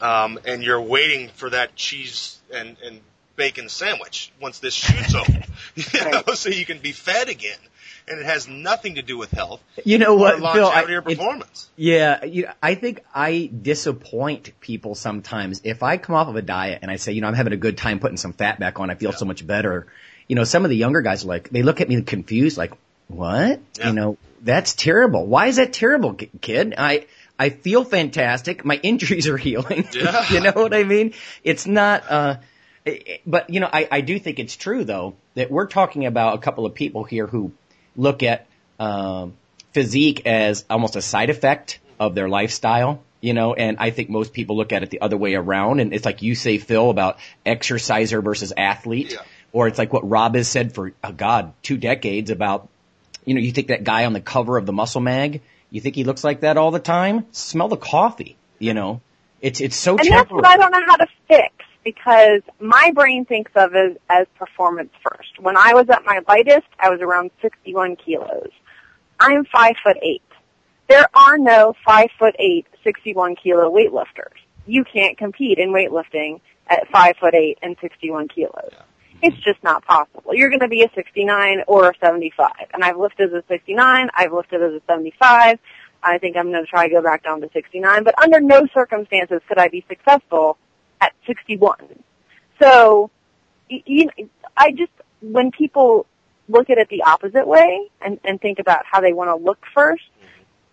um, 0.00 0.38
and 0.44 0.62
you're 0.62 0.80
waiting 0.80 1.28
for 1.28 1.50
that 1.50 1.76
cheese 1.76 2.38
and 2.52 2.76
and 2.84 3.00
bacon 3.36 3.68
sandwich 3.68 4.32
once 4.40 4.58
this 4.58 4.74
shoot's 4.74 5.14
over, 5.14 5.32
you 5.74 6.10
know, 6.10 6.34
so 6.34 6.48
you 6.48 6.64
can 6.64 6.78
be 6.78 6.92
fed 6.92 7.28
again. 7.28 7.58
And 8.08 8.20
it 8.20 8.26
has 8.26 8.46
nothing 8.46 8.94
to 8.94 9.02
do 9.02 9.18
with 9.18 9.32
health 9.32 9.60
You 9.84 9.98
know 9.98 10.14
what, 10.14 10.36
Phil? 10.36 10.66
I- 10.66 10.82
or 10.84 11.02
performance. 11.02 11.68
Yeah, 11.76 12.24
you, 12.24 12.48
I 12.62 12.76
think 12.76 13.02
I 13.12 13.50
disappoint 13.50 14.52
people 14.60 14.94
sometimes. 14.94 15.62
If 15.64 15.82
I 15.82 15.96
come 15.96 16.14
off 16.14 16.28
of 16.28 16.36
a 16.36 16.42
diet 16.42 16.80
and 16.82 16.90
I 16.90 16.96
say, 16.96 17.12
you 17.12 17.20
know, 17.20 17.26
I'm 17.26 17.34
having 17.34 17.52
a 17.52 17.56
good 17.56 17.76
time 17.76 17.98
putting 17.98 18.16
some 18.16 18.32
fat 18.32 18.60
back 18.60 18.78
on, 18.78 18.90
I 18.90 18.94
feel 18.94 19.12
so 19.12 19.24
much 19.24 19.44
better. 19.44 19.86
You 20.28 20.36
know, 20.36 20.44
some 20.44 20.64
of 20.64 20.70
the 20.70 20.76
younger 20.76 21.02
guys 21.02 21.24
are 21.24 21.28
like, 21.28 21.50
they 21.50 21.62
look 21.62 21.80
at 21.80 21.88
me 21.88 22.00
confused, 22.02 22.56
like, 22.56 22.72
what? 23.08 23.60
Yeah. 23.78 23.88
You 23.88 23.92
know, 23.92 24.18
that's 24.42 24.74
terrible. 24.74 25.26
Why 25.26 25.46
is 25.48 25.56
that 25.56 25.72
terrible, 25.72 26.14
kid? 26.14 26.74
I, 26.78 27.06
I 27.38 27.50
feel 27.50 27.84
fantastic. 27.84 28.64
My 28.64 28.76
injuries 28.82 29.26
are 29.28 29.36
healing. 29.36 29.88
Yeah. 29.92 30.30
you 30.32 30.40
know 30.40 30.52
what 30.52 30.74
I 30.74 30.84
mean? 30.84 31.14
It's 31.42 31.66
not, 31.66 32.04
uh, 32.08 32.36
but 33.26 33.50
you 33.50 33.58
know, 33.58 33.68
I, 33.72 33.88
I 33.90 34.00
do 34.00 34.18
think 34.20 34.38
it's 34.38 34.56
true 34.56 34.84
though 34.84 35.16
that 35.34 35.50
we're 35.50 35.66
talking 35.66 36.06
about 36.06 36.34
a 36.36 36.38
couple 36.38 36.66
of 36.66 36.74
people 36.74 37.02
here 37.02 37.26
who 37.26 37.50
look 37.96 38.22
at 38.22 38.46
um, 38.78 39.34
physique 39.72 40.26
as 40.26 40.64
almost 40.70 40.96
a 40.96 41.02
side 41.02 41.30
effect 41.30 41.80
of 41.98 42.14
their 42.14 42.28
lifestyle. 42.28 43.02
You 43.20 43.32
know, 43.34 43.54
and 43.54 43.78
I 43.80 43.90
think 43.90 44.10
most 44.10 44.32
people 44.32 44.56
look 44.56 44.72
at 44.72 44.82
it 44.82 44.90
the 44.90 45.00
other 45.00 45.16
way 45.16 45.34
around. 45.34 45.80
And 45.80 45.92
it's 45.92 46.04
like 46.04 46.22
you 46.22 46.34
say, 46.34 46.58
Phil, 46.58 46.90
about 46.90 47.18
exerciser 47.44 48.20
versus 48.20 48.52
athlete, 48.56 49.12
Yeah. 49.12 49.18
or 49.52 49.66
it's 49.66 49.78
like 49.78 49.92
what 49.92 50.08
Rob 50.08 50.36
has 50.36 50.46
said 50.48 50.74
for 50.74 50.92
oh 51.02 51.12
God 51.12 51.52
two 51.62 51.76
decades 51.76 52.30
about. 52.30 52.68
You 53.24 53.34
know, 53.34 53.40
you 53.40 53.50
think 53.50 53.68
that 53.68 53.82
guy 53.82 54.04
on 54.04 54.12
the 54.12 54.20
cover 54.20 54.56
of 54.56 54.66
the 54.66 54.72
Muscle 54.72 55.00
Mag, 55.00 55.40
you 55.70 55.80
think 55.80 55.96
he 55.96 56.04
looks 56.04 56.22
like 56.22 56.40
that 56.40 56.56
all 56.56 56.70
the 56.70 56.78
time? 56.78 57.26
Smell 57.32 57.66
the 57.66 57.76
coffee. 57.76 58.36
You 58.60 58.72
know, 58.74 59.00
it's 59.40 59.60
it's 59.60 59.74
so 59.74 59.98
And 59.98 60.08
that's 60.08 60.30
what 60.30 60.46
I 60.46 60.56
don't 60.56 60.70
know 60.70 60.84
how 60.86 60.96
to 60.96 61.06
fix 61.26 61.52
because 61.86 62.42
my 62.58 62.90
brain 62.96 63.24
thinks 63.24 63.52
of 63.54 63.76
it 63.76 64.02
as 64.10 64.26
performance 64.36 64.90
first. 65.08 65.38
When 65.38 65.56
I 65.56 65.72
was 65.72 65.88
at 65.88 66.04
my 66.04 66.20
lightest, 66.26 66.66
I 66.80 66.90
was 66.90 67.00
around 67.00 67.30
61 67.40 67.94
kilos. 67.94 68.50
I'm 69.20 69.44
five 69.44 69.76
foot 69.84 69.96
eight. 70.02 70.20
There 70.88 71.06
are 71.14 71.38
no 71.38 71.74
five 71.86 72.08
foot 72.18 72.34
eight, 72.40 72.66
61 72.82 73.36
kilo 73.36 73.70
weightlifters. 73.72 74.34
You 74.66 74.82
can't 74.82 75.16
compete 75.16 75.58
in 75.58 75.68
weightlifting 75.68 76.40
at 76.66 76.88
five 76.90 77.14
foot 77.20 77.36
eight 77.36 77.58
and 77.62 77.76
61 77.80 78.28
kilos. 78.34 78.72
It's 79.22 79.36
just 79.36 79.62
not 79.62 79.84
possible. 79.84 80.34
You're 80.34 80.50
going 80.50 80.60
to 80.60 80.68
be 80.68 80.82
a 80.82 80.90
69 80.92 81.62
or 81.68 81.90
a 81.90 81.92
75. 82.00 82.50
And 82.74 82.82
I've 82.82 82.98
lifted 82.98 83.32
as 83.32 83.44
a 83.44 83.46
69. 83.46 84.10
I've 84.12 84.32
lifted 84.32 84.60
as 84.60 84.72
a 84.72 84.80
75. 84.88 85.60
I 86.02 86.18
think 86.18 86.36
I'm 86.36 86.50
going 86.50 86.64
to 86.64 86.68
try 86.68 86.88
to 86.88 86.94
go 86.94 87.00
back 87.00 87.22
down 87.22 87.40
to 87.42 87.50
69. 87.52 88.02
But 88.02 88.20
under 88.20 88.40
no 88.40 88.66
circumstances 88.74 89.40
could 89.48 89.58
I 89.58 89.68
be 89.68 89.84
successful 89.88 90.58
at 91.00 91.12
61. 91.26 91.76
So, 92.60 93.10
you 93.68 94.06
know, 94.06 94.28
I 94.56 94.72
just, 94.72 94.92
when 95.20 95.50
people 95.50 96.06
look 96.48 96.70
at 96.70 96.78
it 96.78 96.88
the 96.88 97.02
opposite 97.02 97.46
way 97.46 97.90
and, 98.00 98.18
and 98.24 98.40
think 98.40 98.58
about 98.58 98.84
how 98.90 99.00
they 99.00 99.12
want 99.12 99.30
to 99.30 99.36
look 99.36 99.58
first, 99.74 100.04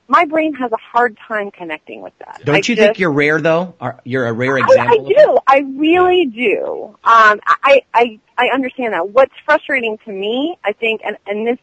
my 0.07 0.25
brain 0.25 0.53
has 0.53 0.71
a 0.71 0.77
hard 0.77 1.17
time 1.27 1.49
connecting 1.49 2.01
with 2.01 2.13
that. 2.19 2.41
Don't 2.43 2.55
I 2.55 2.57
you 2.57 2.61
just- 2.63 2.79
think 2.79 2.99
you're 2.99 3.11
rare 3.11 3.39
though? 3.41 3.73
Are, 3.79 3.99
you're 4.03 4.27
a 4.27 4.33
rare 4.33 4.57
example. 4.57 4.93
I 4.93 4.97
that? 4.97 5.23
do. 5.25 5.39
I 5.47 5.59
really 5.77 6.25
do. 6.25 6.95
Um, 7.03 7.39
I, 7.47 7.81
I, 7.93 8.19
I 8.37 8.47
understand 8.53 8.93
that. 8.93 9.09
What's 9.09 9.33
frustrating 9.45 9.97
to 10.05 10.11
me, 10.11 10.57
I 10.63 10.73
think, 10.73 11.01
and, 11.05 11.17
and 11.25 11.47
this, 11.47 11.57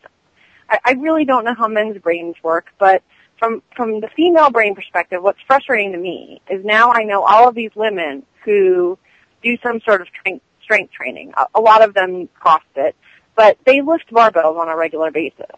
I, 0.68 0.78
I 0.84 0.92
really 0.92 1.24
don't 1.24 1.44
know 1.44 1.54
how 1.54 1.68
men's 1.68 1.98
brains 1.98 2.36
work, 2.42 2.66
but 2.78 3.02
from, 3.40 3.62
from 3.74 4.00
the 4.00 4.08
female 4.14 4.50
brain 4.50 4.76
perspective, 4.76 5.20
what's 5.22 5.40
frustrating 5.46 5.92
to 5.92 5.98
me 5.98 6.40
is 6.48 6.64
now 6.64 6.92
I 6.92 7.02
know 7.02 7.24
all 7.24 7.48
of 7.48 7.54
these 7.56 7.70
women 7.74 8.22
who 8.44 8.98
do 9.42 9.56
some 9.62 9.80
sort 9.80 10.02
of 10.02 10.08
strength, 10.08 10.44
strength 10.62 10.92
training. 10.92 11.32
A, 11.36 11.46
a 11.56 11.60
lot 11.60 11.82
of 11.82 11.94
them 11.94 12.28
CrossFit, 12.40 12.92
but 13.34 13.58
they 13.64 13.80
lift 13.80 14.12
barbells 14.12 14.58
on 14.58 14.68
a 14.68 14.76
regular 14.76 15.10
basis. 15.10 15.50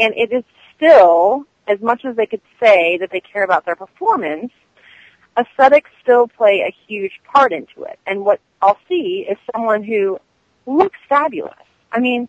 And 0.00 0.14
it 0.16 0.32
is 0.32 0.44
still, 0.74 1.44
as 1.68 1.80
much 1.80 2.04
as 2.04 2.16
they 2.16 2.26
could 2.26 2.40
say 2.60 2.96
that 2.98 3.10
they 3.12 3.20
care 3.20 3.44
about 3.44 3.66
their 3.66 3.76
performance, 3.76 4.50
aesthetics 5.38 5.90
still 6.02 6.28
play 6.28 6.64
a 6.66 6.74
huge 6.88 7.20
part 7.30 7.52
into 7.52 7.84
it. 7.84 7.98
And 8.06 8.24
what 8.24 8.40
I'll 8.62 8.78
see 8.88 9.26
is 9.28 9.36
someone 9.54 9.84
who 9.84 10.18
looks 10.64 10.98
fabulous. 11.08 11.52
I 11.92 12.00
mean, 12.00 12.28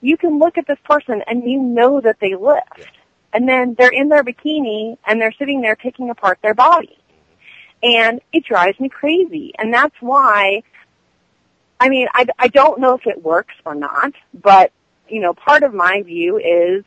you 0.00 0.16
can 0.16 0.38
look 0.40 0.58
at 0.58 0.66
this 0.66 0.78
person 0.84 1.22
and 1.26 1.48
you 1.48 1.60
know 1.60 2.00
that 2.00 2.18
they 2.20 2.34
lift. 2.34 2.97
And 3.32 3.48
then 3.48 3.74
they're 3.76 3.92
in 3.92 4.08
their 4.08 4.24
bikini 4.24 4.96
and 5.06 5.20
they're 5.20 5.34
sitting 5.38 5.60
there 5.60 5.76
picking 5.76 6.10
apart 6.10 6.38
their 6.42 6.54
body. 6.54 6.98
And 7.82 8.20
it 8.32 8.44
drives 8.44 8.80
me 8.80 8.88
crazy. 8.88 9.52
And 9.58 9.72
that's 9.72 9.94
why, 10.00 10.62
I 11.78 11.88
mean, 11.88 12.08
I, 12.14 12.26
I 12.38 12.48
don't 12.48 12.80
know 12.80 12.94
if 12.94 13.06
it 13.06 13.22
works 13.22 13.54
or 13.64 13.74
not, 13.74 14.12
but, 14.34 14.72
you 15.08 15.20
know, 15.20 15.34
part 15.34 15.62
of 15.62 15.72
my 15.74 16.02
view 16.02 16.38
is 16.38 16.84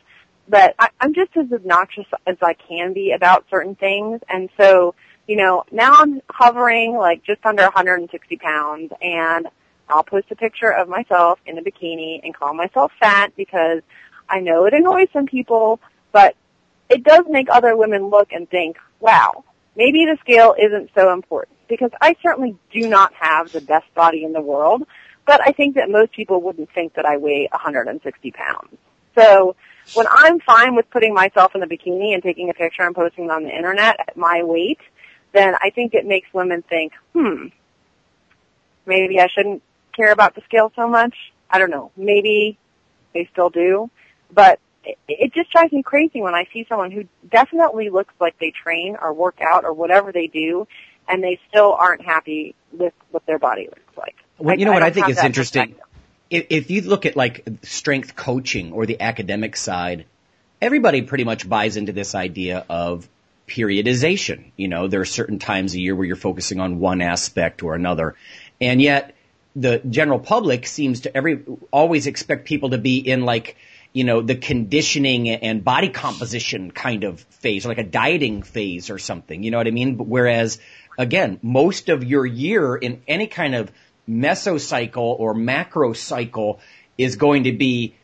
that 0.49 0.75
I, 0.79 0.89
I'm 0.99 1.13
just 1.13 1.35
as 1.37 1.51
obnoxious 1.51 2.05
as 2.27 2.37
I 2.41 2.53
can 2.53 2.93
be 2.93 3.11
about 3.11 3.45
certain 3.49 3.75
things. 3.75 4.19
And 4.27 4.49
so, 4.57 4.95
you 5.27 5.37
know, 5.37 5.63
now 5.71 5.93
I'm 5.93 6.21
hovering 6.29 6.95
like 6.95 7.23
just 7.23 7.45
under 7.45 7.63
160 7.63 8.37
pounds 8.37 8.91
and 9.01 9.47
I'll 9.87 10.03
post 10.03 10.27
a 10.31 10.35
picture 10.35 10.71
of 10.71 10.87
myself 10.87 11.39
in 11.45 11.57
a 11.57 11.61
bikini 11.61 12.21
and 12.23 12.33
call 12.33 12.53
myself 12.53 12.91
fat 12.99 13.33
because 13.35 13.81
I 14.29 14.39
know 14.39 14.65
it 14.65 14.73
annoys 14.73 15.07
some 15.13 15.25
people, 15.25 15.79
but 16.11 16.35
it 16.89 17.03
does 17.03 17.25
make 17.29 17.47
other 17.49 17.75
women 17.75 18.09
look 18.09 18.31
and 18.31 18.49
think, 18.49 18.77
wow, 18.99 19.43
maybe 19.75 20.05
the 20.05 20.17
scale 20.21 20.55
isn't 20.59 20.91
so 20.95 21.13
important 21.13 21.57
because 21.67 21.91
I 22.01 22.15
certainly 22.21 22.57
do 22.71 22.89
not 22.89 23.13
have 23.13 23.51
the 23.51 23.61
best 23.61 23.93
body 23.95 24.23
in 24.23 24.33
the 24.33 24.41
world, 24.41 24.83
but 25.25 25.41
I 25.45 25.51
think 25.51 25.75
that 25.75 25.89
most 25.89 26.11
people 26.11 26.41
wouldn't 26.41 26.69
think 26.73 26.95
that 26.95 27.05
I 27.05 27.17
weigh 27.17 27.47
160 27.51 28.31
pounds. 28.31 28.77
So 29.15 29.55
when 29.93 30.05
I'm 30.09 30.39
fine 30.39 30.75
with 30.75 30.89
putting 30.89 31.13
myself 31.13 31.55
in 31.55 31.63
a 31.63 31.67
bikini 31.67 32.13
and 32.13 32.21
taking 32.21 32.49
a 32.49 32.53
picture 32.53 32.83
and 32.83 32.95
posting 32.95 33.25
it 33.25 33.31
on 33.31 33.43
the 33.43 33.55
internet 33.55 33.97
at 33.99 34.17
my 34.17 34.43
weight, 34.43 34.79
then 35.31 35.55
I 35.61 35.69
think 35.69 35.93
it 35.93 36.05
makes 36.05 36.27
women 36.33 36.61
think, 36.61 36.93
hmm, 37.13 37.47
maybe 38.85 39.19
I 39.19 39.27
shouldn't 39.27 39.63
care 39.95 40.11
about 40.11 40.35
the 40.35 40.41
scale 40.41 40.71
so 40.75 40.87
much. 40.87 41.15
I 41.49 41.59
don't 41.59 41.69
know. 41.69 41.91
Maybe 41.95 42.57
they 43.13 43.29
still 43.31 43.49
do, 43.49 43.89
but 44.33 44.59
it, 44.83 45.33
just 45.33 45.51
drives 45.51 45.71
me 45.71 45.83
crazy 45.83 46.21
when 46.21 46.33
I 46.33 46.47
see 46.51 46.65
someone 46.67 46.91
who 46.91 47.05
definitely 47.29 47.89
looks 47.89 48.13
like 48.19 48.37
they 48.39 48.51
train 48.51 48.97
or 49.01 49.13
work 49.13 49.39
out 49.41 49.63
or 49.63 49.73
whatever 49.73 50.11
they 50.11 50.27
do, 50.27 50.67
and 51.07 51.23
they 51.23 51.39
still 51.49 51.73
aren't 51.73 52.01
happy 52.01 52.55
with 52.71 52.93
what 53.11 53.25
their 53.25 53.39
body 53.39 53.67
looks 53.67 53.97
like. 53.97 54.15
Well, 54.37 54.57
you 54.57 54.65
know 54.65 54.71
what 54.71 54.83
I 54.83 54.89
don't 54.89 55.05
think 55.05 55.17
is 55.17 55.23
interesting? 55.23 55.75
If, 56.29 56.47
if 56.49 56.71
you 56.71 56.81
look 56.81 57.05
at 57.05 57.15
like 57.15 57.47
strength 57.63 58.15
coaching 58.15 58.71
or 58.71 58.85
the 58.85 59.01
academic 59.01 59.55
side, 59.55 60.05
everybody 60.61 61.01
pretty 61.01 61.23
much 61.23 61.47
buys 61.47 61.77
into 61.77 61.91
this 61.91 62.15
idea 62.15 62.65
of 62.69 63.07
periodization. 63.47 64.51
You 64.55 64.67
know, 64.67 64.87
there 64.87 65.01
are 65.01 65.05
certain 65.05 65.39
times 65.39 65.75
a 65.75 65.79
year 65.79 65.95
where 65.95 66.05
you're 66.05 66.15
focusing 66.15 66.59
on 66.59 66.79
one 66.79 67.01
aspect 67.01 67.63
or 67.63 67.75
another. 67.75 68.15
And 68.59 68.81
yet 68.81 69.15
the 69.55 69.79
general 69.79 70.19
public 70.19 70.65
seems 70.65 71.01
to 71.01 71.15
every, 71.15 71.43
always 71.71 72.07
expect 72.07 72.45
people 72.45 72.69
to 72.69 72.77
be 72.77 72.97
in 72.97 73.25
like, 73.25 73.57
you 73.93 74.03
know, 74.03 74.21
the 74.21 74.35
conditioning 74.35 75.29
and 75.29 75.63
body 75.63 75.89
composition 75.89 76.71
kind 76.71 77.03
of 77.03 77.19
phase, 77.19 77.65
or 77.65 77.69
like 77.69 77.77
a 77.77 77.83
dieting 77.83 78.41
phase 78.41 78.89
or 78.89 78.97
something. 78.97 79.43
You 79.43 79.51
know 79.51 79.57
what 79.57 79.67
I 79.67 79.71
mean? 79.71 79.95
But 79.95 80.07
whereas, 80.07 80.59
again, 80.97 81.39
most 81.41 81.89
of 81.89 82.03
your 82.03 82.25
year 82.25 82.75
in 82.75 83.01
any 83.07 83.27
kind 83.27 83.55
of 83.55 83.71
mesocycle 84.09 85.19
or 85.19 85.33
macro 85.33 85.93
cycle 85.93 86.59
is 86.97 87.15
going 87.15 87.43
to 87.43 87.51
be 87.51 87.95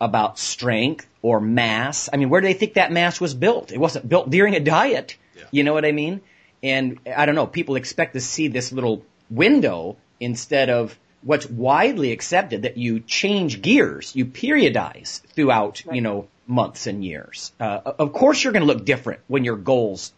about 0.00 0.38
strength 0.38 1.06
or 1.22 1.40
mass. 1.40 2.08
I 2.12 2.16
mean, 2.16 2.28
where 2.28 2.40
do 2.40 2.46
they 2.46 2.54
think 2.54 2.74
that 2.74 2.92
mass 2.92 3.20
was 3.20 3.34
built? 3.34 3.72
It 3.72 3.78
wasn't 3.78 4.08
built 4.08 4.30
during 4.30 4.54
a 4.54 4.60
diet. 4.60 5.16
Yeah. 5.36 5.44
You 5.50 5.64
know 5.64 5.72
what 5.72 5.84
I 5.84 5.92
mean? 5.92 6.20
And 6.62 6.98
I 7.06 7.26
don't 7.26 7.34
know, 7.34 7.46
people 7.46 7.76
expect 7.76 8.14
to 8.14 8.20
see 8.20 8.48
this 8.48 8.72
little 8.72 9.04
window 9.30 9.96
instead 10.20 10.70
of 10.70 10.98
what's 11.26 11.50
widely 11.50 12.12
accepted 12.12 12.62
that 12.62 12.76
you 12.76 13.00
change 13.00 13.60
gears, 13.60 14.14
you 14.14 14.24
periodize 14.24 15.20
throughout, 15.34 15.82
you 15.92 16.00
know, 16.00 16.28
months 16.46 16.86
and 16.86 17.04
years. 17.04 17.52
Uh, 17.58 17.80
of 17.98 18.12
course 18.12 18.42
you're 18.42 18.52
going 18.52 18.64
to 18.64 18.72
look 18.72 18.84
different 18.84 19.20
when 19.26 19.42
your 19.42 19.56
goals 19.56 20.12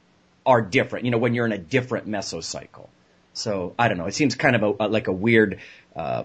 are 0.44 0.60
different, 0.60 1.06
you 1.06 1.10
know, 1.10 1.16
when 1.16 1.32
you're 1.32 1.46
in 1.46 1.52
a 1.52 1.58
different 1.58 2.06
mesocycle. 2.06 2.88
So 3.32 3.74
I 3.78 3.88
don't 3.88 3.96
know. 3.96 4.04
It 4.04 4.14
seems 4.14 4.34
kind 4.34 4.54
of 4.54 4.62
a, 4.62 4.86
like 4.88 5.08
a 5.08 5.12
weird 5.12 5.60
uh, 5.96 6.24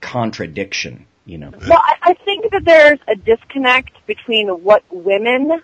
contradiction, 0.00 1.06
you 1.24 1.38
know. 1.38 1.52
Well, 1.68 1.78
I, 1.80 1.94
I 2.02 2.14
think 2.14 2.50
that 2.50 2.64
there's 2.64 2.98
a 3.06 3.14
disconnect 3.14 3.92
between 4.06 4.48
what 4.48 4.82
women 4.90 5.62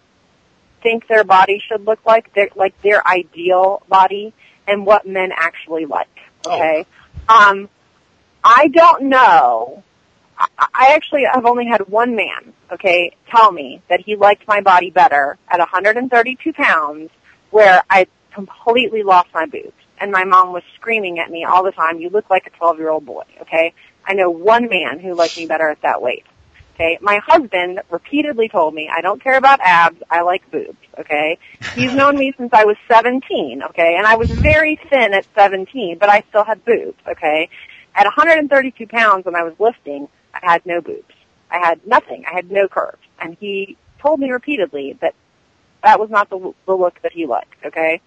think 0.85 1.09
their 1.09 1.25
body 1.25 1.61
should 1.67 1.85
look 1.85 2.07
like, 2.07 2.33
their, 2.35 2.51
like 2.55 2.81
their 2.83 3.05
ideal 3.07 3.83
body, 3.89 4.35
and 4.69 4.87
what 4.87 5.05
men 5.05 5.31
actually 5.35 5.87
like. 5.87 6.07
Okay. 6.47 6.87
Um, 7.29 7.69
I 8.45 8.69
don't 8.69 9.05
know. 9.05 9.83
I, 10.39 10.95
actually 10.95 11.25
have 11.33 11.47
only 11.47 11.67
had 11.67 11.89
one 11.89 12.17
man, 12.17 12.53
okay, 12.73 13.15
tell 13.31 13.53
me 13.53 13.81
that 13.89 14.01
he 14.01 14.17
liked 14.17 14.49
my 14.49 14.61
body 14.61 14.91
better 14.91 15.39
at 15.49 15.61
132 15.61 16.53
pounds, 16.53 17.11
where 17.51 17.83
I 17.89 18.07
completely 18.33 19.03
lost 19.03 19.29
my 19.33 19.47
boobs, 19.47 19.73
and 19.99 20.11
my 20.11 20.25
mom 20.25 20.53
was 20.53 20.63
screaming 20.75 21.19
at 21.19 21.31
me 21.31 21.45
all 21.45 21.63
the 21.63 21.71
time. 21.71 22.01
You 22.01 22.11
look 22.11 22.29
like 22.31 22.47
a 22.47 22.51
12 22.51 22.79
year 22.79 22.89
old 22.89 23.07
boy. 23.07 23.25
Okay. 23.43 23.75
I 24.05 24.15
know 24.15 24.31
one 24.31 24.69
man 24.69 24.99
who 24.99 25.15
liked 25.15 25.37
me 25.37 25.47
better 25.47 25.69
at 25.69 25.83
that 25.83 26.03
weight. 26.03 26.25
Okay. 26.75 26.99
My 27.01 27.21
husband 27.25 27.81
repeatedly 27.91 28.49
told 28.49 28.75
me, 28.75 28.91
I 28.93 29.01
don't 29.01 29.23
care 29.23 29.37
about 29.37 29.61
abs, 29.63 30.03
I 30.11 30.23
like 30.23 30.51
boobs. 30.51 30.79
Okay. 30.99 31.39
He's 31.75 31.93
known 31.93 32.19
me 32.19 32.33
since 32.37 32.51
I 32.53 32.65
was 32.65 32.77
17. 32.91 33.63
Okay. 33.71 33.95
And 33.97 34.07
I 34.07 34.17
was 34.17 34.31
very 34.31 34.81
thin 34.91 35.13
at 35.15 35.27
17, 35.37 35.99
but 35.99 36.09
I 36.09 36.25
still 36.31 36.45
had 36.45 36.65
boobs. 36.65 36.99
Okay. 37.07 37.49
At 37.95 38.05
132 38.05 38.87
pounds 38.87 39.25
when 39.25 39.35
I 39.35 39.43
was 39.43 39.55
lifting, 39.59 40.09
I 40.35 40.41
had 40.43 40.65
no 40.65 40.81
boobs. 40.81 41.15
I 41.51 41.59
had 41.59 41.87
nothing. 41.87 42.25
I 42.27 42.35
had 42.35 42.51
no 42.51 42.69
curves. 42.69 43.03
And 43.19 43.37
he 43.39 43.77
told 44.01 44.21
me 44.21 44.31
repeatedly 44.31 44.99
that 45.01 45.15
that 45.83 46.01
was 46.01 46.11
not 46.11 46.31
the, 46.31 46.55
the 46.67 46.75
look 46.75 47.01
that 47.03 47.13
he 47.13 47.27
liked. 47.27 47.65
Okay. 47.67 48.01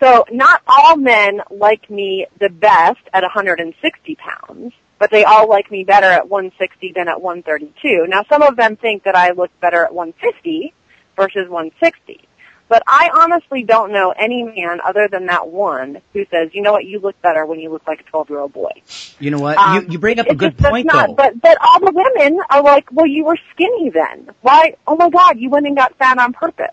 So 0.00 0.24
not 0.30 0.62
all 0.66 0.96
men 0.96 1.40
like 1.50 1.90
me 1.90 2.26
the 2.38 2.48
best 2.48 3.00
at 3.12 3.22
160 3.22 4.14
pounds, 4.14 4.72
but 4.98 5.10
they 5.10 5.24
all 5.24 5.48
like 5.48 5.70
me 5.70 5.84
better 5.84 6.06
at 6.06 6.28
160 6.28 6.92
than 6.94 7.08
at 7.08 7.20
132. 7.20 8.06
Now 8.08 8.24
some 8.28 8.42
of 8.42 8.56
them 8.56 8.76
think 8.76 9.04
that 9.04 9.16
I 9.16 9.32
look 9.32 9.50
better 9.60 9.84
at 9.84 9.92
150 9.92 10.72
versus 11.16 11.48
160. 11.48 12.27
But 12.68 12.82
I 12.86 13.10
honestly 13.14 13.62
don't 13.62 13.92
know 13.92 14.12
any 14.12 14.42
man 14.42 14.80
other 14.84 15.08
than 15.08 15.26
that 15.26 15.48
one 15.48 16.02
who 16.12 16.26
says, 16.30 16.50
you 16.52 16.60
know 16.60 16.72
what, 16.72 16.84
you 16.84 16.98
look 17.00 17.20
better 17.22 17.46
when 17.46 17.60
you 17.60 17.70
look 17.70 17.86
like 17.86 18.00
a 18.00 18.04
12 18.04 18.28
year 18.30 18.38
old 18.40 18.52
boy. 18.52 18.70
You 19.18 19.30
know 19.30 19.38
what? 19.40 19.56
Um, 19.56 19.84
you, 19.84 19.92
you 19.92 19.98
bring 19.98 20.18
up 20.18 20.26
a 20.28 20.34
good 20.34 20.56
point 20.58 20.86
not, 20.86 21.08
though. 21.08 21.14
But, 21.14 21.40
but 21.40 21.56
all 21.60 21.80
the 21.80 21.92
women 21.92 22.40
are 22.50 22.62
like, 22.62 22.92
well, 22.92 23.06
you 23.06 23.24
were 23.24 23.38
skinny 23.54 23.90
then. 23.90 24.30
Why? 24.42 24.74
Oh 24.86 24.96
my 24.96 25.08
God, 25.08 25.38
you 25.38 25.48
went 25.48 25.66
and 25.66 25.76
got 25.76 25.96
fat 25.96 26.18
on 26.18 26.32
purpose. 26.34 26.66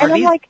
Are 0.00 0.04
and 0.04 0.12
I'm 0.12 0.18
these- 0.20 0.24
like, 0.24 0.48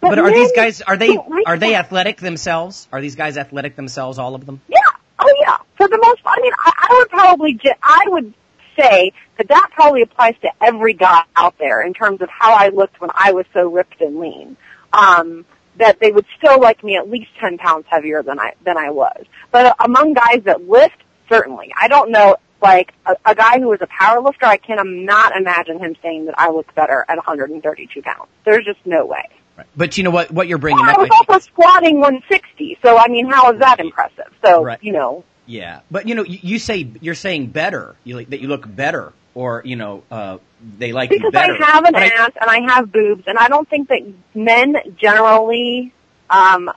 But 0.00 0.18
are 0.18 0.30
these 0.30 0.52
guys, 0.52 0.82
are 0.82 0.96
they, 0.96 1.16
like 1.16 1.46
are 1.46 1.58
they 1.58 1.70
that. 1.70 1.86
athletic 1.86 2.18
themselves? 2.18 2.88
Are 2.92 3.00
these 3.00 3.16
guys 3.16 3.38
athletic 3.38 3.76
themselves, 3.76 4.18
all 4.18 4.34
of 4.34 4.44
them? 4.44 4.60
Yeah. 4.68 4.76
Oh 5.18 5.34
yeah. 5.40 5.56
For 5.76 5.88
the 5.88 5.98
most 6.02 6.22
part, 6.22 6.38
I 6.38 6.42
mean, 6.42 6.52
I, 6.58 6.72
I 6.90 6.98
would 6.98 7.08
probably, 7.08 7.60
I 7.82 8.04
would 8.08 8.34
say 8.78 9.12
that 9.38 9.48
that 9.48 9.70
probably 9.72 10.02
applies 10.02 10.34
to 10.42 10.50
every 10.60 10.94
guy 10.94 11.22
out 11.36 11.56
there 11.58 11.82
in 11.82 11.94
terms 11.94 12.20
of 12.20 12.28
how 12.28 12.54
I 12.54 12.68
looked 12.68 13.00
when 13.00 13.10
I 13.14 13.32
was 13.32 13.46
so 13.52 13.68
ripped 13.70 14.00
and 14.00 14.18
lean. 14.18 14.56
Um, 14.92 15.44
that 15.76 15.98
they 16.00 16.12
would 16.12 16.26
still 16.36 16.60
like 16.60 16.84
me 16.84 16.96
at 16.96 17.08
least 17.08 17.30
10 17.40 17.56
pounds 17.56 17.86
heavier 17.88 18.22
than 18.22 18.38
I, 18.38 18.52
than 18.64 18.76
I 18.76 18.90
was. 18.90 19.24
But 19.50 19.74
among 19.82 20.12
guys 20.12 20.42
that 20.44 20.68
lift, 20.68 20.96
certainly. 21.30 21.72
I 21.80 21.88
don't 21.88 22.10
know, 22.10 22.36
like, 22.60 22.92
a, 23.06 23.16
a 23.24 23.34
guy 23.34 23.58
who 23.58 23.72
is 23.72 23.80
a 23.80 23.86
power 23.86 24.20
lifter, 24.20 24.44
I 24.44 24.58
cannot 24.58 25.34
imagine 25.34 25.78
him 25.78 25.96
saying 26.02 26.26
that 26.26 26.38
I 26.38 26.50
look 26.50 26.74
better 26.74 27.06
at 27.08 27.16
132 27.16 28.02
pounds. 28.02 28.28
There's 28.44 28.66
just 28.66 28.80
no 28.84 29.06
way. 29.06 29.26
Right. 29.56 29.66
But 29.74 29.96
you 29.96 30.04
know 30.04 30.10
what, 30.10 30.30
what 30.30 30.46
you're 30.46 30.58
bringing 30.58 30.80
Well, 30.84 30.90
I 30.90 30.92
up, 30.92 30.98
was 30.98 31.08
I 31.10 31.16
think, 31.16 31.30
also 31.30 31.40
squatting 31.46 32.00
160, 32.00 32.78
so 32.82 32.98
I 32.98 33.08
mean, 33.08 33.26
how 33.30 33.50
is 33.52 33.58
that 33.60 33.80
impressive? 33.80 34.32
So, 34.44 34.62
Right. 34.62 34.78
you 34.82 34.92
know, 34.92 35.24
Yeah, 35.46 35.80
but 35.90 36.06
you 36.08 36.14
know, 36.14 36.24
you, 36.24 36.38
you 36.42 36.58
say 36.58 36.88
you're 37.00 37.14
saying 37.16 37.48
better, 37.48 37.96
you 38.04 38.16
like, 38.16 38.30
that 38.30 38.40
you 38.40 38.48
look 38.48 38.64
better, 38.72 39.12
or 39.34 39.62
you 39.64 39.76
know, 39.76 40.04
uh, 40.10 40.38
they 40.78 40.92
like 40.92 41.10
you 41.10 41.18
because 41.18 41.32
better. 41.32 41.54
I 41.60 41.66
have 41.66 41.84
an 41.84 41.92
But 41.92 42.02
I- 42.02 42.06
ass 42.06 42.30
and 42.40 42.48
I 42.50 42.74
have 42.74 42.92
boobs, 42.92 43.24
and 43.26 43.36
I 43.38 43.48
don't 43.48 43.68
think 43.68 43.88
that 43.88 44.00
men 44.34 44.76
generally 44.96 45.92
um, 46.30 46.70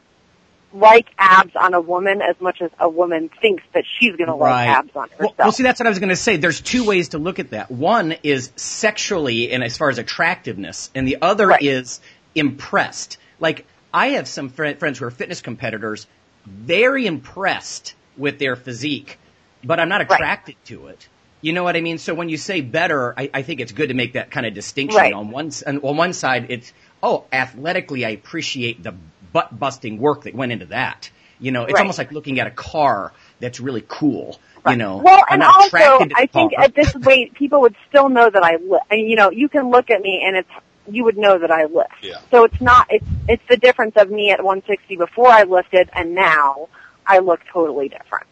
like 0.73 1.05
abs 1.17 1.55
on 1.55 1.73
a 1.75 1.79
woman 1.79 2.21
as 2.21 2.35
much 2.41 2.61
as 2.61 2.71
a 2.79 2.89
woman 2.89 3.29
thinks 3.39 3.63
that 3.73 3.83
she's 3.99 4.15
going 4.15 4.27
to 4.27 4.35
like 4.35 4.67
abs 4.67 4.89
on 4.95 5.09
Well, 5.09 5.09
herself. 5.29 5.37
well, 5.37 5.51
see, 5.51 5.63
that's 5.63 5.79
what 5.79 5.85
I 5.85 5.89
was 5.89 5.99
going 5.99 6.09
to 6.09 6.15
say. 6.15 6.37
There's 6.37 6.59
two 6.59 6.83
ways 6.85 7.09
to 7.09 7.17
look 7.19 7.37
at 7.39 7.51
that. 7.51 7.69
One 7.71 8.15
is 8.23 8.51
sexually 8.55 9.51
and 9.51 9.63
as 9.63 9.77
far 9.77 9.89
as 9.89 9.99
attractiveness, 9.99 10.89
and 10.95 11.07
the 11.07 11.17
other 11.21 11.47
Right. 11.49 11.61
is 11.61 12.01
impressed. 12.33 13.17
Like, 13.39 13.65
I 13.93 14.07
have 14.09 14.27
some 14.27 14.49
fri 14.49 14.73
friends 14.73 14.97
who 14.99 15.05
are 15.05 15.11
fitness 15.11 15.39
competitors, 15.41 16.07
very 16.45 17.05
impressed 17.05 17.93
with 18.17 18.39
their 18.39 18.55
physique, 18.55 19.19
but 19.63 19.79
I'm 19.79 19.89
not 19.89 20.01
attracted 20.01 20.55
to 20.65 20.87
it. 20.87 21.07
You 21.41 21.53
know 21.53 21.63
what 21.63 21.75
I 21.75 21.81
mean? 21.81 21.97
So 21.99 22.13
when 22.15 22.29
you 22.29 22.37
say 22.37 22.61
better, 22.61 23.13
I, 23.17 23.29
I 23.33 23.41
think 23.43 23.59
it's 23.59 23.71
good 23.71 23.89
to 23.89 23.93
make 23.93 24.13
that 24.13 24.31
kind 24.31 24.45
of 24.45 24.53
distinction. 24.53 24.97
Right. 24.97 25.13
On 25.13 25.29
one 25.29 25.47
s- 25.47 25.63
on 25.63 25.77
on 25.79 25.95
one 25.97 26.13
side, 26.13 26.47
it's 26.49 26.73
oh, 27.03 27.25
athletically, 27.31 28.03
I 28.05 28.09
appreciate 28.09 28.81
the 28.81 28.93
butt 29.31 29.57
busting 29.57 29.99
work 29.99 30.23
that 30.23 30.33
went 30.33 30.51
into 30.51 30.65
that. 30.67 31.09
You 31.39 31.51
know, 31.51 31.63
it's 31.65 31.73
Right. 31.73 31.81
almost 31.81 31.97
like 31.99 32.11
looking 32.11 32.39
at 32.39 32.47
a 32.47 32.51
car 32.51 33.11
that's 33.39 33.59
really 33.59 33.83
cool. 33.87 34.39
You 34.67 34.77
know, 34.77 34.97
well, 34.97 35.19
I'm 35.29 35.33
and 35.33 35.39
not 35.41 35.55
also, 35.55 35.67
attracted 35.67 36.09
to 36.09 36.15
the 36.15 36.21
I 36.21 36.25
think 36.25 36.55
car. 36.55 36.63
at 36.63 36.73
this 36.73 36.95
weight, 37.05 37.35
people 37.35 37.61
would 37.61 37.75
still 37.87 38.09
know 38.09 38.27
that 38.27 38.43
I 38.43 38.55
lift. 38.55 38.85
And, 38.89 39.07
you 39.07 39.15
know, 39.15 39.29
you 39.29 39.47
can 39.47 39.69
look 39.69 39.91
at 39.91 40.01
me 40.01 40.23
and 40.25 40.37
it's, 40.37 40.49
you 40.89 41.03
would 41.03 41.17
know 41.17 41.37
that 41.37 41.51
I 41.51 41.65
lift. 41.65 41.91
Yeah. 42.01 42.17
So 42.31 42.45
it's 42.45 42.59
not, 42.59 42.87
it's, 42.89 43.05
it's 43.27 43.43
the 43.47 43.57
difference 43.57 43.95
of 43.97 44.09
me 44.09 44.31
at 44.31 44.43
160 44.43 44.95
before 44.95 45.27
I 45.27 45.43
lifted 45.43 45.91
and 45.93 46.15
now 46.15 46.69
I 47.05 47.19
look 47.19 47.41
totally 47.51 47.89
different. 47.89 48.27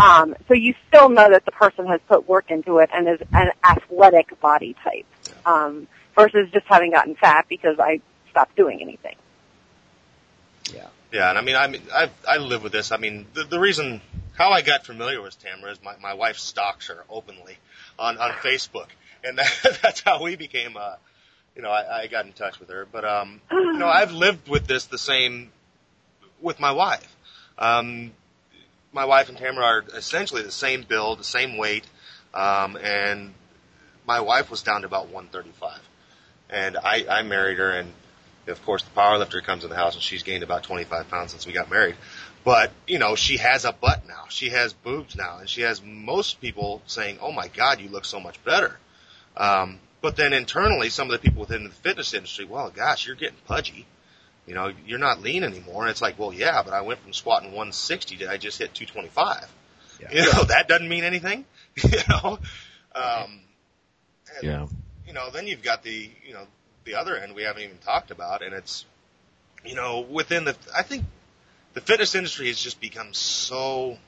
Um, 0.00 0.34
so 0.48 0.54
you 0.54 0.74
still 0.88 1.08
know 1.08 1.30
that 1.30 1.44
the 1.44 1.52
person 1.52 1.86
has 1.86 2.00
put 2.08 2.28
work 2.28 2.50
into 2.50 2.78
it 2.78 2.90
and 2.92 3.08
is 3.08 3.20
an 3.32 3.52
athletic 3.62 4.40
body 4.40 4.74
type, 4.82 5.06
um, 5.46 5.86
versus 6.16 6.50
just 6.52 6.66
having 6.66 6.90
gotten 6.90 7.14
fat 7.14 7.46
because 7.48 7.78
I 7.78 8.00
stopped 8.30 8.56
doing 8.56 8.82
anything. 8.82 9.14
Yeah, 10.72 10.88
Yeah, 11.12 11.28
and 11.28 11.38
I 11.38 11.42
mean, 11.42 11.56
I 11.56 11.66
mean, 11.68 11.82
I 11.92 12.10
I 12.26 12.38
live 12.38 12.62
with 12.64 12.72
this. 12.72 12.90
I 12.90 12.96
mean, 12.96 13.26
the 13.34 13.44
the 13.44 13.60
reason 13.60 14.00
how 14.36 14.50
I 14.50 14.62
got 14.62 14.84
familiar 14.84 15.22
with 15.22 15.38
Tamara 15.38 15.70
is 15.70 15.82
my 15.82 15.94
my 16.02 16.14
wife 16.14 16.38
stalks 16.38 16.88
her 16.88 17.04
openly 17.08 17.56
on 17.96 18.18
on 18.18 18.30
Facebook, 18.32 18.88
and 19.22 19.38
that, 19.38 19.78
that's 19.80 20.00
how 20.00 20.22
we 20.22 20.34
became. 20.34 20.76
Uh, 20.76 20.96
you 21.54 21.62
know, 21.62 21.70
I, 21.70 22.02
I 22.02 22.06
got 22.08 22.26
in 22.26 22.32
touch 22.32 22.58
with 22.58 22.68
her, 22.70 22.84
but 22.90 23.04
um, 23.04 23.40
you 23.52 23.78
know, 23.78 23.86
I've 23.86 24.12
lived 24.12 24.48
with 24.48 24.66
this 24.66 24.86
the 24.86 24.98
same 24.98 25.52
with 26.40 26.58
my 26.58 26.72
wife. 26.72 27.14
Um, 27.58 28.12
my 28.92 29.04
wife 29.04 29.28
and 29.28 29.38
Tamara 29.38 29.64
are 29.64 29.84
essentially 29.94 30.42
the 30.42 30.50
same 30.50 30.82
build, 30.82 31.18
the 31.18 31.24
same 31.24 31.56
weight, 31.56 31.84
um, 32.32 32.76
and 32.76 33.34
my 34.06 34.20
wife 34.20 34.50
was 34.50 34.62
down 34.62 34.82
to 34.82 34.86
about 34.86 35.08
135, 35.08 35.80
and 36.50 36.76
I 36.76 37.06
I 37.08 37.22
married 37.22 37.58
her 37.58 37.70
and 37.70 37.92
of 38.46 38.64
course, 38.64 38.82
the 38.82 38.90
power 38.90 39.18
lifter 39.18 39.40
comes 39.40 39.64
in 39.64 39.70
the 39.70 39.76
house 39.76 39.94
and 39.94 40.02
she's 40.02 40.22
gained 40.22 40.42
about 40.42 40.62
25 40.64 41.08
pounds 41.08 41.32
since 41.32 41.46
we 41.46 41.52
got 41.52 41.70
married. 41.70 41.96
But, 42.44 42.72
you 42.86 42.98
know, 42.98 43.14
she 43.14 43.38
has 43.38 43.64
a 43.64 43.72
butt 43.72 44.06
now. 44.06 44.24
She 44.28 44.50
has 44.50 44.72
boobs 44.72 45.16
now. 45.16 45.38
And 45.38 45.48
she 45.48 45.62
has 45.62 45.82
most 45.82 46.40
people 46.40 46.82
saying, 46.86 47.18
oh 47.20 47.32
my 47.32 47.48
God, 47.48 47.80
you 47.80 47.88
look 47.88 48.04
so 48.04 48.20
much 48.20 48.42
better. 48.44 48.78
Um, 49.36 49.78
but 50.02 50.16
then 50.16 50.32
internally, 50.32 50.90
some 50.90 51.10
of 51.10 51.12
the 51.12 51.18
people 51.18 51.40
within 51.40 51.64
the 51.64 51.70
fitness 51.70 52.12
industry, 52.12 52.44
well, 52.44 52.70
gosh, 52.70 53.06
you're 53.06 53.16
getting 53.16 53.38
pudgy. 53.46 53.86
You 54.46 54.54
know, 54.54 54.72
you're 54.86 54.98
not 54.98 55.22
lean 55.22 55.42
anymore. 55.42 55.82
And 55.82 55.90
it's 55.90 56.02
like, 56.02 56.18
well, 56.18 56.32
yeah, 56.32 56.62
but 56.62 56.74
I 56.74 56.82
went 56.82 57.00
from 57.00 57.12
squatting 57.12 57.48
160 57.50 58.18
to 58.18 58.30
I 58.30 58.36
just 58.36 58.58
hit 58.58 58.74
225. 58.74 59.50
You 60.10 60.32
know, 60.32 60.44
that 60.44 60.68
doesn't 60.68 60.88
mean 60.88 61.04
anything. 61.04 61.44
you 61.76 61.98
know, 62.08 62.38
um, 62.94 63.40
and, 64.36 64.42
Yeah. 64.42 64.66
you 65.06 65.12
know, 65.12 65.30
then 65.30 65.46
you've 65.46 65.62
got 65.62 65.82
the, 65.82 66.10
you 66.26 66.34
know, 66.34 66.46
the 66.84 66.94
other 66.94 67.16
end 67.16 67.34
we 67.34 67.42
haven't 67.42 67.62
even 67.62 67.78
talked 67.78 68.10
about, 68.10 68.42
and 68.42 68.54
it's, 68.54 68.84
you 69.64 69.74
know, 69.74 70.00
within 70.00 70.44
the, 70.44 70.54
I 70.76 70.82
think 70.82 71.04
the 71.72 71.80
fitness 71.80 72.14
industry 72.14 72.48
has 72.48 72.58
just 72.58 72.80
become 72.80 73.14
so, 73.14 73.98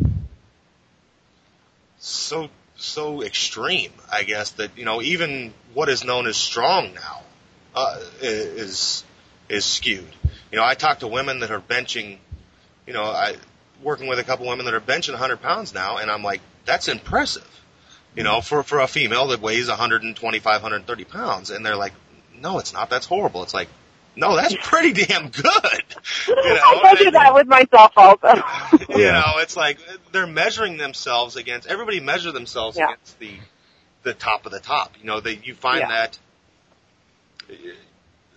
so, 1.98 2.48
so 2.76 3.22
extreme, 3.22 3.92
I 4.12 4.22
guess, 4.22 4.50
that, 4.52 4.76
you 4.76 4.84
know, 4.84 5.00
even 5.02 5.54
what 5.74 5.88
is 5.88 6.04
known 6.04 6.26
as 6.26 6.36
strong 6.36 6.94
now, 6.94 7.22
uh, 7.74 7.98
is, 8.20 9.04
is 9.48 9.64
skewed. 9.64 10.14
You 10.52 10.58
know, 10.58 10.64
I 10.64 10.74
talk 10.74 11.00
to 11.00 11.08
women 11.08 11.40
that 11.40 11.50
are 11.50 11.60
benching, 11.60 12.18
you 12.86 12.92
know, 12.92 13.04
I, 13.04 13.36
working 13.82 14.06
with 14.06 14.18
a 14.18 14.24
couple 14.24 14.46
women 14.46 14.64
that 14.66 14.74
are 14.74 14.80
benching 14.80 15.10
100 15.10 15.42
pounds 15.42 15.74
now, 15.74 15.98
and 15.98 16.10
I'm 16.10 16.22
like, 16.22 16.40
that's 16.64 16.88
impressive. 16.88 17.48
You 18.14 18.22
know, 18.22 18.40
for, 18.40 18.62
for 18.62 18.78
a 18.80 18.86
female 18.86 19.26
that 19.28 19.40
weighs 19.40 19.68
125, 19.68 20.62
130 20.62 21.04
pounds, 21.04 21.50
and 21.50 21.64
they're 21.66 21.76
like, 21.76 21.92
no, 22.40 22.58
it's 22.58 22.72
not. 22.72 22.88
That's 22.88 23.06
horrible. 23.06 23.42
It's 23.42 23.52
like, 23.52 23.68
no, 24.14 24.34
that's 24.36 24.56
pretty 24.62 24.92
damn 25.04 25.28
good. 25.28 25.44
You 26.28 26.34
know, 26.34 26.80
I 26.82 26.94
do 26.98 27.06
and- 27.06 27.14
that 27.14 27.34
with 27.34 27.46
myself 27.46 27.92
also. 27.96 28.28
you 28.98 29.04
know, 29.12 29.34
it's 29.36 29.56
like 29.56 29.78
they're 30.12 30.26
measuring 30.26 30.76
themselves 30.78 31.36
against 31.36 31.68
everybody 31.68 32.00
measure 32.00 32.32
themselves 32.32 32.76
Yeah. 32.78 32.86
against 32.92 33.18
the 33.18 33.32
the 34.02 34.14
top 34.14 34.46
of 34.46 34.52
the 34.52 34.60
top. 34.60 34.94
You 35.00 35.06
know, 35.06 35.20
that 35.20 35.46
you 35.46 35.54
find 35.54 35.80
Yeah. 35.80 35.88
that 35.88 36.18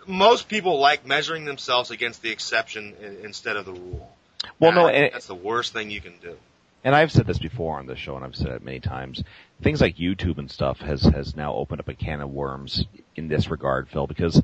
most 0.09 0.49
people 0.49 0.79
like 0.79 1.05
measuring 1.05 1.45
themselves 1.45 1.91
against 1.91 2.21
the 2.21 2.31
exception 2.31 2.95
instead 3.23 3.55
of 3.55 3.65
the 3.65 3.73
rule. 3.73 4.11
Well, 4.59 4.71
no, 4.71 4.87
and- 4.87 5.13
that's 5.13 5.27
the 5.27 5.35
worst 5.35 5.71
thing 5.73 5.91
you 5.91 6.01
can 6.01 6.17
do. 6.21 6.35
and 6.83 6.95
I've 6.95 7.11
said 7.11 7.27
this 7.27 7.37
before 7.37 7.77
on 7.77 7.85
the 7.87 7.95
show, 7.95 8.15
and 8.15 8.25
I've 8.25 8.35
said 8.35 8.47
it 8.49 8.63
many 8.63 8.79
times. 8.79 9.23
Things 9.61 9.81
like 9.81 9.97
YouTube 9.97 10.37
and 10.37 10.49
stuff 10.49 10.79
has 10.79 11.03
has 11.03 11.35
now 11.35 11.53
opened 11.53 11.81
up 11.81 11.87
a 11.89 11.93
can 11.93 12.21
of 12.21 12.29
worms 12.31 12.85
in 13.15 13.27
this 13.27 13.49
regard, 13.49 13.89
Phil, 13.89 14.07
because 14.07 14.41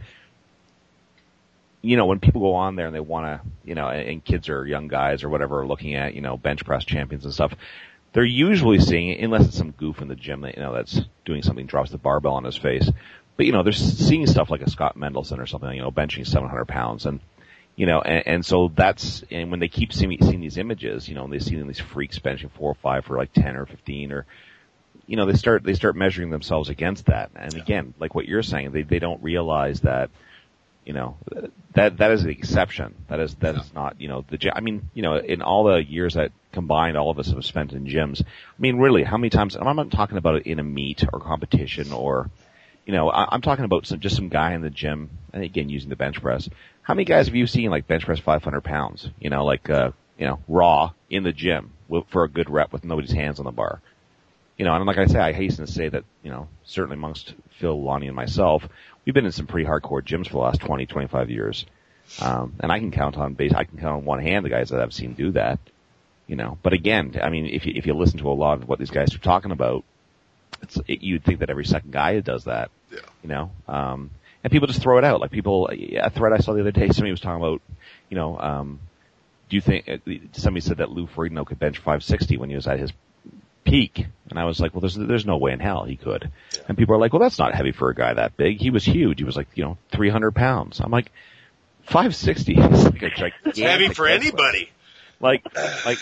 you 1.81 1.97
know 1.97 2.05
when 2.05 2.19
people 2.19 2.41
go 2.41 2.55
on 2.55 2.75
there 2.75 2.87
and 2.87 2.95
they 2.95 2.99
want 2.99 3.25
to, 3.25 3.47
you 3.63 3.75
know, 3.75 3.87
and, 3.87 4.07
and 4.09 4.25
kids 4.25 4.49
or 4.49 4.65
young 4.67 4.87
guys 4.87 5.23
or 5.23 5.29
whatever 5.29 5.61
are 5.61 5.67
looking 5.67 5.95
at, 5.95 6.13
you 6.13 6.21
know, 6.21 6.35
bench 6.37 6.65
press 6.65 6.83
champions 6.83 7.25
and 7.25 7.33
stuff. 7.33 7.53
They're 8.13 8.23
usually 8.23 8.79
seeing, 8.79 9.21
unless 9.21 9.45
it's 9.45 9.57
some 9.57 9.71
goof 9.71 10.01
in 10.01 10.07
the 10.07 10.15
gym 10.15 10.41
that 10.41 10.55
you 10.55 10.63
know 10.63 10.73
that's 10.73 11.01
doing 11.25 11.41
something, 11.41 11.65
drops 11.65 11.91
the 11.91 11.97
barbell 11.97 12.35
on 12.35 12.43
his 12.43 12.55
face. 12.57 12.89
But 13.37 13.45
you 13.45 13.51
know, 13.51 13.63
they're 13.63 13.73
seeing 13.73 14.27
stuff 14.27 14.49
like 14.49 14.61
a 14.61 14.69
Scott 14.69 14.97
Mendelson 14.97 15.39
or 15.39 15.45
something, 15.45 15.71
you 15.73 15.81
know, 15.81 15.91
benching 15.91 16.25
700 16.25 16.65
pounds, 16.65 17.05
and 17.05 17.19
you 17.75 17.85
know, 17.85 18.01
and, 18.01 18.27
and 18.27 18.45
so 18.45 18.71
that's, 18.73 19.23
and 19.29 19.51
when 19.51 19.59
they 19.59 19.67
keep 19.67 19.91
seeing, 19.91 20.17
seeing 20.21 20.39
these 20.39 20.57
images, 20.57 21.09
you 21.09 21.15
know, 21.15 21.25
and 21.25 21.33
they 21.33 21.39
see 21.39 21.61
these 21.61 21.79
freaks 21.79 22.19
benching 22.19 22.51
four 22.51 22.71
or 22.71 22.75
five 22.75 23.05
for 23.05 23.17
like 23.17 23.33
10 23.33 23.55
or 23.55 23.65
15 23.65 24.11
or, 24.11 24.25
you 25.07 25.17
know, 25.17 25.25
they 25.25 25.33
start, 25.33 25.63
they 25.63 25.73
start 25.73 25.95
measuring 25.95 26.29
themselves 26.29 26.69
against 26.69 27.07
that. 27.07 27.31
And 27.35 27.53
again, 27.55 27.93
like 27.99 28.15
what 28.15 28.27
you're 28.27 28.43
saying, 28.43 28.71
they, 28.71 28.83
they 28.83 28.99
don't 28.99 29.21
realize 29.21 29.81
that, 29.81 30.09
you 30.85 30.93
know, 30.93 31.17
that, 31.73 31.97
that 31.97 32.11
is 32.11 32.23
the 32.23 32.29
exception. 32.29 32.95
That 33.09 33.19
is, 33.19 33.35
that 33.35 33.55
is 33.55 33.73
not, 33.73 33.99
you 33.99 34.07
know, 34.07 34.23
the, 34.29 34.51
I 34.55 34.61
mean, 34.61 34.89
you 34.93 35.01
know, 35.01 35.17
in 35.17 35.41
all 35.41 35.65
the 35.65 35.83
years 35.83 36.13
that 36.13 36.31
combined 36.53 36.95
all 36.95 37.09
of 37.09 37.19
us 37.19 37.31
have 37.31 37.43
spent 37.43 37.73
in 37.73 37.85
gyms, 37.85 38.21
I 38.21 38.25
mean, 38.57 38.77
really, 38.77 39.03
how 39.03 39.17
many 39.17 39.29
times, 39.29 39.55
and 39.55 39.67
I'm 39.67 39.75
not 39.75 39.91
talking 39.91 40.17
about 40.17 40.35
it 40.35 40.47
in 40.47 40.59
a 40.59 40.63
meet 40.63 41.03
or 41.11 41.19
competition 41.19 41.91
or, 41.91 42.29
you 42.85 42.93
know, 42.93 43.09
I, 43.09 43.27
I'm 43.31 43.41
talking 43.41 43.65
about 43.65 43.87
some, 43.87 43.99
just 43.99 44.15
some 44.15 44.29
guy 44.29 44.53
in 44.53 44.61
the 44.61 44.69
gym 44.69 45.09
and 45.33 45.43
again 45.43 45.69
using 45.69 45.89
the 45.89 45.95
bench 45.95 46.21
press. 46.21 46.49
How 46.81 46.93
many 46.93 47.05
guys 47.05 47.27
have 47.27 47.35
you 47.35 47.47
seen 47.47 47.71
like 47.71 47.87
bench 47.87 48.05
press 48.05 48.19
500 48.19 48.61
pounds? 48.61 49.09
You 49.19 49.29
know, 49.29 49.43
like 49.43 49.69
uh, 49.69 49.91
you 50.17 50.27
know, 50.27 50.39
raw 50.47 50.91
in 51.09 51.23
the 51.23 51.33
gym 51.33 51.71
for 52.09 52.23
a 52.23 52.29
good 52.29 52.49
rep 52.49 52.71
with 52.71 52.83
nobody's 52.83 53.11
hands 53.11 53.39
on 53.39 53.45
the 53.45 53.51
bar. 53.51 53.81
You 54.57 54.65
know, 54.65 54.73
and 54.73 54.85
like 54.85 54.97
I 54.97 55.07
say, 55.07 55.19
I 55.19 55.33
hasten 55.33 55.65
to 55.65 55.71
say 55.71 55.89
that 55.89 56.03
you 56.23 56.31
know, 56.31 56.47
certainly 56.63 56.95
amongst 56.95 57.33
Phil, 57.59 57.81
Lonnie, 57.81 58.07
and 58.07 58.15
myself, 58.15 58.63
we've 59.03 59.15
been 59.15 59.25
in 59.25 59.31
some 59.31 59.47
pretty 59.47 59.67
hardcore 59.67 60.01
gyms 60.01 60.27
for 60.27 60.33
the 60.33 60.39
last 60.39 60.61
20, 60.61 60.85
25 60.85 61.29
years. 61.29 61.65
Um, 62.21 62.53
and 62.59 62.71
I 62.71 62.79
can 62.79 62.91
count 62.91 63.17
on 63.17 63.33
base, 63.33 63.53
I 63.53 63.63
can 63.63 63.79
count 63.79 63.97
on 63.97 64.05
one 64.05 64.21
hand 64.21 64.45
the 64.45 64.49
guys 64.49 64.69
that 64.69 64.79
I've 64.79 64.93
seen 64.93 65.13
do 65.13 65.31
that. 65.31 65.59
You 66.27 66.35
know, 66.35 66.57
but 66.63 66.73
again, 66.73 67.19
I 67.21 67.29
mean, 67.29 67.45
if 67.45 67.65
you, 67.65 67.73
if 67.75 67.85
you 67.85 67.93
listen 67.93 68.19
to 68.19 68.29
a 68.29 68.33
lot 68.33 68.61
of 68.61 68.67
what 68.67 68.79
these 68.79 68.89
guys 68.89 69.13
are 69.13 69.19
talking 69.19 69.51
about, 69.51 69.83
it's, 70.65 70.79
it, 70.87 71.01
you'd 71.01 71.23
think 71.23 71.39
that 71.39 71.49
every 71.49 71.65
second 71.65 71.91
guy 71.91 72.19
does 72.19 72.45
that. 72.45 72.69
Yeah. 72.91 72.99
You 73.23 73.29
know, 73.29 73.51
um, 73.67 74.11
and 74.43 74.51
people 74.51 74.67
just 74.67 74.81
throw 74.81 74.97
it 74.97 75.03
out. 75.03 75.21
Like 75.21 75.31
people, 75.31 75.69
a 75.71 76.09
thread 76.09 76.33
I 76.33 76.37
saw 76.37 76.53
the 76.53 76.61
other 76.61 76.71
day, 76.71 76.89
somebody 76.89 77.11
was 77.11 77.19
talking 77.19 77.43
about, 77.43 77.61
you 78.09 78.15
know, 78.15 78.37
um, 78.39 78.79
do 79.49 79.55
you 79.55 79.61
think, 79.61 79.89
uh, 79.89 79.97
somebody 80.33 80.61
said 80.61 80.77
that 80.77 80.91
Lou 80.91 81.07
Ferrigno 81.07 81.45
could 81.45 81.59
bench 81.59 81.77
560 81.77 82.37
when 82.37 82.49
he 82.49 82.55
was 82.55 82.67
at 82.67 82.79
his 82.79 82.91
peak. 83.63 84.05
And 84.29 84.39
I 84.39 84.45
was 84.45 84.59
like, 84.59 84.73
well, 84.73 84.81
there's, 84.81 84.95
there's 84.95 85.25
no 85.25 85.37
way 85.37 85.51
in 85.51 85.59
hell 85.59 85.83
he 85.83 85.97
could. 85.97 86.29
Yeah. 86.53 86.59
And 86.67 86.77
people 86.77 86.95
are 86.95 86.99
like, 86.99 87.11
well, 87.11 87.21
that's 87.21 87.39
not 87.39 87.55
heavy 87.55 87.71
for 87.71 87.89
a 87.89 87.95
guy 87.95 88.13
that 88.13 88.37
big. 88.37 88.59
He 88.59 88.69
was 88.69 88.85
huge. 88.85 89.19
He 89.19 89.23
was 89.23 89.35
like, 89.35 89.47
you 89.55 89.63
know, 89.63 89.77
300 89.91 90.33
pounds. 90.33 90.79
I'm 90.79 90.91
like, 90.91 91.11
560 91.85 92.53
is 92.57 92.83
like 92.83 93.01
a 93.01 93.09
gigantic. 93.09 93.33
It's 93.45 93.59
heavy 93.59 93.89
for 93.89 94.07
anybody. 94.07 94.69
Like, 95.19 95.45
like, 95.85 95.97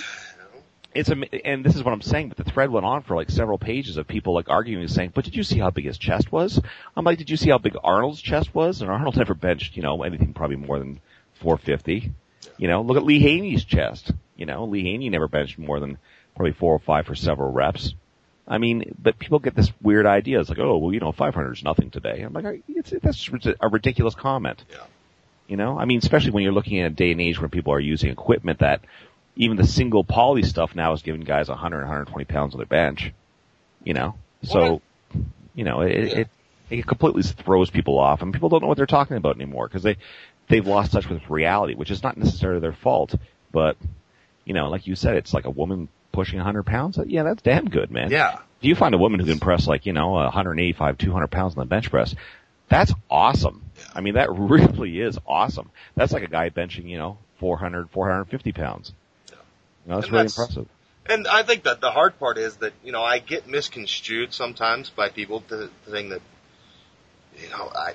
it's 0.95 1.09
a, 1.09 1.45
and 1.45 1.63
this 1.63 1.75
is 1.75 1.83
what 1.83 1.93
I'm 1.93 2.01
saying, 2.01 2.29
but 2.29 2.37
the 2.37 2.43
thread 2.43 2.69
went 2.69 2.85
on 2.85 3.01
for 3.03 3.15
like 3.15 3.29
several 3.29 3.57
pages 3.57 3.97
of 3.97 4.07
people 4.07 4.33
like 4.33 4.49
arguing 4.49 4.83
and 4.83 4.91
saying, 4.91 5.11
but 5.13 5.25
did 5.25 5.35
you 5.35 5.43
see 5.43 5.59
how 5.59 5.69
big 5.69 5.85
his 5.85 5.97
chest 5.97 6.31
was? 6.31 6.59
I'm 6.95 7.05
like, 7.05 7.17
did 7.17 7.29
you 7.29 7.37
see 7.37 7.49
how 7.49 7.57
big 7.57 7.75
Arnold's 7.83 8.21
chest 8.21 8.53
was? 8.53 8.81
And 8.81 8.89
Arnold 8.89 9.17
never 9.17 9.33
benched, 9.33 9.75
you 9.75 9.83
know, 9.83 10.03
anything 10.03 10.33
probably 10.33 10.57
more 10.57 10.79
than 10.79 10.99
450. 11.35 12.11
You 12.57 12.67
know, 12.67 12.81
look 12.81 12.97
at 12.97 13.03
Lee 13.03 13.19
Haney's 13.19 13.63
chest. 13.63 14.11
You 14.35 14.45
know, 14.45 14.65
Lee 14.65 14.83
Haney 14.83 15.09
never 15.09 15.27
benched 15.27 15.57
more 15.57 15.79
than 15.79 15.97
probably 16.35 16.53
four 16.53 16.73
or 16.73 16.79
five 16.79 17.05
for 17.05 17.15
several 17.15 17.51
reps. 17.51 17.93
I 18.47 18.57
mean, 18.57 18.95
but 19.01 19.17
people 19.19 19.39
get 19.39 19.55
this 19.55 19.71
weird 19.81 20.05
idea. 20.05 20.39
It's 20.39 20.49
like, 20.49 20.59
oh, 20.59 20.77
well, 20.77 20.93
you 20.93 20.99
know, 20.99 21.11
500 21.11 21.53
is 21.53 21.63
nothing 21.63 21.91
today. 21.91 22.21
I'm 22.21 22.33
like, 22.33 22.61
it's, 22.67 22.93
that's 23.01 23.29
a 23.59 23.69
ridiculous 23.69 24.15
comment. 24.15 24.63
Yeah. 24.69 24.77
You 25.47 25.57
know, 25.57 25.77
I 25.77 25.85
mean, 25.85 25.99
especially 25.99 26.31
when 26.31 26.43
you're 26.43 26.53
looking 26.53 26.79
at 26.79 26.91
a 26.91 26.95
day 26.95 27.11
and 27.11 27.21
age 27.21 27.39
where 27.39 27.49
people 27.49 27.73
are 27.73 27.79
using 27.79 28.09
equipment 28.09 28.59
that 28.59 28.81
even 29.35 29.57
the 29.57 29.67
single 29.67 30.03
poly 30.03 30.43
stuff 30.43 30.75
now 30.75 30.93
is 30.93 31.01
giving 31.01 31.21
guys 31.21 31.49
100, 31.49 31.77
120 31.79 32.25
pounds 32.25 32.53
on 32.53 32.59
their 32.59 32.67
bench. 32.67 33.13
You 33.83 33.93
know, 33.93 34.15
so, 34.43 34.81
you 35.53 35.63
know, 35.63 35.81
it, 35.81 35.91
yeah. 35.91 36.17
it, 36.19 36.29
it 36.69 36.87
completely 36.87 37.23
throws 37.23 37.69
people 37.69 37.99
off 37.99 38.21
and 38.21 38.33
people 38.33 38.49
don't 38.49 38.61
know 38.61 38.67
what 38.67 38.77
they're 38.77 38.85
talking 38.85 39.17
about 39.17 39.35
anymore 39.35 39.67
because 39.67 39.83
they, 39.83 39.97
they've 40.47 40.65
lost 40.65 40.93
touch 40.93 41.09
with 41.09 41.29
reality, 41.29 41.75
which 41.75 41.91
is 41.91 42.01
not 42.01 42.17
necessarily 42.17 42.61
their 42.61 42.73
fault, 42.73 43.15
but, 43.51 43.75
you 44.45 44.53
know, 44.53 44.69
like 44.69 44.87
you 44.87 44.95
said, 44.95 45.15
it's 45.15 45.33
like 45.33 45.45
a 45.45 45.49
woman 45.49 45.89
pushing 46.13 46.37
100 46.37 46.63
pounds. 46.63 46.97
Yeah, 47.05 47.23
that's 47.23 47.41
damn 47.41 47.69
good, 47.69 47.91
man. 47.91 48.09
Yeah. 48.09 48.39
If 48.59 48.65
you 48.65 48.75
find 48.75 48.95
a 48.95 48.97
woman 48.97 49.19
who 49.19 49.25
can 49.25 49.39
press 49.39 49.67
like, 49.67 49.85
you 49.85 49.91
know, 49.93 50.11
185, 50.11 50.97
200 50.97 51.27
pounds 51.27 51.55
on 51.55 51.59
the 51.59 51.65
bench 51.65 51.89
press, 51.89 52.15
that's 52.69 52.93
awesome. 53.09 53.65
Yeah. 53.77 53.83
I 53.95 54.01
mean, 54.01 54.13
that 54.13 54.31
really 54.37 55.01
is 55.01 55.17
awesome. 55.27 55.71
That's 55.95 56.13
like 56.13 56.23
a 56.23 56.27
guy 56.27 56.49
benching, 56.49 56.87
you 56.87 56.97
know, 56.97 57.17
400, 57.39 57.89
450 57.89 58.51
pounds. 58.53 58.93
Know, 59.85 59.95
that's 59.95 60.07
and 60.07 60.13
really 60.13 60.23
that's, 60.23 60.37
impressive. 60.37 60.67
And 61.05 61.27
I 61.27 61.43
think 61.43 61.63
that 61.63 61.81
the 61.81 61.91
hard 61.91 62.17
part 62.17 62.37
is 62.37 62.55
that, 62.57 62.73
you 62.83 62.91
know, 62.91 63.03
I 63.03 63.19
get 63.19 63.47
misconstrued 63.47 64.33
sometimes 64.33 64.89
by 64.89 65.09
people 65.09 65.41
to, 65.41 65.69
to 65.85 65.91
think 65.91 66.11
that, 66.11 66.21
you 67.37 67.49
know, 67.49 67.69
I, 67.75 67.93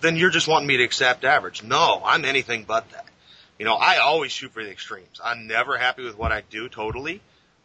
then 0.00 0.16
you're 0.16 0.30
just 0.30 0.48
wanting 0.48 0.66
me 0.66 0.78
to 0.78 0.84
accept 0.84 1.24
average. 1.24 1.62
No, 1.62 2.00
I'm 2.04 2.24
anything 2.24 2.64
but 2.64 2.90
that. 2.90 3.06
You 3.58 3.66
know, 3.66 3.74
I 3.74 3.98
always 3.98 4.32
shoot 4.32 4.52
for 4.52 4.64
the 4.64 4.70
extremes. 4.70 5.20
I'm 5.22 5.46
never 5.46 5.76
happy 5.76 6.02
with 6.02 6.16
what 6.16 6.32
I 6.32 6.42
do 6.48 6.68
totally, 6.68 7.20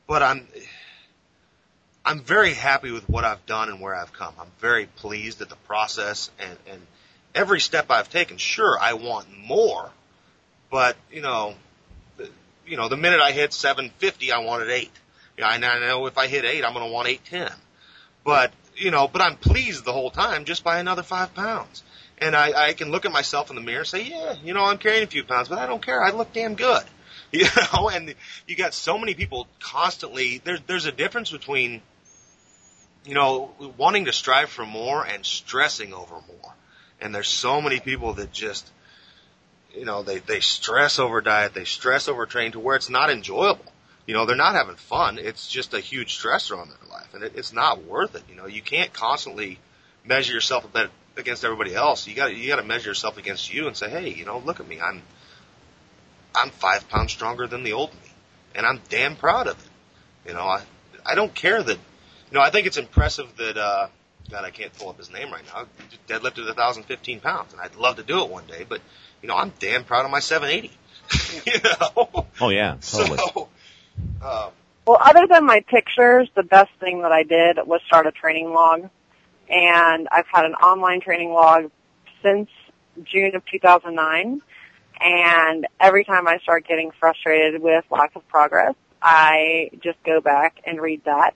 but 0.05 0.21
I'm, 0.21 0.47
I'm 2.05 2.19
very 2.19 2.53
happy 2.53 2.91
with 2.91 3.09
what 3.09 3.23
I've 3.23 3.45
done 3.45 3.69
and 3.69 3.79
where 3.79 3.95
I've 3.95 4.13
come. 4.13 4.33
I'm 4.39 4.51
very 4.59 4.85
pleased 4.85 5.41
at 5.41 5.49
the 5.49 5.55
process 5.55 6.29
and, 6.39 6.57
and 6.69 6.81
every 7.33 7.61
step 7.61 7.89
I've 7.89 8.09
taken. 8.09 8.37
Sure, 8.37 8.77
I 8.79 8.93
want 8.93 9.27
more, 9.37 9.89
but 10.69 10.97
you 11.11 11.21
know, 11.21 11.55
you 12.68 12.78
know, 12.78 12.89
the 12.89 12.97
minute 12.97 13.20
I 13.20 13.32
hit 13.32 13.53
750, 13.53 14.32
I 14.32 14.39
wanted 14.39 14.70
eight. 14.70 14.91
You 15.38 15.43
know, 15.43 15.49
I 15.49 15.57
know 15.57 16.05
if 16.07 16.18
I 16.18 16.28
hit 16.28 16.45
eight, 16.45 16.65
I'm 16.65 16.74
going 16.74 16.86
to 16.86 16.91
want 16.91 17.07
810. 17.07 17.57
But, 18.24 18.51
you 18.76 18.91
know, 18.91 19.07
but 19.07 19.22
I'm 19.22 19.36
pleased 19.36 19.86
the 19.86 19.93
whole 19.93 20.11
time 20.11 20.45
just 20.45 20.63
by 20.63 20.80
another 20.80 21.03
five 21.03 21.34
pounds. 21.34 21.84
And 22.18 22.36
I, 22.36 22.70
I 22.70 22.74
can 22.74 22.91
look 22.91 23.05
at 23.05 23.11
myself 23.11 23.49
in 23.49 23.55
the 23.55 23.61
mirror 23.61 23.80
and 23.80 23.88
say, 23.88 24.03
yeah, 24.03 24.36
you 24.43 24.53
know, 24.53 24.65
I'm 24.65 24.80
carrying 24.80 25.03
a 25.03 25.07
few 25.07 25.24
pounds, 25.24 25.49
but 25.49 25.59
I 25.59 25.68
don't 25.68 25.84
care. 25.84 26.03
I 26.03 26.11
look 26.11 26.34
damn 26.34 26.55
good. 26.55 26.84
You 27.30 27.43
know, 27.74 27.89
and 27.89 28.15
you 28.47 28.55
got 28.55 28.74
so 28.74 28.97
many 28.97 29.13
people 29.13 29.47
constantly, 29.59 30.39
there's, 30.45 30.61
there's 30.65 30.86
a 30.86 30.93
difference 30.93 31.30
between 31.30 31.82
you 33.07 33.13
know, 33.13 33.51
wanting 33.78 34.05
to 34.05 34.13
strive 34.13 34.49
for 34.49 34.65
more 34.65 35.05
and 35.05 35.26
stressing 35.26 35.93
over 35.93 36.15
more. 36.15 36.53
And 36.99 37.15
there's 37.15 37.30
so 37.30 37.61
many 37.61 37.80
people 37.80 38.13
that 38.13 38.34
just, 38.34 38.70
you 39.78 39.86
know, 39.86 40.03
they, 40.03 40.19
they 40.19 40.39
stress 40.39 40.99
over 40.99 41.21
diet, 41.21 41.53
they 41.53 41.65
stress 41.65 42.07
over 42.07 42.25
training 42.25 42.53
to 42.53 42.59
where 42.59 42.75
it's 42.75 42.89
not 42.89 43.09
enjoyable. 43.09 43.65
You 44.05 44.13
know, 44.13 44.25
they're 44.25 44.38
not 44.38 44.55
having 44.55 44.75
fun. 44.75 45.17
It's 45.19 45.47
just 45.47 45.73
a 45.73 45.80
huge 45.80 46.17
stressor 46.17 46.57
on 46.57 46.69
their 46.69 46.89
life 46.89 47.13
and 47.13 47.23
it, 47.23 47.34
it's 47.36 47.53
not 47.53 47.84
worth 47.84 48.15
it. 48.15 48.23
You 48.30 48.36
know, 48.36 48.45
you 48.45 48.61
can't 48.61 48.93
constantly 48.93 49.59
measure 50.05 50.34
yourself 50.34 50.65
against 51.17 51.43
everybody 51.43 51.75
else. 51.75 52.07
You 52.07 52.15
got 52.15 52.36
you 52.36 52.47
got 52.47 52.57
to 52.57 52.63
measure 52.63 52.89
yourself 52.89 53.17
against 53.17 53.53
you 53.53 53.67
and 53.67 53.75
say, 53.75 53.89
hey, 53.89 54.09
you 54.09 54.25
know, 54.25 54.39
look 54.39 54.59
at 54.59 54.67
me. 54.67 54.80
I'm 54.80 55.01
I'm 56.34 56.51
five 56.51 56.88
pounds 56.88 57.11
stronger 57.11 57.47
than 57.47 57.63
the 57.63 57.73
old 57.73 57.93
me, 57.93 58.11
and 58.55 58.65
I'm 58.65 58.82
damn 58.89 59.15
proud 59.15 59.47
of 59.47 59.57
it. 59.59 60.30
You 60.30 60.36
know, 60.36 60.45
I 60.45 60.63
I 61.05 61.15
don't 61.15 61.34
care 61.34 61.61
that 61.61 61.78
you 62.32 62.38
know, 62.38 62.43
I 62.43 62.49
think 62.49 62.67
it's 62.67 62.78
impressive 62.78 63.36
that, 63.38 63.57
uh, 63.57 63.88
God, 64.30 64.43
I 64.43 64.51
can't 64.51 64.73
pull 64.73 64.89
up 64.89 64.97
his 64.97 65.09
name 65.09 65.32
right 65.32 65.43
now. 65.45 65.65
Deadlifted 66.07 66.45
1,015 66.45 67.21
pounds, 67.21 67.53
and 67.53 67.61
I'd 67.61 67.75
love 67.75 67.95
to 67.95 68.03
do 68.03 68.23
it 68.23 68.30
one 68.30 68.45
day, 68.45 68.65
but, 68.67 68.82
you 69.22 69.28
know, 69.28 69.36
I'm 69.36 69.53
damn 69.59 69.84
proud 69.84 70.05
of 70.05 70.11
my 70.11 70.20
780. 70.20 70.72
you 71.45 71.53
know? 71.63 72.26
Oh, 72.41 72.49
yeah, 72.49 72.78
totally. 72.82 73.18
So, 73.18 73.49
um, 74.24 74.51
well, 74.86 74.99
other 75.01 75.28
than 75.28 75.45
my 75.45 75.61
pictures, 75.68 76.30
the 76.36 76.43
best 76.43 76.70
thing 76.80 77.01
that 77.01 77.11
I 77.11 77.24
did 77.24 77.57
was 77.65 77.82
start 77.88 78.07
a 78.07 78.11
training 78.11 78.53
log. 78.53 78.89
And 79.49 80.07
I've 80.11 80.28
had 80.32 80.45
an 80.45 80.53
online 80.53 81.01
training 81.01 81.32
log 81.32 81.72
since 82.22 82.49
June 83.03 83.36
of 83.36 83.45
2009. 83.45 84.41
And 84.99 85.68
every 85.80 86.03
time 86.03 86.28
I 86.28 86.38
start 86.39 86.68
getting 86.68 86.91
frustrated 86.99 87.61
with 87.61 87.86
lack 87.91 88.15
of 88.15 88.28
progress, 88.28 88.76
I 89.01 89.72
just 89.84 90.01
go 90.03 90.22
back 90.22 90.57
and 90.65 90.82
read 90.82 91.03
that 91.05 91.36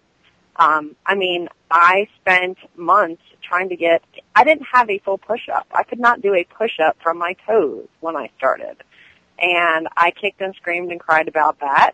um, 0.61 0.95
I 1.05 1.15
mean, 1.15 1.49
I 1.71 2.07
spent 2.19 2.59
months 2.75 3.23
trying 3.41 3.69
to 3.69 3.75
get, 3.75 4.03
I 4.35 4.43
didn't 4.43 4.67
have 4.71 4.91
a 4.91 4.99
full 4.99 5.17
push-up. 5.17 5.65
I 5.73 5.81
could 5.81 5.99
not 5.99 6.21
do 6.21 6.35
a 6.35 6.43
push-up 6.43 6.97
from 7.01 7.17
my 7.17 7.35
toes 7.47 7.87
when 7.99 8.15
I 8.15 8.29
started. 8.37 8.77
And 9.39 9.87
I 9.97 10.11
kicked 10.11 10.39
and 10.39 10.53
screamed 10.53 10.91
and 10.91 10.99
cried 10.99 11.27
about 11.27 11.61
that. 11.61 11.93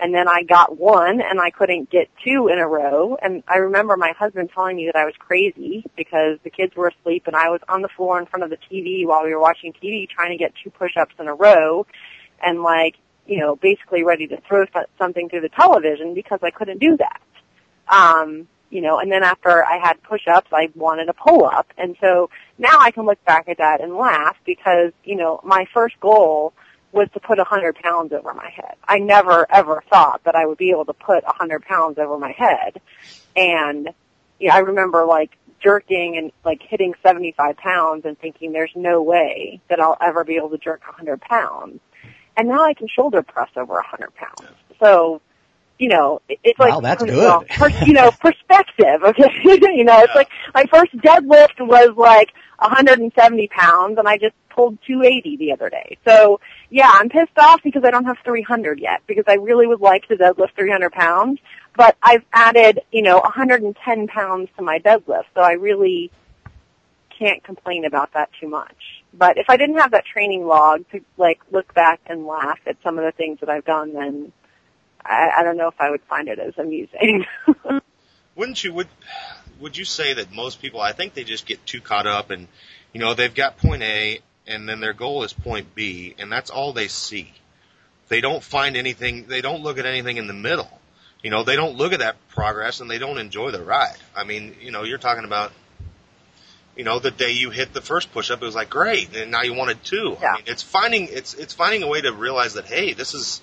And 0.00 0.14
then 0.14 0.28
I 0.28 0.44
got 0.44 0.78
one 0.78 1.20
and 1.20 1.40
I 1.40 1.50
couldn't 1.50 1.90
get 1.90 2.08
two 2.24 2.48
in 2.48 2.58
a 2.58 2.66
row. 2.66 3.18
And 3.20 3.42
I 3.48 3.56
remember 3.56 3.98
my 3.98 4.12
husband 4.18 4.50
telling 4.54 4.76
me 4.76 4.86
that 4.86 4.96
I 4.96 5.04
was 5.04 5.14
crazy 5.18 5.84
because 5.94 6.38
the 6.42 6.50
kids 6.50 6.74
were 6.74 6.88
asleep 6.88 7.24
and 7.26 7.36
I 7.36 7.50
was 7.50 7.60
on 7.68 7.82
the 7.82 7.88
floor 7.88 8.18
in 8.18 8.24
front 8.24 8.44
of 8.44 8.50
the 8.50 8.56
TV 8.56 9.06
while 9.06 9.24
we 9.24 9.34
were 9.34 9.40
watching 9.40 9.74
TV 9.74 10.08
trying 10.08 10.30
to 10.30 10.38
get 10.38 10.54
two 10.62 10.70
push-ups 10.70 11.14
in 11.18 11.28
a 11.28 11.34
row 11.34 11.86
and 12.42 12.62
like, 12.62 12.96
you 13.26 13.40
know, 13.40 13.56
basically 13.56 14.04
ready 14.04 14.26
to 14.28 14.40
throw 14.48 14.64
something 14.98 15.28
through 15.28 15.42
the 15.42 15.50
television 15.50 16.14
because 16.14 16.38
I 16.42 16.50
couldn't 16.50 16.78
do 16.78 16.96
that. 16.96 17.20
Um, 17.88 18.48
you 18.70 18.80
know, 18.80 18.98
and 18.98 19.10
then 19.10 19.22
after 19.22 19.64
I 19.64 19.78
had 19.78 20.02
push-ups, 20.02 20.48
I 20.52 20.68
wanted 20.74 21.08
a 21.08 21.14
pull-up. 21.14 21.72
And 21.78 21.96
so 22.00 22.30
now 22.58 22.78
I 22.80 22.90
can 22.90 23.06
look 23.06 23.24
back 23.24 23.48
at 23.48 23.58
that 23.58 23.80
and 23.80 23.94
laugh 23.94 24.36
because, 24.44 24.92
you 25.04 25.14
know, 25.14 25.40
my 25.44 25.66
first 25.72 25.98
goal 26.00 26.52
was 26.92 27.08
to 27.14 27.20
put 27.20 27.38
a 27.38 27.44
hundred 27.44 27.76
pounds 27.76 28.12
over 28.12 28.34
my 28.34 28.48
head. 28.48 28.74
I 28.86 28.98
never 28.98 29.46
ever 29.50 29.82
thought 29.90 30.24
that 30.24 30.34
I 30.34 30.46
would 30.46 30.58
be 30.58 30.70
able 30.70 30.86
to 30.86 30.94
put 30.94 31.24
a 31.24 31.32
hundred 31.32 31.62
pounds 31.62 31.98
over 31.98 32.18
my 32.18 32.32
head. 32.32 32.80
And, 33.36 33.90
yeah, 34.40 34.54
I 34.54 34.58
remember 34.58 35.04
like 35.04 35.36
jerking 35.60 36.16
and 36.16 36.32
like 36.44 36.62
hitting 36.62 36.94
75 37.02 37.56
pounds 37.56 38.04
and 38.04 38.18
thinking 38.18 38.52
there's 38.52 38.72
no 38.74 39.02
way 39.02 39.60
that 39.68 39.80
I'll 39.80 39.96
ever 40.00 40.24
be 40.24 40.36
able 40.36 40.50
to 40.50 40.58
jerk 40.58 40.82
a 40.88 40.92
hundred 40.92 41.20
pounds. 41.20 41.80
And 42.36 42.48
now 42.48 42.62
I 42.62 42.74
can 42.74 42.88
shoulder 42.88 43.22
press 43.22 43.50
over 43.56 43.78
a 43.78 43.86
hundred 43.86 44.14
pounds. 44.14 44.52
So, 44.78 45.22
you 45.78 45.88
know, 45.88 46.22
it's 46.28 46.58
like, 46.58 46.72
wow, 46.72 46.80
that's 46.80 47.02
good. 47.02 47.48
per, 47.48 47.68
you 47.84 47.92
know, 47.92 48.10
perspective. 48.20 49.02
Okay, 49.02 49.30
you 49.44 49.84
know, 49.84 50.00
it's 50.00 50.14
like 50.14 50.28
my 50.54 50.64
first 50.72 50.96
deadlift 50.98 51.60
was 51.60 51.90
like 51.96 52.32
170 52.58 53.48
pounds, 53.48 53.98
and 53.98 54.08
I 54.08 54.16
just 54.16 54.34
pulled 54.50 54.78
280 54.86 55.36
the 55.36 55.52
other 55.52 55.68
day. 55.68 55.98
So 56.06 56.40
yeah, 56.70 56.90
I'm 56.92 57.08
pissed 57.08 57.38
off 57.38 57.62
because 57.62 57.84
I 57.84 57.90
don't 57.90 58.06
have 58.06 58.16
300 58.24 58.80
yet 58.80 59.02
because 59.06 59.24
I 59.28 59.34
really 59.34 59.66
would 59.66 59.80
like 59.80 60.08
to 60.08 60.16
deadlift 60.16 60.54
300 60.56 60.92
pounds, 60.92 61.40
but 61.76 61.96
I've 62.02 62.24
added, 62.32 62.80
you 62.90 63.02
know, 63.02 63.18
110 63.20 64.06
pounds 64.08 64.48
to 64.56 64.62
my 64.62 64.78
deadlift, 64.78 65.26
so 65.34 65.42
I 65.42 65.52
really 65.52 66.10
can't 67.18 67.42
complain 67.44 67.84
about 67.84 68.12
that 68.14 68.30
too 68.40 68.48
much. 68.48 68.76
But 69.12 69.38
if 69.38 69.46
I 69.48 69.56
didn't 69.56 69.78
have 69.78 69.92
that 69.92 70.04
training 70.04 70.46
log 70.46 70.88
to 70.90 71.00
like 71.16 71.40
look 71.50 71.72
back 71.74 72.00
and 72.06 72.26
laugh 72.26 72.58
at 72.66 72.76
some 72.82 72.98
of 72.98 73.04
the 73.04 73.12
things 73.12 73.40
that 73.40 73.48
I've 73.48 73.64
done, 73.64 73.94
then 73.94 74.32
I, 75.08 75.40
I 75.40 75.42
don't 75.42 75.56
know 75.56 75.68
if 75.68 75.80
I 75.80 75.90
would 75.90 76.02
find 76.02 76.28
it 76.28 76.38
as 76.38 76.54
amusing. 76.58 77.24
Wouldn't 78.34 78.62
you? 78.62 78.72
Would 78.74 78.88
Would 79.60 79.76
you 79.76 79.84
say 79.84 80.14
that 80.14 80.32
most 80.32 80.60
people? 80.60 80.80
I 80.80 80.92
think 80.92 81.14
they 81.14 81.24
just 81.24 81.46
get 81.46 81.64
too 81.66 81.80
caught 81.80 82.06
up, 82.06 82.30
and 82.30 82.48
you 82.92 83.00
know 83.00 83.14
they've 83.14 83.34
got 83.34 83.58
point 83.58 83.82
A, 83.82 84.20
and 84.46 84.68
then 84.68 84.80
their 84.80 84.92
goal 84.92 85.22
is 85.22 85.32
point 85.32 85.74
B, 85.74 86.14
and 86.18 86.30
that's 86.30 86.50
all 86.50 86.72
they 86.72 86.88
see. 86.88 87.32
They 88.08 88.20
don't 88.20 88.42
find 88.42 88.76
anything. 88.76 89.26
They 89.26 89.40
don't 89.40 89.62
look 89.62 89.78
at 89.78 89.86
anything 89.86 90.16
in 90.16 90.26
the 90.26 90.34
middle. 90.34 90.70
You 91.22 91.30
know, 91.30 91.42
they 91.42 91.56
don't 91.56 91.76
look 91.76 91.92
at 91.92 92.00
that 92.00 92.16
progress, 92.28 92.80
and 92.80 92.90
they 92.90 92.98
don't 92.98 93.18
enjoy 93.18 93.50
the 93.50 93.62
ride. 93.62 93.96
I 94.14 94.24
mean, 94.24 94.54
you 94.60 94.70
know, 94.70 94.84
you're 94.84 94.98
talking 94.98 95.24
about 95.24 95.52
you 96.76 96.84
know, 96.84 96.98
the 96.98 97.10
day 97.10 97.32
you 97.32 97.50
hit 97.50 97.72
the 97.72 97.80
first 97.80 98.12
push 98.12 98.30
up, 98.30 98.42
it 98.42 98.44
was 98.44 98.54
like 98.54 98.68
great, 98.68 99.16
and 99.16 99.30
now 99.30 99.42
you 99.42 99.54
wanted 99.54 99.82
two. 99.82 100.16
Yeah. 100.20 100.32
I 100.32 100.34
mean, 100.36 100.44
it's 100.46 100.62
finding 100.62 101.08
it's 101.10 101.34
it's 101.34 101.54
finding 101.54 101.82
a 101.82 101.86
way 101.86 102.02
to 102.02 102.12
realize 102.12 102.54
that 102.54 102.66
hey, 102.66 102.92
this 102.92 103.14
is 103.14 103.40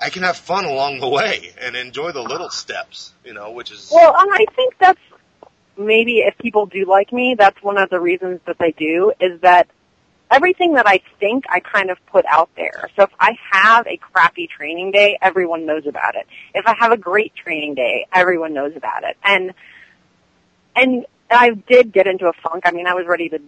I 0.00 0.10
can 0.10 0.22
have 0.22 0.36
fun 0.36 0.64
along 0.64 1.00
the 1.00 1.08
way 1.08 1.52
and 1.60 1.76
enjoy 1.76 2.12
the 2.12 2.22
little 2.22 2.50
steps, 2.50 3.12
you 3.24 3.34
know, 3.34 3.50
which 3.52 3.70
is 3.70 3.90
well, 3.92 4.14
and 4.16 4.30
I 4.32 4.46
think 4.54 4.74
that's 4.78 5.00
maybe 5.76 6.18
if 6.18 6.36
people 6.38 6.66
do 6.66 6.84
like 6.86 7.12
me, 7.12 7.34
that's 7.38 7.62
one 7.62 7.78
of 7.78 7.90
the 7.90 8.00
reasons 8.00 8.40
that 8.46 8.58
they 8.58 8.72
do 8.72 9.12
is 9.20 9.40
that 9.42 9.68
everything 10.30 10.74
that 10.74 10.86
I 10.86 11.00
think 11.18 11.44
I 11.48 11.60
kind 11.60 11.90
of 11.90 11.98
put 12.06 12.24
out 12.26 12.50
there. 12.56 12.88
So 12.96 13.04
if 13.04 13.10
I 13.18 13.36
have 13.50 13.86
a 13.86 13.96
crappy 13.96 14.46
training 14.46 14.92
day, 14.92 15.18
everyone 15.20 15.66
knows 15.66 15.86
about 15.86 16.14
it. 16.14 16.26
If 16.54 16.66
I 16.66 16.74
have 16.78 16.92
a 16.92 16.96
great 16.96 17.34
training 17.34 17.74
day, 17.74 18.06
everyone 18.12 18.54
knows 18.54 18.76
about 18.76 19.04
it. 19.04 19.16
And 19.22 19.52
and 20.76 21.04
I 21.30 21.50
did 21.50 21.92
get 21.92 22.06
into 22.06 22.26
a 22.26 22.32
funk. 22.32 22.62
I 22.64 22.70
mean, 22.72 22.86
I 22.86 22.94
was 22.94 23.06
ready 23.06 23.28
to 23.30 23.40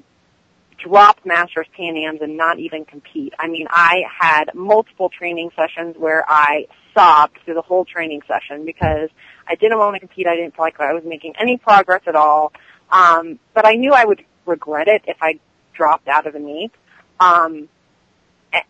drop 0.82 1.20
Masters 1.24 1.66
Pan 1.76 1.96
Ams 1.96 2.20
and 2.22 2.36
not 2.36 2.58
even 2.58 2.84
compete. 2.84 3.34
I 3.38 3.48
mean, 3.48 3.66
I 3.70 4.02
had 4.20 4.54
multiple 4.54 5.10
training 5.10 5.50
sessions 5.56 5.96
where 5.98 6.24
I 6.28 6.66
sobbed 6.94 7.38
through 7.44 7.54
the 7.54 7.62
whole 7.62 7.84
training 7.84 8.22
session 8.26 8.64
because 8.64 9.08
I 9.46 9.54
didn't 9.54 9.78
want 9.78 9.94
to 9.94 10.00
compete. 10.00 10.26
I 10.26 10.36
didn't 10.36 10.56
feel 10.56 10.64
like 10.64 10.80
I 10.80 10.92
was 10.92 11.04
making 11.04 11.34
any 11.40 11.56
progress 11.56 12.02
at 12.06 12.16
all. 12.16 12.52
Um, 12.90 13.38
but 13.54 13.64
I 13.64 13.74
knew 13.74 13.92
I 13.92 14.04
would 14.04 14.24
regret 14.46 14.88
it 14.88 15.02
if 15.06 15.16
I 15.20 15.38
dropped 15.74 16.08
out 16.08 16.26
of 16.26 16.32
the 16.32 16.40
meet. 16.40 16.72
Um, 17.20 17.68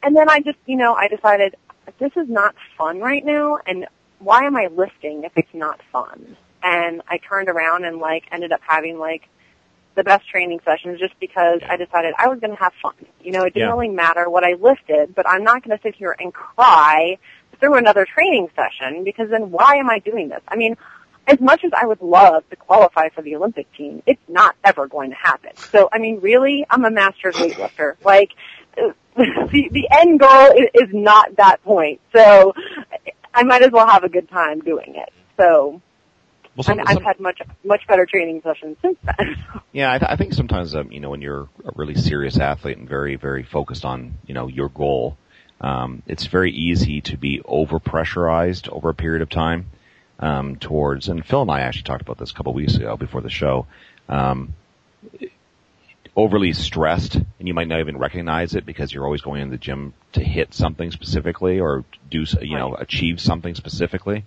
and 0.03 0.17
then 0.17 0.29
I 0.29 0.41
just, 0.41 0.59
you 0.67 0.77
know, 0.77 0.95
I 0.95 1.09
decided 1.09 1.57
this 1.99 2.13
is 2.17 2.29
not 2.29 2.55
fun 2.79 3.01
right 3.01 3.25
now, 3.25 3.59
and 3.67 3.87
why 4.19 4.45
am 4.45 4.57
I 4.57 4.69
lifting 4.69 5.25
if 5.25 5.33
it's 5.37 5.53
not 5.53 5.81
fun? 5.93 6.37
And 6.63 7.03
I 7.09 7.19
turned 7.19 7.49
around 7.49 7.85
and 7.85 7.99
like 7.99 8.25
ended 8.31 8.53
up 8.53 8.61
having 8.67 8.99
like 8.99 9.23
the 9.95 10.05
best 10.05 10.29
training 10.29 10.61
sessions 10.65 10.99
just 10.99 11.19
because 11.21 11.61
I 11.69 11.77
decided 11.77 12.15
I 12.19 12.29
was 12.29 12.41
going 12.41 12.51
to 12.57 12.63
have 12.63 12.73
fun. 12.83 12.95
You 13.21 13.33
know, 13.33 13.43
it 13.43 13.55
didn't 13.55 13.69
Yeah. 13.69 13.75
really 13.75 13.89
matter 13.89 14.29
what 14.29 14.45
I 14.45 14.55
lifted, 14.55 15.15
but 15.15 15.29
I'm 15.29 15.45
not 15.45 15.63
going 15.63 15.77
to 15.77 15.83
sit 15.83 15.95
here 15.95 16.15
and 16.19 16.33
cry 16.33 17.19
through 17.61 17.75
another 17.75 18.07
training 18.07 18.49
session 18.57 19.05
because 19.05 19.29
then 19.31 19.51
why 19.51 19.77
am 19.77 19.89
I 19.91 19.99
doing 19.99 20.29
this? 20.29 20.41
I 20.49 20.57
mean, 20.57 20.77
as 21.27 21.41
much 21.41 21.63
as 21.65 21.71
I 21.81 21.87
would 21.87 22.01
love 22.01 22.49
to 22.51 22.57
qualify 22.57 23.11
for 23.11 23.23
the 23.23 23.37
Olympic 23.37 23.73
team, 23.75 24.03
it's 24.07 24.21
not 24.29 24.57
ever 24.65 24.89
going 24.89 25.11
to 25.11 25.17
happen. 25.17 25.51
So, 25.71 25.89
I 25.93 25.99
mean, 25.99 26.21
really, 26.21 26.67
I'm 26.69 26.85
a 26.85 26.91
master's 26.91 27.35
weightlifter. 27.37 27.95
Like, 28.05 28.31
the, 28.77 29.69
the 29.71 29.89
end 29.93 30.19
goal 30.19 30.47
is, 30.53 30.69
is 30.75 30.89
not 30.93 31.37
that 31.37 31.63
point. 31.63 32.01
So, 32.13 32.55
I 33.35 33.45
might 33.45 33.63
as 33.63 33.71
well 33.71 33.87
have 33.87 34.03
a 34.03 34.09
good 34.09 34.29
time 34.31 34.61
doing 34.61 34.95
it. 34.97 35.13
So, 35.39 35.81
Well, 36.57 36.65
some, 36.65 36.79
and 36.79 36.89
I've 36.89 36.95
some- 36.95 37.05
had 37.05 37.21
much, 37.21 37.41
much 37.65 37.87
better 37.87 38.07
training 38.07 38.43
sessions 38.43 38.77
since 38.83 38.99
then. 39.05 39.37
Yeah, 39.73 39.91
I, 39.91 39.99
th- 39.99 40.11
I 40.11 40.17
think 40.17 40.35
sometimes, 40.35 40.75
um, 40.75 40.93
you 40.93 41.01
know, 41.01 41.09
when 41.09 41.23
you're 41.23 41.49
a 41.65 41.73
really 41.77 41.95
serious 41.95 42.39
athlete 42.39 42.77
and 42.77 42.87
very, 42.87 43.17
very 43.17 43.43
focused 43.43 43.87
on, 43.87 44.19
you 44.27 44.35
know, 44.35 44.47
your 44.47 44.69
goal, 44.69 45.17
um, 45.63 46.03
it's 46.07 46.27
very 46.27 46.53
easy 46.53 47.01
to 47.01 47.17
be 47.17 47.41
over 47.47 47.79
pressurized 47.79 48.69
over 48.69 48.91
a 48.91 48.95
period 48.95 49.23
of 49.23 49.31
time, 49.31 49.71
um, 50.21 50.57
towards, 50.57 51.09
and 51.09 51.25
Phil 51.25 51.41
and 51.41 51.51
I 51.51 51.61
actually 51.61 51.85
talked 51.85 52.03
about 52.03 52.19
this 52.19 52.33
a 52.33 52.35
couple 52.35 52.53
weeks 52.53 52.75
ago 52.75 52.99
before 52.99 53.23
the 53.23 53.31
show, 53.31 53.67
um, 54.11 54.53
overly 56.15 56.53
stressed 56.53 57.15
and 57.15 57.49
you 57.49 57.55
might 57.55 57.69
not 57.69 57.81
even 57.81 57.97
recognize 57.97 58.55
it 58.55 58.67
because 58.67 58.93
you're 58.93 59.05
always 59.05 59.23
going 59.23 59.41
in 59.41 59.49
the 59.51 59.57
gym 59.57 59.95
to 60.13 60.23
hit 60.23 60.53
something 60.53 60.91
specifically 60.91 61.59
or 61.61 61.85
do, 62.11 62.25
you 62.43 62.59
know, 62.59 62.75
achieve 62.75 63.21
something 63.21 63.55
specifically. 63.55 64.27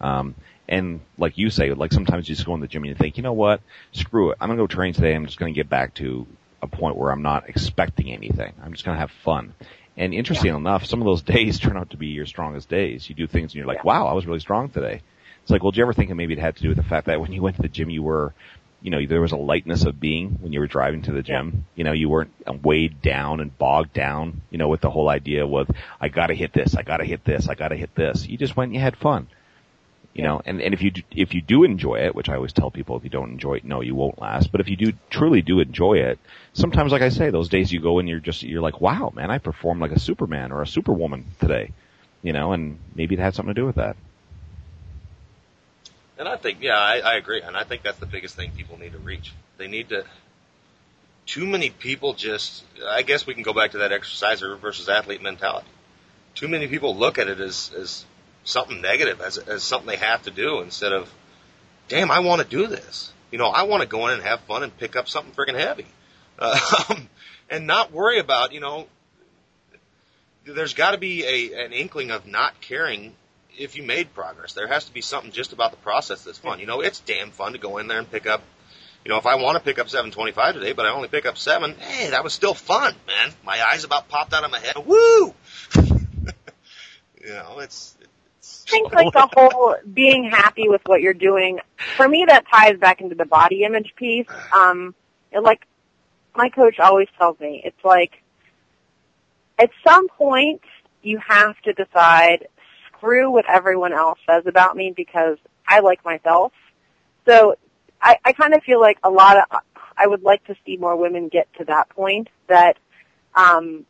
Um, 0.00 0.36
and 0.68 1.00
like 1.18 1.36
you 1.36 1.50
say, 1.50 1.72
like 1.72 1.92
sometimes 1.92 2.28
you 2.28 2.34
just 2.34 2.46
go 2.46 2.54
in 2.54 2.60
the 2.60 2.66
gym 2.66 2.82
and 2.82 2.90
you 2.90 2.94
think, 2.94 3.16
you 3.16 3.22
know 3.22 3.32
what, 3.32 3.60
screw 3.92 4.30
it. 4.30 4.38
I'm 4.40 4.48
gonna 4.48 4.60
go 4.60 4.66
train 4.66 4.94
today. 4.94 5.14
I'm 5.14 5.26
just 5.26 5.38
gonna 5.38 5.52
get 5.52 5.68
back 5.68 5.94
to 5.94 6.26
a 6.62 6.66
point 6.66 6.96
where 6.96 7.10
I'm 7.10 7.22
not 7.22 7.48
expecting 7.48 8.10
anything. 8.10 8.52
I'm 8.62 8.72
just 8.72 8.84
gonna 8.84 8.98
have 8.98 9.10
fun. 9.10 9.54
And 9.96 10.12
interesting 10.14 10.54
enough, 10.54 10.86
some 10.86 11.00
of 11.00 11.04
those 11.04 11.22
days 11.34 11.58
turn 11.58 11.76
out 11.76 11.90
to 11.90 11.96
be 11.96 12.08
your 12.08 12.26
strongest 12.26 12.68
days. 12.68 13.08
You 13.08 13.14
do 13.14 13.26
things 13.26 13.52
and 13.52 13.56
you're 13.56 13.66
like, 13.66 13.84
wow, 13.84 14.06
I 14.06 14.12
was 14.12 14.26
really 14.26 14.40
strong 14.40 14.70
today. 14.70 15.02
It's 15.42 15.50
like, 15.50 15.62
well, 15.62 15.72
did 15.72 15.78
you 15.78 15.84
ever 15.84 15.92
think 15.92 16.08
that 16.08 16.14
maybe 16.14 16.32
it 16.32 16.38
had 16.38 16.56
to 16.56 16.62
do 16.62 16.68
with 16.68 16.78
the 16.78 16.82
fact 16.82 17.06
that 17.06 17.20
when 17.20 17.32
you 17.32 17.42
went 17.42 17.56
to 17.56 17.62
the 17.62 17.68
gym, 17.68 17.90
you 17.90 18.02
were, 18.02 18.32
you 18.80 18.90
know, 18.90 19.04
there 19.06 19.20
was 19.20 19.32
a 19.32 19.36
lightness 19.36 19.84
of 19.84 20.00
being 20.00 20.38
when 20.40 20.54
you 20.54 20.60
were 20.60 20.66
driving 20.66 21.02
to 21.02 21.12
the 21.12 21.22
gym. 21.22 21.66
You 21.74 21.84
know, 21.84 21.92
you 21.92 22.08
weren't 22.08 22.32
weighed 22.62 23.02
down 23.02 23.40
and 23.40 23.56
bogged 23.58 23.92
down, 23.92 24.40
you 24.48 24.56
know, 24.56 24.68
with 24.68 24.80
the 24.80 24.90
whole 24.90 25.10
idea 25.10 25.46
with, 25.46 25.70
I 26.00 26.08
gotta 26.08 26.32
hit 26.32 26.54
this, 26.54 26.74
I 26.74 26.82
gotta 26.82 27.04
hit 27.04 27.26
this, 27.26 27.50
I 27.50 27.54
gotta 27.54 27.76
hit 27.76 27.94
this. 27.94 28.26
You 28.26 28.38
just 28.38 28.56
went 28.56 28.70
and 28.70 28.74
you 28.74 28.80
had 28.80 28.96
fun 28.96 29.28
you 30.14 30.22
know, 30.22 30.40
and, 30.44 30.62
and 30.62 30.72
if 30.72 30.80
you, 30.80 30.92
do, 30.92 31.02
if 31.10 31.34
you 31.34 31.42
do 31.42 31.64
enjoy 31.64 31.96
it, 31.96 32.14
which 32.14 32.28
I 32.28 32.36
always 32.36 32.52
tell 32.52 32.70
people, 32.70 32.96
if 32.96 33.02
you 33.02 33.10
don't 33.10 33.32
enjoy 33.32 33.54
it, 33.54 33.64
no, 33.64 33.80
you 33.80 33.96
won't 33.96 34.20
last. 34.20 34.52
But 34.52 34.60
if 34.60 34.68
you 34.68 34.76
do 34.76 34.92
truly 35.10 35.42
do 35.42 35.58
enjoy 35.58 35.94
it, 35.94 36.20
sometimes, 36.52 36.92
like 36.92 37.02
I 37.02 37.08
say, 37.08 37.30
those 37.30 37.48
days 37.48 37.72
you 37.72 37.80
go 37.80 37.98
and 37.98 38.08
you're 38.08 38.20
just, 38.20 38.44
you're 38.44 38.62
like, 38.62 38.80
wow, 38.80 39.12
man, 39.12 39.32
I 39.32 39.38
performed 39.38 39.80
like 39.80 39.90
a 39.90 39.98
Superman 39.98 40.52
or 40.52 40.62
a 40.62 40.68
Superwoman 40.68 41.26
today, 41.40 41.72
you 42.22 42.32
know, 42.32 42.52
and 42.52 42.78
maybe 42.94 43.16
it 43.16 43.18
had 43.18 43.34
something 43.34 43.52
to 43.52 43.60
do 43.60 43.66
with 43.66 43.74
that. 43.74 43.96
And 46.16 46.28
I 46.28 46.36
think, 46.36 46.58
yeah, 46.60 46.78
I, 46.78 46.98
I 46.98 47.14
agree, 47.16 47.42
and 47.42 47.56
I 47.56 47.64
think 47.64 47.82
that's 47.82 47.98
the 47.98 48.06
biggest 48.06 48.36
thing 48.36 48.52
people 48.56 48.78
need 48.78 48.92
to 48.92 48.98
reach. 48.98 49.32
They 49.58 49.66
need 49.66 49.88
to. 49.88 50.04
Too 51.26 51.44
many 51.44 51.70
people 51.70 52.12
just. 52.12 52.62
I 52.86 53.02
guess 53.02 53.26
we 53.26 53.34
can 53.34 53.42
go 53.42 53.52
back 53.52 53.72
to 53.72 53.78
that 53.78 53.90
exerciser 53.90 54.54
versus 54.54 54.88
athlete 54.88 55.22
mentality. 55.22 55.66
Too 56.36 56.46
many 56.46 56.68
people 56.68 56.94
look 56.94 57.18
at 57.18 57.26
it 57.26 57.40
as 57.40 57.72
as 57.76 58.04
something 58.44 58.80
negative, 58.80 59.20
as 59.20 59.38
as 59.38 59.62
something 59.62 59.88
they 59.88 59.96
have 59.96 60.22
to 60.22 60.30
do, 60.30 60.60
instead 60.60 60.92
of, 60.92 61.12
damn, 61.88 62.10
I 62.10 62.20
want 62.20 62.42
to 62.42 62.46
do 62.46 62.66
this. 62.66 63.12
You 63.30 63.38
know, 63.38 63.48
I 63.48 63.64
want 63.64 63.82
to 63.82 63.88
go 63.88 64.06
in 64.06 64.14
and 64.14 64.22
have 64.22 64.40
fun 64.40 64.62
and 64.62 64.76
pick 64.76 64.94
up 64.94 65.08
something 65.08 65.34
freaking 65.34 65.58
heavy, 65.58 65.86
um, 66.38 67.08
and 67.50 67.66
not 67.66 67.92
worry 67.92 68.18
about. 68.18 68.52
You 68.52 68.60
know, 68.60 68.86
there's 70.44 70.74
got 70.74 70.92
to 70.92 70.98
be 70.98 71.24
a 71.24 71.64
an 71.64 71.72
inkling 71.72 72.10
of 72.10 72.26
not 72.26 72.60
caring 72.60 73.14
if 73.58 73.76
you 73.76 73.82
made 73.82 74.14
progress. 74.14 74.52
There 74.52 74.68
has 74.68 74.84
to 74.86 74.92
be 74.92 75.00
something 75.00 75.32
just 75.32 75.52
about 75.52 75.70
the 75.70 75.76
process 75.78 76.24
that's 76.24 76.38
fun. 76.38 76.60
You 76.60 76.66
know, 76.66 76.80
it's 76.80 77.00
damn 77.00 77.30
fun 77.30 77.52
to 77.52 77.58
go 77.58 77.78
in 77.78 77.88
there 77.88 77.98
and 77.98 78.10
pick 78.10 78.26
up. 78.26 78.42
You 79.04 79.10
know, 79.10 79.18
if 79.18 79.26
I 79.26 79.34
want 79.34 79.58
to 79.58 79.62
pick 79.62 79.78
up 79.78 79.90
725 79.90 80.54
today, 80.54 80.72
but 80.72 80.86
I 80.86 80.90
only 80.90 81.08
pick 81.08 81.26
up 81.26 81.36
seven, 81.36 81.74
hey, 81.74 82.10
that 82.10 82.24
was 82.24 82.32
still 82.32 82.54
fun, 82.54 82.94
man. 83.06 83.34
My 83.44 83.62
eyes 83.62 83.84
about 83.84 84.08
popped 84.08 84.32
out 84.32 84.44
of 84.44 84.50
my 84.50 84.58
head. 84.58 84.76
Woo! 84.86 85.34
you 87.22 87.28
know, 87.28 87.58
it's, 87.58 87.94
think 88.44 88.92
like 88.92 89.12
the 89.12 89.28
whole 89.32 89.76
being 89.92 90.30
happy 90.30 90.68
with 90.68 90.82
what 90.86 91.00
you're 91.00 91.14
doing, 91.14 91.60
for 91.96 92.08
me 92.08 92.24
that 92.26 92.44
ties 92.50 92.78
back 92.78 93.00
into 93.00 93.14
the 93.14 93.24
body 93.24 93.64
image 93.64 93.94
piece. 93.96 94.26
Um, 94.52 94.94
it, 95.32 95.42
like 95.42 95.66
my 96.36 96.48
coach 96.48 96.78
always 96.78 97.08
tells 97.18 97.38
me, 97.40 97.62
it's 97.64 97.84
like 97.84 98.22
at 99.58 99.70
some 99.86 100.08
point 100.08 100.62
you 101.02 101.18
have 101.26 101.56
to 101.62 101.72
decide 101.72 102.48
screw 102.88 103.30
what 103.30 103.44
everyone 103.48 103.92
else 103.92 104.18
says 104.28 104.44
about 104.46 104.76
me 104.76 104.92
because 104.94 105.38
I 105.66 105.80
like 105.80 106.04
myself. 106.04 106.52
So 107.26 107.56
I, 108.00 108.18
I 108.24 108.32
kind 108.32 108.54
of 108.54 108.62
feel 108.62 108.80
like 108.80 108.98
a 109.02 109.10
lot 109.10 109.38
of 109.38 109.60
I 109.96 110.06
would 110.06 110.22
like 110.22 110.44
to 110.46 110.56
see 110.66 110.76
more 110.76 110.96
women 110.96 111.28
get 111.28 111.48
to 111.58 111.64
that 111.66 111.88
point 111.90 112.28
that 112.48 112.76
um, 113.34 113.86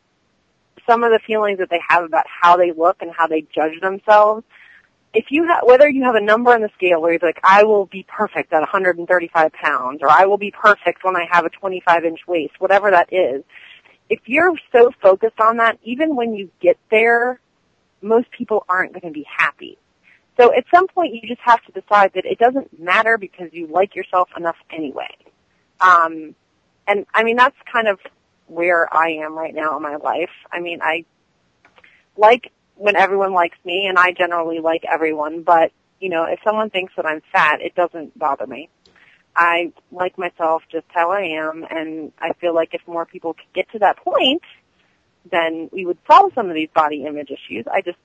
some 0.87 1.03
of 1.03 1.11
the 1.11 1.19
feelings 1.25 1.59
that 1.59 1.69
they 1.69 1.81
have 1.87 2.03
about 2.03 2.25
how 2.27 2.57
they 2.57 2.71
look 2.71 3.01
and 3.01 3.11
how 3.15 3.27
they 3.27 3.45
judge 3.53 3.79
themselves 3.81 4.43
if 5.15 5.27
you 5.29 5.47
have, 5.47 5.61
whether 5.63 5.89
you 5.89 6.03
have 6.03 6.15
a 6.15 6.21
number 6.21 6.51
on 6.51 6.61
the 6.61 6.69
scale 6.75 7.01
where 7.01 7.13
you're 7.13 7.19
like, 7.23 7.39
I 7.41 7.63
will 7.63 7.85
be 7.85 8.05
perfect 8.07 8.51
at 8.51 8.59
135 8.59 9.53
pounds, 9.53 9.99
or 10.01 10.09
I 10.09 10.25
will 10.25 10.37
be 10.37 10.51
perfect 10.51 11.03
when 11.03 11.15
I 11.15 11.25
have 11.31 11.45
a 11.45 11.49
25 11.49 12.03
inch 12.03 12.19
waist, 12.27 12.53
whatever 12.59 12.91
that 12.91 13.11
is, 13.13 13.43
if 14.09 14.19
you're 14.25 14.53
so 14.71 14.91
focused 15.01 15.39
on 15.39 15.57
that, 15.57 15.79
even 15.83 16.15
when 16.15 16.35
you 16.35 16.51
get 16.61 16.77
there, 16.91 17.39
most 18.01 18.29
people 18.31 18.65
aren't 18.69 18.93
going 18.93 19.11
to 19.11 19.17
be 19.17 19.25
happy. 19.25 19.77
So 20.37 20.53
at 20.53 20.65
some 20.73 20.87
point 20.87 21.13
you 21.13 21.21
just 21.27 21.41
have 21.41 21.63
to 21.63 21.71
decide 21.71 22.11
that 22.15 22.25
it 22.25 22.37
doesn't 22.37 22.77
matter 22.79 23.17
because 23.17 23.49
you 23.53 23.67
like 23.67 23.95
yourself 23.95 24.29
enough 24.37 24.57
anyway. 24.69 25.15
Um, 25.79 26.35
and 26.87 27.05
I 27.13 27.23
mean, 27.23 27.37
that's 27.37 27.55
kind 27.71 27.87
of 27.87 27.99
where 28.47 28.91
I 28.93 29.23
am 29.23 29.37
right 29.37 29.53
now 29.53 29.77
in 29.77 29.83
my 29.83 29.95
life. 29.95 30.29
I 30.51 30.59
mean, 30.59 30.81
I 30.81 31.05
like 32.17 32.51
when 32.75 32.95
everyone 32.95 33.33
likes 33.33 33.57
me 33.65 33.87
and 33.87 33.97
I 33.97 34.11
generally 34.11 34.59
like 34.59 34.83
everyone, 34.91 35.43
but 35.43 35.71
you 35.99 36.09
know, 36.09 36.25
if 36.25 36.39
someone 36.43 36.69
thinks 36.69 36.93
that 36.97 37.05
I'm 37.05 37.21
fat, 37.31 37.61
it 37.61 37.73
doesn't 37.75 38.17
bother 38.17 38.45
me. 38.45 38.69
I 39.35 39.73
like 39.91 40.17
myself 40.17 40.63
just 40.71 40.85
how 40.89 41.11
I 41.11 41.21
am, 41.39 41.65
and 41.69 42.11
I 42.19 42.33
feel 42.33 42.53
like 42.55 42.73
if 42.73 42.81
more 42.87 43.05
people 43.05 43.33
could 43.33 43.53
get 43.53 43.69
to 43.71 43.79
that 43.79 43.97
point, 43.97 44.41
then 45.29 45.69
we 45.73 45.85
would 45.85 45.97
solve 46.09 46.31
some 46.35 46.47
of 46.47 46.55
these 46.55 46.69
body 46.73 47.05
image 47.05 47.31
issues. 47.31 47.65
I 47.69 47.81
just 47.81 47.97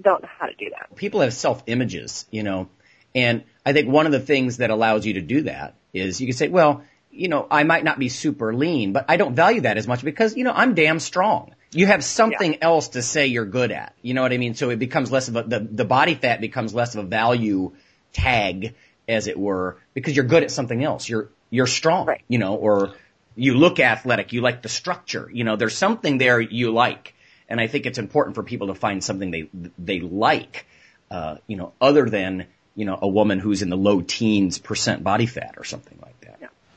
don't 0.00 0.22
know 0.22 0.28
how 0.38 0.46
to 0.46 0.54
do 0.54 0.70
that. 0.70 0.96
People 0.96 1.20
have 1.20 1.34
self 1.34 1.62
images, 1.66 2.26
you 2.30 2.42
know, 2.42 2.68
and 3.14 3.44
I 3.64 3.72
think 3.72 3.88
one 3.88 4.06
of 4.06 4.12
the 4.12 4.20
things 4.20 4.58
that 4.58 4.70
allows 4.70 5.04
you 5.06 5.14
to 5.14 5.20
do 5.20 5.42
that 5.42 5.74
is 5.92 6.20
you 6.20 6.26
can 6.26 6.36
say, 6.36 6.48
well, 6.48 6.84
you 7.14 7.28
know, 7.28 7.46
I 7.50 7.64
might 7.64 7.84
not 7.84 7.98
be 7.98 8.08
super 8.08 8.54
lean, 8.54 8.92
but 8.92 9.04
I 9.08 9.16
don't 9.16 9.34
value 9.34 9.62
that 9.62 9.76
as 9.76 9.86
much 9.86 10.04
because, 10.04 10.36
you 10.36 10.44
know, 10.44 10.52
I'm 10.52 10.74
damn 10.74 11.00
strong. 11.00 11.54
You 11.72 11.86
have 11.86 12.04
something 12.04 12.52
yeah. 12.52 12.58
else 12.62 12.88
to 12.88 13.02
say 13.02 13.26
you're 13.26 13.44
good 13.44 13.72
at. 13.72 13.94
You 14.02 14.14
know 14.14 14.22
what 14.22 14.32
I 14.32 14.38
mean? 14.38 14.54
So 14.54 14.70
it 14.70 14.78
becomes 14.78 15.10
less 15.10 15.28
of 15.28 15.36
a, 15.36 15.42
the, 15.42 15.60
the 15.60 15.84
body 15.84 16.14
fat 16.14 16.40
becomes 16.40 16.74
less 16.74 16.94
of 16.94 17.04
a 17.04 17.08
value 17.08 17.72
tag, 18.12 18.74
as 19.08 19.26
it 19.26 19.38
were, 19.38 19.76
because 19.92 20.14
you're 20.16 20.24
good 20.24 20.42
at 20.42 20.50
something 20.50 20.82
else. 20.82 21.08
You're, 21.08 21.30
you're 21.50 21.66
strong, 21.66 22.06
right. 22.06 22.22
you 22.28 22.38
know, 22.38 22.54
or 22.54 22.94
you 23.36 23.54
look 23.54 23.80
athletic, 23.80 24.32
you 24.32 24.40
like 24.40 24.62
the 24.62 24.68
structure, 24.68 25.28
you 25.32 25.44
know, 25.44 25.56
there's 25.56 25.76
something 25.76 26.18
there 26.18 26.40
you 26.40 26.72
like. 26.72 27.14
And 27.48 27.60
I 27.60 27.66
think 27.66 27.86
it's 27.86 27.98
important 27.98 28.36
for 28.36 28.42
people 28.42 28.68
to 28.68 28.74
find 28.74 29.02
something 29.02 29.30
they, 29.30 29.50
they 29.78 30.00
like, 30.00 30.66
uh, 31.10 31.36
you 31.46 31.56
know, 31.56 31.72
other 31.80 32.08
than, 32.08 32.46
you 32.74 32.84
know, 32.84 32.98
a 33.00 33.08
woman 33.08 33.38
who's 33.38 33.62
in 33.62 33.70
the 33.70 33.76
low 33.76 34.00
teens 34.00 34.58
percent 34.58 35.04
body 35.04 35.26
fat 35.26 35.54
or 35.58 35.64
something 35.64 35.98
like 36.00 36.13
that. 36.13 36.13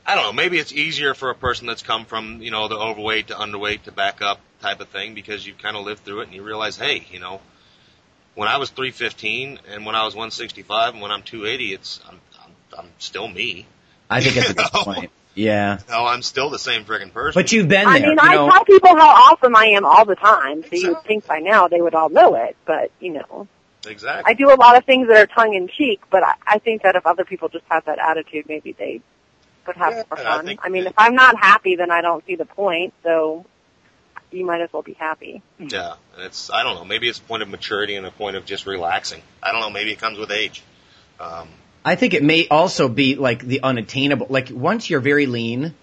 Yeah. 0.08 0.12
I 0.12 0.16
don't 0.16 0.24
know. 0.24 0.32
Maybe 0.32 0.58
it's 0.58 0.72
easier 0.72 1.14
for 1.14 1.30
a 1.30 1.34
person 1.34 1.66
that's 1.66 1.82
come 1.82 2.04
from, 2.04 2.40
you 2.40 2.50
know, 2.50 2.68
the 2.68 2.76
overweight 2.76 3.28
to 3.28 3.34
underweight 3.34 3.82
to 3.82 3.92
back 3.92 4.22
up 4.22 4.40
type 4.60 4.80
of 4.80 4.88
thing 4.88 5.14
because 5.14 5.46
you've 5.46 5.58
kind 5.58 5.76
of 5.76 5.84
lived 5.84 6.04
through 6.04 6.20
it 6.20 6.24
and 6.24 6.34
you 6.34 6.42
realize, 6.42 6.76
hey, 6.76 7.06
you 7.10 7.20
know, 7.20 7.40
when 8.34 8.48
I 8.48 8.56
was 8.56 8.70
315 8.70 9.60
and 9.70 9.84
when 9.84 9.94
I 9.94 10.04
was 10.04 10.14
165 10.14 10.94
and 10.94 11.02
when 11.02 11.10
I'm 11.10 11.22
280, 11.22 11.74
it's, 11.74 12.00
I'm, 12.08 12.20
I'm, 12.42 12.52
I'm 12.78 12.90
still 12.98 13.28
me. 13.28 13.66
I 14.08 14.20
think 14.20 14.36
that's 14.36 14.50
a 14.50 14.54
good 14.54 14.66
point. 14.72 15.10
Yeah. 15.34 15.78
No, 15.88 16.06
I'm 16.06 16.22
still 16.22 16.50
the 16.50 16.58
same 16.58 16.84
freaking 16.84 17.12
person. 17.12 17.40
But 17.40 17.52
you've 17.52 17.68
been 17.68 17.84
there. 17.84 17.94
I 17.94 18.00
mean, 18.00 18.12
you 18.12 18.16
I 18.18 18.34
know. 18.34 18.50
tell 18.50 18.64
people 18.64 18.96
how 18.96 19.32
awesome 19.32 19.54
I 19.54 19.66
am 19.66 19.84
all 19.84 20.04
the 20.04 20.16
time, 20.16 20.64
so 20.64 20.70
you 20.72 20.94
would 20.94 21.04
think 21.04 21.26
by 21.26 21.38
now 21.38 21.68
they 21.68 21.80
would 21.80 21.94
all 21.94 22.08
know 22.08 22.34
it, 22.34 22.56
but, 22.64 22.90
you 22.98 23.12
know. 23.12 23.46
Exactly. 23.86 24.24
I 24.26 24.34
do 24.34 24.52
a 24.52 24.56
lot 24.56 24.76
of 24.76 24.84
things 24.84 25.06
that 25.08 25.16
are 25.16 25.26
tongue 25.26 25.54
in 25.54 25.68
cheek, 25.68 26.00
but 26.10 26.24
I, 26.24 26.34
I 26.46 26.58
think 26.58 26.82
that 26.82 26.96
if 26.96 27.06
other 27.06 27.24
people 27.24 27.48
just 27.48 27.64
had 27.68 27.84
that 27.86 27.98
attitude, 27.98 28.46
maybe 28.48 28.72
they 28.72 29.00
would 29.68 29.76
have 29.76 29.92
Yeah, 29.92 30.02
more 30.10 30.18
I 30.18 30.22
fun. 30.36 30.44
think 30.46 30.60
I 30.64 30.68
mean, 30.68 30.84
that- 30.84 30.90
if 30.90 30.98
I'm 30.98 31.14
not 31.14 31.38
happy, 31.38 31.76
then 31.76 31.90
I 31.92 32.00
don't 32.00 32.24
see 32.26 32.34
the 32.34 32.44
point, 32.44 32.92
so 33.04 33.46
you 34.32 34.44
might 34.44 34.60
as 34.60 34.72
well 34.72 34.82
be 34.82 34.94
happy. 34.94 35.40
Yeah, 35.58 35.94
and 36.16 36.24
it's 36.24 36.50
I 36.50 36.62
don't 36.64 36.74
know. 36.74 36.84
Maybe 36.84 37.08
it's 37.08 37.18
a 37.18 37.22
point 37.22 37.42
of 37.42 37.48
maturity 37.48 37.94
and 37.94 38.04
a 38.04 38.10
point 38.10 38.36
of 38.36 38.44
just 38.44 38.66
relaxing. 38.66 39.22
I 39.42 39.52
don't 39.52 39.60
know. 39.60 39.70
Maybe 39.70 39.92
it 39.92 39.98
comes 40.00 40.18
with 40.18 40.30
age. 40.32 40.62
Um, 41.20 41.48
I 41.84 41.94
think 41.94 42.12
it 42.14 42.22
may 42.24 42.46
also 42.48 42.88
be 42.88 43.14
like 43.14 43.42
the 43.42 43.62
unattainable. 43.62 44.26
Like 44.28 44.50
once 44.50 44.90
you're 44.90 45.00
very 45.00 45.26
lean, 45.26 45.74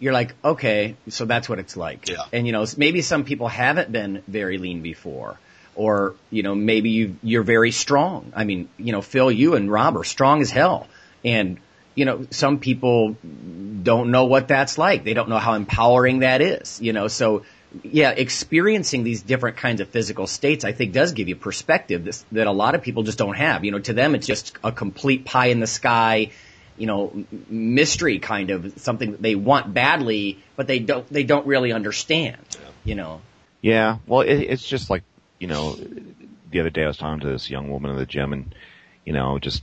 you're 0.00 0.12
like, 0.12 0.34
okay, 0.44 0.96
so 1.08 1.24
that's 1.26 1.48
what 1.48 1.58
it's 1.58 1.76
like. 1.76 2.08
Yeah. 2.08 2.16
And 2.32 2.46
you 2.46 2.52
know, 2.52 2.66
maybe 2.76 3.02
some 3.02 3.24
people 3.24 3.46
haven't 3.48 3.92
been 3.92 4.22
very 4.26 4.58
lean 4.58 4.80
before. 4.82 5.38
Or, 5.76 6.14
you 6.30 6.44
know, 6.44 6.54
maybe 6.54 6.90
you, 6.90 7.16
you're 7.22 7.42
very 7.42 7.72
strong. 7.72 8.32
I 8.36 8.44
mean, 8.44 8.68
you 8.78 8.92
know, 8.92 9.02
Phil, 9.02 9.32
you 9.32 9.56
and 9.56 9.68
Rob 9.70 9.96
are 9.96 10.04
strong 10.04 10.40
as 10.40 10.48
hell. 10.52 10.86
And, 11.24 11.58
you 11.94 12.04
know, 12.04 12.26
some 12.30 12.58
people 12.58 13.16
don't 13.82 14.10
know 14.10 14.24
what 14.24 14.48
that's 14.48 14.78
like. 14.78 15.04
They 15.04 15.14
don't 15.14 15.28
know 15.28 15.38
how 15.38 15.54
empowering 15.54 16.20
that 16.20 16.40
is, 16.40 16.80
you 16.80 16.92
know, 16.92 17.08
so 17.08 17.44
yeah, 17.82 18.10
experiencing 18.10 19.04
these 19.04 19.22
different 19.22 19.56
kinds 19.56 19.80
of 19.80 19.88
physical 19.88 20.26
states, 20.26 20.64
I 20.64 20.72
think 20.72 20.92
does 20.92 21.12
give 21.12 21.28
you 21.28 21.36
perspective 21.36 22.04
that, 22.04 22.24
that 22.32 22.46
a 22.46 22.52
lot 22.52 22.74
of 22.74 22.82
people 22.82 23.02
just 23.02 23.18
don't 23.18 23.36
have. 23.36 23.64
You 23.64 23.72
know, 23.72 23.80
to 23.80 23.92
them, 23.92 24.14
it's 24.14 24.26
just 24.26 24.56
a 24.62 24.70
complete 24.70 25.24
pie 25.24 25.46
in 25.46 25.60
the 25.60 25.66
sky, 25.66 26.30
you 26.76 26.86
know, 26.86 27.24
mystery 27.48 28.18
kind 28.18 28.50
of 28.50 28.78
something 28.78 29.12
that 29.12 29.22
they 29.22 29.34
want 29.34 29.74
badly, 29.74 30.42
but 30.56 30.66
they 30.66 30.78
don't, 30.78 31.08
they 31.12 31.24
don't 31.24 31.46
really 31.46 31.72
understand, 31.72 32.38
you 32.84 32.94
know. 32.94 33.20
Yeah, 33.60 33.98
well, 34.06 34.20
it, 34.20 34.36
it's 34.36 34.66
just 34.66 34.90
like, 34.90 35.02
you 35.38 35.46
know, 35.46 35.76
the 36.50 36.60
other 36.60 36.70
day 36.70 36.84
I 36.84 36.86
was 36.86 36.96
talking 36.96 37.20
to 37.20 37.28
this 37.28 37.50
young 37.50 37.70
woman 37.70 37.90
in 37.90 37.96
the 37.96 38.06
gym 38.06 38.32
and, 38.32 38.54
you 39.04 39.12
know, 39.12 39.38
just, 39.38 39.62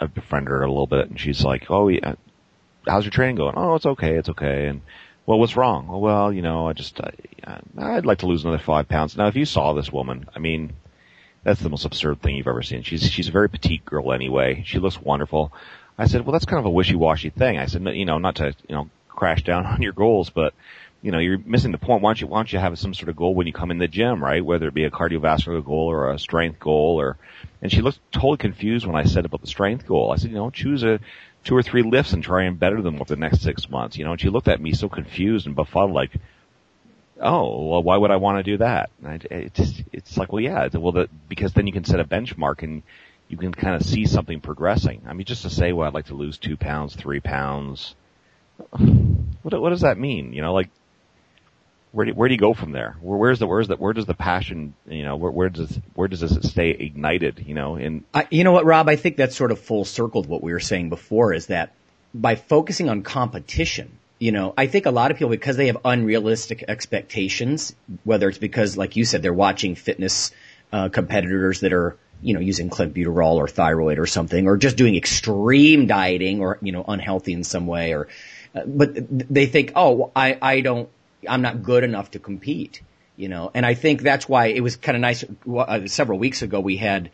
I 0.00 0.06
befriended 0.06 0.50
her 0.50 0.62
a 0.62 0.68
little 0.68 0.86
bit 0.86 1.08
and 1.08 1.18
she's 1.18 1.44
like, 1.44 1.70
oh, 1.70 1.88
yeah, 1.88 2.14
how's 2.86 3.04
your 3.04 3.10
training 3.10 3.36
going? 3.36 3.54
Oh, 3.56 3.74
it's 3.74 3.86
okay, 3.86 4.16
it's 4.16 4.28
okay. 4.28 4.66
And, 4.66 4.82
well, 5.26 5.38
what's 5.38 5.56
wrong? 5.56 5.88
Oh, 5.90 5.98
well, 5.98 6.32
you 6.32 6.42
know, 6.42 6.68
I 6.68 6.72
just, 6.72 7.00
I, 7.00 7.12
I'd 7.76 8.06
like 8.06 8.18
to 8.18 8.26
lose 8.26 8.44
another 8.44 8.62
five 8.62 8.88
pounds. 8.88 9.16
Now, 9.16 9.26
if 9.26 9.36
you 9.36 9.44
saw 9.44 9.72
this 9.72 9.92
woman, 9.92 10.26
I 10.34 10.38
mean, 10.38 10.72
that's 11.44 11.60
the 11.60 11.68
most 11.68 11.84
absurd 11.84 12.22
thing 12.22 12.36
you've 12.36 12.48
ever 12.48 12.62
seen. 12.62 12.82
She's, 12.82 13.10
she's 13.10 13.28
a 13.28 13.32
very 13.32 13.48
petite 13.48 13.84
girl 13.84 14.12
anyway. 14.12 14.62
She 14.66 14.78
looks 14.78 15.00
wonderful. 15.00 15.52
I 15.98 16.06
said, 16.06 16.24
well, 16.24 16.32
that's 16.32 16.44
kind 16.44 16.60
of 16.60 16.66
a 16.66 16.70
wishy-washy 16.70 17.30
thing. 17.30 17.58
I 17.58 17.66
said, 17.66 17.84
you 17.88 18.04
know, 18.04 18.18
not 18.18 18.36
to, 18.36 18.54
you 18.68 18.74
know, 18.74 18.88
crash 19.08 19.42
down 19.42 19.66
on 19.66 19.82
your 19.82 19.92
goals, 19.92 20.30
but, 20.30 20.54
you 21.02 21.12
know, 21.12 21.18
you're 21.18 21.38
missing 21.38 21.72
the 21.72 21.78
point. 21.78 22.02
Why 22.02 22.10
don't 22.10 22.20
you, 22.20 22.26
why 22.26 22.38
don't 22.38 22.52
you 22.52 22.58
have 22.58 22.78
some 22.78 22.92
sort 22.92 23.08
of 23.08 23.16
goal 23.16 23.34
when 23.34 23.46
you 23.46 23.52
come 23.52 23.70
in 23.70 23.78
the 23.78 23.88
gym, 23.88 24.22
right? 24.22 24.44
Whether 24.44 24.68
it 24.68 24.74
be 24.74 24.84
a 24.84 24.90
cardiovascular 24.90 25.64
goal 25.64 25.90
or 25.90 26.10
a 26.10 26.18
strength 26.18 26.58
goal 26.58 27.00
or, 27.00 27.16
and 27.62 27.70
she 27.70 27.82
looked 27.82 28.00
totally 28.12 28.38
confused 28.38 28.86
when 28.86 28.96
I 28.96 29.04
said 29.04 29.24
about 29.24 29.40
the 29.40 29.46
strength 29.46 29.86
goal. 29.86 30.10
I 30.12 30.16
said, 30.16 30.30
you 30.30 30.36
know, 30.36 30.50
choose 30.50 30.82
a, 30.82 30.98
two 31.44 31.56
or 31.56 31.62
three 31.62 31.82
lifts 31.82 32.12
and 32.12 32.22
try 32.22 32.44
and 32.44 32.58
better 32.58 32.82
them 32.82 32.96
over 32.96 33.14
the 33.14 33.16
next 33.16 33.42
six 33.42 33.70
months, 33.70 33.96
you 33.96 34.04
know, 34.04 34.12
and 34.12 34.20
she 34.20 34.28
looked 34.28 34.48
at 34.48 34.60
me 34.60 34.72
so 34.72 34.88
confused 34.88 35.46
and 35.46 35.54
befuddled 35.54 35.92
like, 35.92 36.10
oh, 37.20 37.68
well, 37.68 37.82
why 37.82 37.96
would 37.96 38.10
I 38.10 38.16
want 38.16 38.38
to 38.38 38.42
do 38.42 38.58
that? 38.58 38.90
It's, 39.02 39.82
it's 39.92 40.16
like, 40.16 40.32
well, 40.32 40.42
yeah, 40.42 40.68
well, 40.74 40.92
the, 40.92 41.08
because 41.28 41.52
then 41.52 41.66
you 41.66 41.72
can 41.72 41.84
set 41.84 42.00
a 42.00 42.04
benchmark 42.04 42.62
and 42.62 42.82
you 43.28 43.36
can 43.36 43.52
kind 43.52 43.76
of 43.76 43.82
see 43.82 44.06
something 44.06 44.40
progressing. 44.40 45.02
I 45.06 45.12
mean, 45.12 45.26
just 45.26 45.42
to 45.42 45.50
say, 45.50 45.72
well, 45.72 45.86
I'd 45.86 45.94
like 45.94 46.06
to 46.06 46.14
lose 46.14 46.38
two 46.38 46.56
pounds, 46.56 46.94
three 46.94 47.20
pounds. 47.20 47.94
What, 49.42 49.62
what 49.62 49.70
does 49.70 49.82
that 49.82 49.98
mean? 49.98 50.32
You 50.32 50.42
know, 50.42 50.52
like, 50.52 50.68
where 51.92 52.06
do, 52.06 52.12
where 52.12 52.28
do 52.28 52.34
you 52.34 52.38
go 52.38 52.54
from 52.54 52.72
there? 52.72 52.96
Where, 53.00 53.18
where's 53.18 53.38
the, 53.38 53.46
where's 53.46 53.68
the, 53.68 53.76
where 53.76 53.92
does 53.92 54.06
the 54.06 54.14
passion, 54.14 54.74
you 54.86 55.04
know, 55.04 55.16
where, 55.16 55.30
where 55.30 55.48
does, 55.48 55.78
where 55.94 56.08
does 56.08 56.22
it 56.22 56.44
stay 56.44 56.70
ignited, 56.70 57.44
you 57.46 57.54
know, 57.54 57.76
in, 57.76 58.04
I, 58.12 58.26
you 58.30 58.44
know 58.44 58.52
what, 58.52 58.64
Rob? 58.64 58.88
I 58.88 58.96
think 58.96 59.16
that's 59.16 59.36
sort 59.36 59.52
of 59.52 59.58
full 59.58 59.84
circled 59.84 60.26
what 60.26 60.42
we 60.42 60.52
were 60.52 60.60
saying 60.60 60.90
before 60.90 61.32
is 61.32 61.46
that 61.46 61.72
by 62.14 62.36
focusing 62.36 62.88
on 62.88 63.02
competition, 63.02 63.98
you 64.18 64.32
know, 64.32 64.52
I 64.56 64.66
think 64.66 64.86
a 64.86 64.90
lot 64.90 65.10
of 65.10 65.16
people, 65.16 65.30
because 65.30 65.56
they 65.56 65.68
have 65.68 65.78
unrealistic 65.84 66.64
expectations, 66.66 67.74
whether 68.04 68.28
it's 68.28 68.38
because, 68.38 68.76
like 68.76 68.96
you 68.96 69.04
said, 69.04 69.22
they're 69.22 69.32
watching 69.32 69.74
fitness 69.76 70.32
uh, 70.72 70.88
competitors 70.88 71.60
that 71.60 71.72
are, 71.72 71.96
you 72.20 72.34
know, 72.34 72.40
using 72.40 72.68
clenbuterol 72.68 73.36
or 73.36 73.46
thyroid 73.46 73.98
or 73.98 74.06
something, 74.06 74.48
or 74.48 74.56
just 74.56 74.76
doing 74.76 74.96
extreme 74.96 75.86
dieting 75.86 76.40
or, 76.40 76.58
you 76.60 76.72
know, 76.72 76.84
unhealthy 76.86 77.32
in 77.32 77.44
some 77.44 77.66
way, 77.66 77.94
or, 77.94 78.08
uh, 78.54 78.62
but 78.66 78.90
they 79.32 79.46
think, 79.46 79.72
oh, 79.76 80.10
I, 80.16 80.36
I 80.42 80.60
don't, 80.62 80.88
I'm 81.28 81.42
not 81.42 81.62
good 81.62 81.84
enough 81.84 82.12
to 82.12 82.18
compete, 82.18 82.82
you 83.16 83.28
know, 83.28 83.50
and 83.54 83.64
I 83.64 83.74
think 83.74 84.02
that's 84.02 84.28
why 84.28 84.46
it 84.46 84.60
was 84.60 84.76
kind 84.76 84.96
of 84.96 85.00
nice. 85.00 85.24
Uh, 85.48 85.86
several 85.86 86.18
weeks 86.18 86.42
ago, 86.42 86.60
we 86.60 86.76
had, 86.76 87.10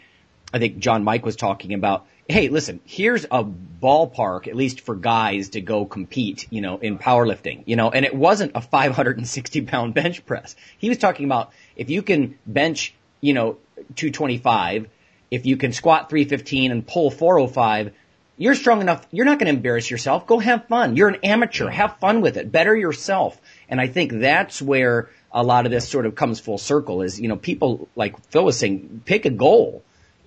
I 0.53 0.59
think 0.59 0.79
John 0.79 1.05
Mike 1.05 1.25
was 1.25 1.37
talking 1.37 1.73
about, 1.75 2.07
hey, 2.29 2.49
listen, 2.49 2.81
here's 2.85 3.25
a 3.25 3.45
ballpark, 3.45 4.49
at 4.49 4.57
least 4.57 4.81
for 4.81 4.95
guys 4.95 5.51
to 5.51 5.61
go 5.61 5.85
compete, 5.85 6.47
you 6.51 6.61
know, 6.61 6.79
in 6.79 6.99
powerlifting, 6.99 7.63
you 7.67 7.77
know, 7.77 7.91
and 7.91 8.05
it 8.05 8.15
wasn't 8.15 8.53
a 8.55 8.61
560 8.61 9.61
pound 9.63 9.95
bench 10.01 10.25
press. 10.25 10.57
He 10.79 10.89
was 10.89 10.99
talking 10.99 11.27
about 11.27 11.53
if 11.77 11.91
you 11.91 12.03
can 12.03 12.39
bench, 12.47 12.95
you 13.21 13.35
know, 13.35 13.59
225, 13.97 14.89
if 15.31 15.47
you 15.47 15.57
can 15.57 15.73
squat 15.73 16.11
315 16.11 16.71
and 16.71 16.87
pull 16.87 17.11
405, 17.11 17.93
you're 18.37 18.55
strong 18.55 18.81
enough. 18.81 19.07
You're 19.11 19.27
not 19.27 19.39
going 19.39 19.47
to 19.47 19.57
embarrass 19.57 19.91
yourself. 19.91 20.27
Go 20.27 20.39
have 20.39 20.67
fun. 20.67 20.97
You're 20.97 21.09
an 21.09 21.21
amateur. 21.23 21.69
Have 21.69 21.99
fun 21.99 22.21
with 22.21 22.37
it. 22.37 22.51
Better 22.51 22.75
yourself. 22.75 23.41
And 23.75 23.81
I 23.81 23.89
think 23.89 24.13
that's 24.13 24.63
where 24.63 25.09
a 25.33 25.43
lot 25.43 25.67
of 25.67 25.73
this 25.73 25.89
sort 25.89 26.07
of 26.07 26.15
comes 26.15 26.39
full 26.39 26.59
circle 26.59 27.03
is, 27.03 27.21
you 27.21 27.27
know, 27.27 27.35
people 27.35 27.89
like 27.97 28.17
Phil 28.31 28.45
was 28.45 28.57
saying, 28.57 29.03
pick 29.05 29.27
a 29.27 29.31
goal, 29.31 29.83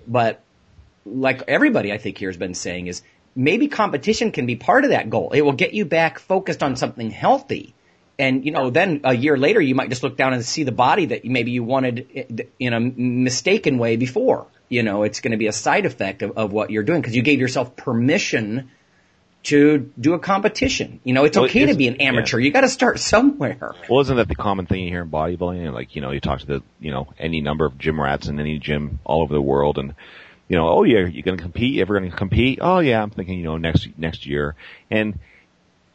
but 0.06 0.42
like 1.06 1.44
everybody 1.48 1.94
I 1.94 1.98
think 1.98 2.18
here 2.18 2.28
has 2.28 2.36
been 2.36 2.56
saying 2.56 2.88
is 2.88 3.04
maybe 3.38 3.70
competition 3.70 4.34
can 4.34 4.48
be 4.48 4.58
part 4.58 4.84
of 4.84 4.90
that 4.90 5.10
goal. 5.10 5.32
It 5.32 5.44
will 5.44 5.54
get 5.54 5.74
you 5.74 5.86
back 5.86 6.20
focused 6.20 6.62
on 6.62 6.76
something 6.76 7.10
healthy. 7.10 7.74
And, 8.20 8.44
you 8.44 8.52
know, 8.52 8.70
then 8.70 9.00
a 9.06 9.16
year 9.16 9.38
later 9.38 9.62
you 9.62 9.76
might 9.76 9.88
just 9.88 10.04
look 10.04 10.18
down 10.18 10.34
and 10.34 10.44
see 10.44 10.64
the 10.64 10.74
body 10.74 11.06
that 11.06 11.24
maybe 11.24 11.52
you 11.52 11.64
wanted 11.64 12.50
in 12.60 12.74
a 12.74 12.82
mistaken 12.82 13.78
way 13.78 13.96
before. 13.96 14.48
You 14.68 14.84
know, 14.84 15.04
it's 15.04 15.22
going 15.22 15.32
to 15.32 15.38
be 15.38 15.48
a 15.48 15.54
side 15.54 15.86
effect 15.86 16.22
of, 16.22 16.38
of 16.38 16.52
what 16.52 16.70
you're 16.70 16.84
doing 16.84 17.00
because 17.00 17.16
you 17.16 17.22
gave 17.22 17.40
yourself 17.40 17.78
permission 17.78 18.72
to 19.44 19.92
do 20.00 20.14
a 20.14 20.20
competition. 20.20 21.00
You 21.04 21.14
know, 21.14 21.24
it's 21.24 21.38
Well, 21.38 21.46
okay 21.46 21.68
to 21.68 21.76
be 21.76 21.88
an 21.88 21.98
amateur. 21.98 22.40
You 22.40 22.52
got 22.52 22.62
to 22.62 22.70
start 22.70 23.00
somewhere. 23.00 23.74
Well, 23.90 24.02
isn't 24.02 24.16
that 24.18 24.28
the 24.28 24.36
common 24.36 24.66
thing 24.66 24.84
you 24.84 24.90
hear 24.90 25.04
in 25.04 25.10
bodybuilding? 25.10 25.72
Like, 25.74 25.96
you 25.96 26.02
know, 26.02 26.12
you 26.12 26.20
talk 26.20 26.42
to 26.42 26.46
the, 26.46 26.64
you 26.80 26.92
know, 26.92 27.14
any 27.18 27.42
number 27.42 27.66
of 27.66 27.78
gym 27.78 28.02
rats 28.02 28.28
in 28.28 28.40
any 28.40 28.60
gym 28.60 29.00
all 29.06 29.22
over 29.22 29.34
the 29.34 29.42
world 29.42 29.78
and, 29.78 29.94
you 30.50 30.58
know, 30.58 30.68
oh 30.68 30.84
yeah, 30.84 31.06
you're 31.06 31.24
going 31.24 31.38
to 31.38 31.44
compete? 31.44 31.76
You 31.76 31.82
ever 31.82 31.98
going 31.98 32.12
to 32.12 32.18
compete? 32.18 32.60
Oh 32.62 32.80
yeah, 32.80 33.02
I'm 33.02 33.10
thinking, 33.10 33.38
you 33.38 33.46
know, 33.46 33.58
next, 33.58 33.88
next 33.98 34.26
year. 34.26 34.56
And, 34.92 35.20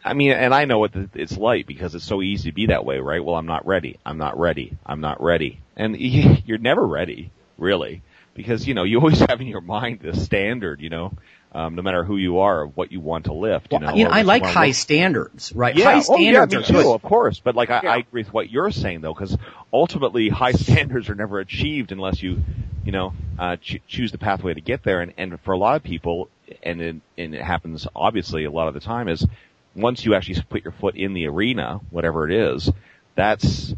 I 0.05 0.15
mean, 0.15 0.33
and 0.33 0.55
I 0.55 0.65
know 0.65 0.79
what 0.79 0.93
it's 1.15 1.37
like 1.37 1.67
because 1.67 1.95
it's 1.95 2.05
so 2.05 2.23
easy 2.23 2.51
to 2.51 2.55
be 2.55 2.67
that 2.67 2.85
way, 2.85 2.99
right? 2.99 3.25
Well, 3.25 3.37
I'm 3.37 3.47
not 3.47 3.67
ready. 3.67 3.99
I'm 4.05 4.19
not 4.19 4.39
ready. 4.39 4.77
I'm 4.85 5.01
not 5.01 5.23
ready. 5.23 5.61
And 5.77 5.97
you're 6.01 6.59
never 6.59 6.87
ready, 6.87 7.31
really. 7.59 8.03
Because, 8.35 8.67
you 8.67 8.75
know, 8.75 8.85
you 8.85 8.99
always 8.99 9.21
have 9.29 9.41
in 9.41 9.47
your 9.47 9.61
mind 9.61 10.01
this 10.01 10.25
standard, 10.25 10.81
you 10.81 10.91
know, 10.91 11.13
um, 11.55 11.75
no 11.75 11.83
matter 11.83 12.05
who 12.05 12.17
you 12.17 12.41
are, 12.41 12.67
what 12.67 12.93
you 12.93 13.01
want 13.01 13.27
to 13.27 13.33
lift. 13.35 13.73
You 13.73 13.79
Well, 13.79 13.91
know, 13.91 13.97
you 13.97 14.05
know, 14.05 14.11
I 14.11 14.23
like 14.23 14.43
wanna 14.43 14.53
high 14.55 14.67
lift. 14.69 14.79
standards, 14.81 15.53
right? 15.55 15.75
Yeah, 15.77 15.85
High 15.85 16.05
oh, 16.09 16.19
yeah, 16.19 16.47
standards 16.47 16.71
me 16.73 16.83
too, 16.83 16.93
of 16.93 17.03
course. 17.03 17.41
But 17.41 17.55
like, 17.57 17.71
I, 17.71 17.81
Yeah. 17.83 17.93
I 17.93 17.97
agree 17.99 18.23
with 18.23 18.33
what 18.33 18.51
you're 18.51 18.71
saying 18.71 19.01
though, 19.03 19.15
because 19.15 19.37
ultimately 19.73 20.29
high 20.29 20.53
standards 20.67 21.09
are 21.11 21.15
never 21.15 21.41
achieved 21.41 21.93
unless 21.93 22.23
you, 22.23 22.43
you 22.85 22.93
know, 22.93 23.15
uh, 23.39 23.57
ch- 23.57 23.81
choose 23.87 24.13
the 24.13 24.19
pathway 24.19 24.55
to 24.55 24.61
get 24.61 24.83
there. 24.83 25.01
And, 25.01 25.13
and 25.19 25.41
for 25.41 25.53
a 25.53 25.59
lot 25.59 25.77
of 25.77 25.83
people, 25.83 26.29
and 26.63 26.81
it, 26.81 26.97
and 27.19 27.35
it 27.35 27.43
happens 27.43 27.87
obviously 27.95 28.45
a 28.45 28.51
lot 28.51 28.69
of 28.69 28.75
the 28.75 28.81
time 28.81 29.09
is 29.09 29.27
once 29.75 30.05
you 30.05 30.15
actually 30.15 30.41
put 30.49 30.65
your 30.65 30.73
foot 30.73 30.97
in 30.97 31.15
the 31.15 31.27
arena, 31.27 31.81
whatever 31.91 32.29
it 32.29 32.35
is, 32.35 32.71
that's 33.15 33.75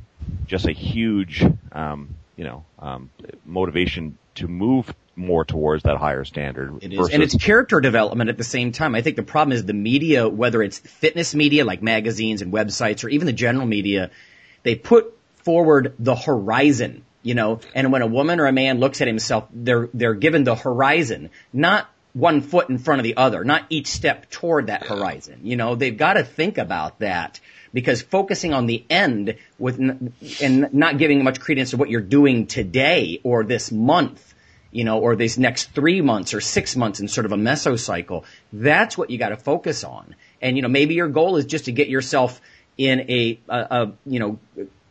just 0.46 0.66
a 0.66 0.72
huge, 0.72 1.44
um, 1.72 2.14
you 2.36 2.44
know, 2.44 2.64
um, 2.78 3.10
motivation 3.44 4.18
to 4.36 4.48
move 4.48 4.92
more 5.16 5.44
towards 5.44 5.84
that 5.84 5.96
higher 5.96 6.24
standard. 6.24 6.82
It 6.82 6.92
is. 6.92 7.08
And 7.10 7.22
it's 7.22 7.36
character 7.36 7.80
development 7.80 8.30
at 8.30 8.38
the 8.38 8.44
same 8.44 8.72
time. 8.72 8.94
I 8.94 9.02
think 9.02 9.16
the 9.16 9.22
problem 9.22 9.52
is 9.52 9.64
the 9.64 9.72
media, 9.72 10.28
whether 10.28 10.62
it's 10.62 10.78
fitness 10.78 11.34
media 11.34 11.64
like 11.64 11.82
magazines 11.82 12.42
and 12.42 12.52
websites 12.52 13.04
or 13.04 13.08
even 13.08 13.26
the 13.26 13.32
general 13.32 13.66
media, 13.66 14.10
they 14.62 14.74
put 14.74 15.16
forward 15.36 15.94
the 15.98 16.14
horizon, 16.14 17.04
you 17.22 17.34
know, 17.34 17.60
and 17.74 17.92
when 17.92 18.02
a 18.02 18.06
woman 18.06 18.40
or 18.40 18.46
a 18.46 18.52
man 18.52 18.80
looks 18.80 19.00
at 19.00 19.06
himself, 19.06 19.46
they're, 19.52 19.88
they're 19.94 20.14
given 20.14 20.44
the 20.44 20.54
horizon, 20.54 21.30
not 21.52 21.88
one 22.14 22.40
foot 22.40 22.70
in 22.70 22.78
front 22.78 23.00
of 23.00 23.04
the 23.04 23.16
other, 23.16 23.44
not 23.44 23.64
each 23.70 23.88
step 23.88 24.30
toward 24.30 24.68
that 24.68 24.86
horizon. 24.86 25.40
You 25.42 25.56
know, 25.56 25.74
they've 25.74 25.96
got 25.96 26.14
to 26.14 26.24
think 26.24 26.58
about 26.58 27.00
that 27.00 27.40
because 27.72 28.02
focusing 28.02 28.54
on 28.54 28.66
the 28.66 28.84
end 28.88 29.36
with, 29.58 29.80
n- 29.80 30.12
and 30.40 30.72
not 30.72 30.96
giving 30.96 31.24
much 31.24 31.40
credence 31.40 31.70
to 31.70 31.76
what 31.76 31.90
you're 31.90 32.00
doing 32.00 32.46
today 32.46 33.20
or 33.24 33.44
this 33.44 33.72
month, 33.72 34.33
you 34.74 34.82
know, 34.84 34.98
or 34.98 35.14
these 35.14 35.38
next 35.38 35.70
three 35.72 36.00
months 36.00 36.34
or 36.34 36.40
six 36.40 36.74
months 36.74 36.98
in 37.00 37.06
sort 37.08 37.24
of 37.24 37.32
a 37.32 37.36
mesocycle. 37.36 38.24
That's 38.52 38.98
what 38.98 39.08
you 39.08 39.18
got 39.18 39.28
to 39.28 39.36
focus 39.36 39.84
on. 39.84 40.16
And, 40.42 40.56
you 40.56 40.62
know, 40.62 40.68
maybe 40.68 40.94
your 40.94 41.08
goal 41.08 41.36
is 41.36 41.46
just 41.46 41.66
to 41.66 41.72
get 41.72 41.88
yourself 41.88 42.40
in 42.76 43.00
a, 43.08 43.38
a, 43.48 43.58
a 43.58 43.92
you 44.04 44.18
know, 44.18 44.38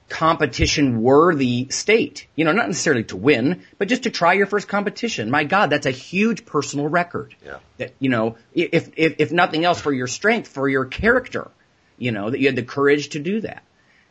competition 0.08 1.02
worthy 1.02 1.68
state. 1.70 2.28
You 2.36 2.46
know, 2.46 2.54
not 2.54 2.68
necessarily 2.68 3.04
to 3.06 3.18
win, 3.18 3.64
but 3.78 3.90
just 3.90 4.04
to 4.04 4.10
try 4.10 4.34
your 4.34 4.46
first 4.46 4.68
competition. 4.70 5.30
My 5.30 5.44
God, 5.44 5.70
that's 5.70 5.86
a 5.86 5.92
huge 5.92 6.46
personal 6.46 6.88
record. 6.88 7.36
Yeah. 7.46 7.58
That, 7.78 7.94
you 8.00 8.10
know, 8.10 8.38
if, 8.54 8.90
if, 8.96 9.16
if 9.20 9.32
nothing 9.34 9.66
else 9.66 9.82
for 9.82 9.92
your 9.92 10.08
strength, 10.08 10.48
for 10.48 10.70
your 10.70 10.86
character, 10.86 11.52
you 11.98 12.12
know, 12.12 12.30
that 12.30 12.40
you 12.40 12.48
had 12.48 12.56
the 12.56 12.64
courage 12.64 13.10
to 13.10 13.20
do 13.20 13.42
that. 13.42 13.64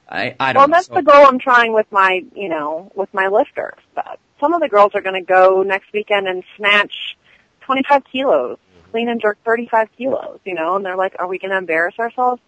I, 0.08 0.34
I 0.38 0.52
don't 0.52 0.60
Well, 0.60 0.68
know. 0.68 0.72
that's 0.76 0.88
So- 0.88 0.94
the 0.96 1.02
goal 1.02 1.24
I'm 1.26 1.38
trying 1.38 1.72
with 1.72 1.90
my, 1.90 2.24
you 2.34 2.50
know, 2.50 2.92
with 2.94 3.12
my 3.14 3.28
lifters. 3.28 3.78
But 3.94 4.18
some 4.42 4.54
of 4.54 4.60
the 4.60 4.68
girls 4.68 4.90
are 4.94 5.00
going 5.00 5.14
to 5.14 5.26
go 5.26 5.62
next 5.62 5.92
weekend 5.94 6.26
and 6.26 6.42
snatch 6.56 7.16
25 7.60 8.02
kilos, 8.10 8.58
mm-hmm. 8.58 8.90
clean 8.90 9.08
and 9.08 9.20
jerk 9.20 9.38
35 9.44 9.88
kilos, 9.96 10.40
you 10.44 10.54
know, 10.54 10.74
and 10.74 10.84
they're 10.84 10.96
like, 10.96 11.14
are 11.18 11.28
we 11.28 11.38
going 11.38 11.52
to 11.52 11.56
embarrass 11.56 11.94
ourselves? 11.98 12.42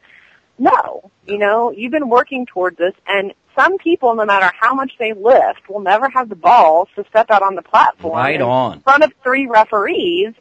No, 0.58 1.10
you 1.24 1.38
know, 1.38 1.70
you've 1.70 1.92
been 1.92 2.08
working 2.08 2.46
towards 2.46 2.78
this 2.78 2.94
and 3.06 3.32
some 3.56 3.78
people, 3.78 4.16
no 4.16 4.24
matter 4.24 4.50
how 4.60 4.74
much 4.74 4.92
they 4.98 5.12
lift, 5.12 5.68
will 5.68 5.80
never 5.80 6.08
have 6.08 6.28
the 6.28 6.34
balls 6.34 6.88
to 6.96 7.04
step 7.08 7.30
out 7.30 7.42
on 7.42 7.54
the 7.54 7.62
platform 7.62 8.16
Right 8.16 8.34
in 8.34 8.42
on. 8.42 8.80
front 8.80 9.04
of 9.04 9.12
three 9.22 9.46
referees 9.46 10.34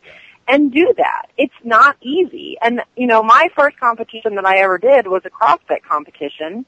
and 0.48 0.72
do 0.72 0.92
that. 0.98 1.28
It's 1.38 1.54
not 1.64 1.96
easy. 2.02 2.58
And, 2.60 2.82
you 2.98 3.06
know, 3.06 3.22
my 3.22 3.50
first 3.56 3.80
competition 3.80 4.36
that 4.36 4.46
I 4.46 4.58
ever 4.62 4.80
did 4.80 5.08
was 5.08 5.22
a 5.26 5.30
CrossFit 5.30 5.84
competition. 5.88 6.66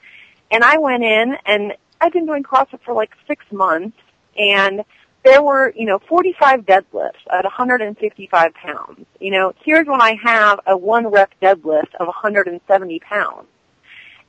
And 0.51 0.63
I 0.63 0.77
went 0.77 1.03
in 1.03 1.35
and 1.47 1.73
I'd 1.99 2.13
been 2.13 2.27
doing 2.27 2.43
CrossFit 2.43 2.81
for 2.85 2.93
like 2.93 3.11
six 3.27 3.43
months 3.51 3.97
and 4.37 4.83
there 5.23 5.41
were, 5.41 5.73
you 5.75 5.85
know, 5.85 5.99
45 6.07 6.61
deadlifts 6.61 7.25
at 7.31 7.43
155 7.43 8.53
pounds. 8.53 9.05
You 9.19 9.31
know, 9.31 9.53
here's 9.63 9.87
when 9.87 10.01
I 10.01 10.15
have 10.23 10.59
a 10.67 10.77
one 10.77 11.07
rep 11.07 11.31
deadlift 11.41 11.95
of 11.99 12.07
170 12.07 12.99
pounds. 12.99 13.47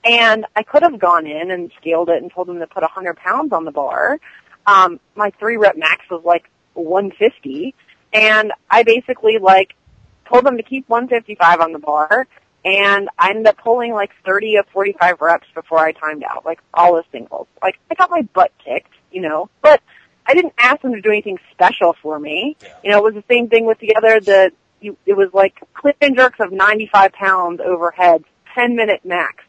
And 0.04 0.46
I 0.54 0.62
could 0.62 0.82
have 0.82 0.98
gone 0.98 1.26
in 1.26 1.50
and 1.50 1.70
scaled 1.80 2.08
it 2.08 2.22
and 2.22 2.32
told 2.32 2.48
them 2.48 2.60
to 2.60 2.66
put 2.66 2.82
100 2.82 3.16
pounds 3.16 3.52
on 3.52 3.64
the 3.64 3.72
bar. 3.72 4.18
Um, 4.66 5.00
my 5.14 5.30
three 5.38 5.56
rep 5.56 5.76
max 5.76 6.08
was 6.10 6.22
like 6.24 6.48
150 6.74 7.74
and 8.12 8.52
I 8.70 8.82
basically 8.82 9.38
like 9.38 9.74
told 10.28 10.44
them 10.44 10.56
to 10.56 10.62
keep 10.62 10.88
155 10.88 11.60
on 11.60 11.72
the 11.72 11.78
bar 11.78 12.26
and 12.64 13.08
I 13.18 13.30
ended 13.30 13.46
up 13.46 13.58
pulling 13.58 13.92
like 13.92 14.10
30 14.24 14.56
of 14.56 14.66
45 14.72 15.20
reps 15.20 15.46
before 15.54 15.78
I 15.78 15.92
timed 15.92 16.24
out, 16.24 16.44
like 16.44 16.60
all 16.74 16.94
the 16.94 17.04
singles. 17.12 17.46
Like 17.62 17.78
I 17.90 17.94
got 17.94 18.10
my 18.10 18.22
butt 18.22 18.52
kicked, 18.64 18.92
you 19.16 19.22
know, 19.22 19.48
but 19.62 19.80
I 20.26 20.34
didn't 20.34 20.52
ask 20.58 20.82
them 20.82 20.92
to 20.92 21.00
do 21.00 21.08
anything 21.08 21.38
special 21.52 21.96
for 22.02 22.18
me. 22.18 22.54
You 22.84 22.90
know, 22.90 22.98
it 22.98 23.02
was 23.02 23.14
the 23.14 23.24
same 23.34 23.48
thing 23.48 23.64
with 23.64 23.78
the 23.78 23.96
other, 23.96 24.20
the, 24.20 24.52
you, 24.78 24.98
it 25.06 25.14
was 25.14 25.30
like 25.32 25.54
clean 25.72 25.94
and 26.02 26.14
jerks 26.14 26.38
of 26.38 26.52
95 26.52 27.12
pounds 27.12 27.60
overhead, 27.64 28.24
10 28.54 28.76
minute 28.76 29.06
max 29.06 29.42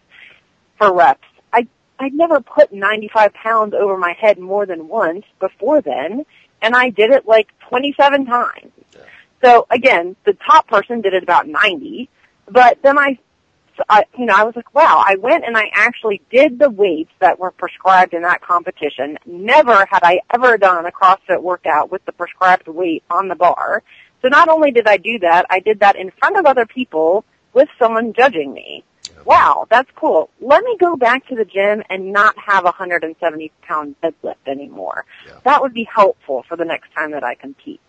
for 0.77 0.93
reps. 0.93 1.27
I, 1.51 1.67
I'd 1.99 2.13
never 2.13 2.39
put 2.39 2.71
95 2.71 3.33
pounds 3.33 3.73
over 3.73 3.97
my 3.97 4.13
head 4.17 4.39
more 4.39 4.65
than 4.65 4.87
once 4.87 5.25
before 5.41 5.81
then, 5.81 6.25
and 6.61 6.73
I 6.73 6.89
did 6.89 7.11
it 7.11 7.27
like 7.27 7.49
27 7.67 8.25
times. 8.25 8.71
So 9.43 9.67
again, 9.69 10.15
the 10.23 10.33
top 10.33 10.69
person 10.69 11.01
did 11.01 11.13
it 11.13 11.23
about 11.23 11.45
90, 11.45 12.09
but 12.49 12.81
then 12.83 12.97
I, 12.97 13.19
I, 13.89 14.05
you 14.17 14.25
know, 14.25 14.33
I 14.35 14.43
was 14.43 14.55
like, 14.55 14.73
wow, 14.73 15.03
I 15.05 15.15
went 15.15 15.45
and 15.45 15.57
I 15.57 15.69
actually 15.73 16.21
did 16.31 16.59
the 16.59 16.69
weights 16.69 17.11
that 17.19 17.39
were 17.39 17.51
prescribed 17.51 18.13
in 18.13 18.23
that 18.23 18.41
competition. 18.41 19.17
Never 19.25 19.85
had 19.89 19.99
I 20.03 20.21
ever 20.33 20.57
done 20.57 20.85
a 20.85 20.91
CrossFit 20.91 21.41
workout 21.41 21.91
with 21.91 22.05
the 22.05 22.11
prescribed 22.11 22.67
weight 22.67 23.03
on 23.09 23.27
the 23.27 23.35
bar. 23.35 23.83
So 24.21 24.29
not 24.29 24.49
only 24.49 24.71
did 24.71 24.87
I 24.87 24.97
do 24.97 25.19
that, 25.19 25.45
I 25.49 25.59
did 25.59 25.79
that 25.81 25.95
in 25.95 26.11
front 26.11 26.37
of 26.37 26.45
other 26.45 26.65
people 26.65 27.23
with 27.53 27.69
someone 27.79 28.13
judging 28.13 28.53
me. 28.53 28.83
Wow, 29.25 29.67
that's 29.69 29.89
cool. 29.95 30.29
Let 30.39 30.63
me 30.63 30.77
go 30.79 30.95
back 30.95 31.27
to 31.27 31.35
the 31.35 31.45
gym 31.45 31.83
and 31.89 32.13
not 32.13 32.35
have 32.39 32.63
a 32.63 32.71
170 32.71 33.51
pound 33.61 33.95
deadlift 34.01 34.35
anymore. 34.47 35.05
That 35.43 35.61
would 35.61 35.73
be 35.73 35.83
helpful 35.83 36.45
for 36.47 36.55
the 36.55 36.65
next 36.65 36.93
time 36.93 37.11
that 37.11 37.23
I 37.23 37.35
compete. 37.35 37.81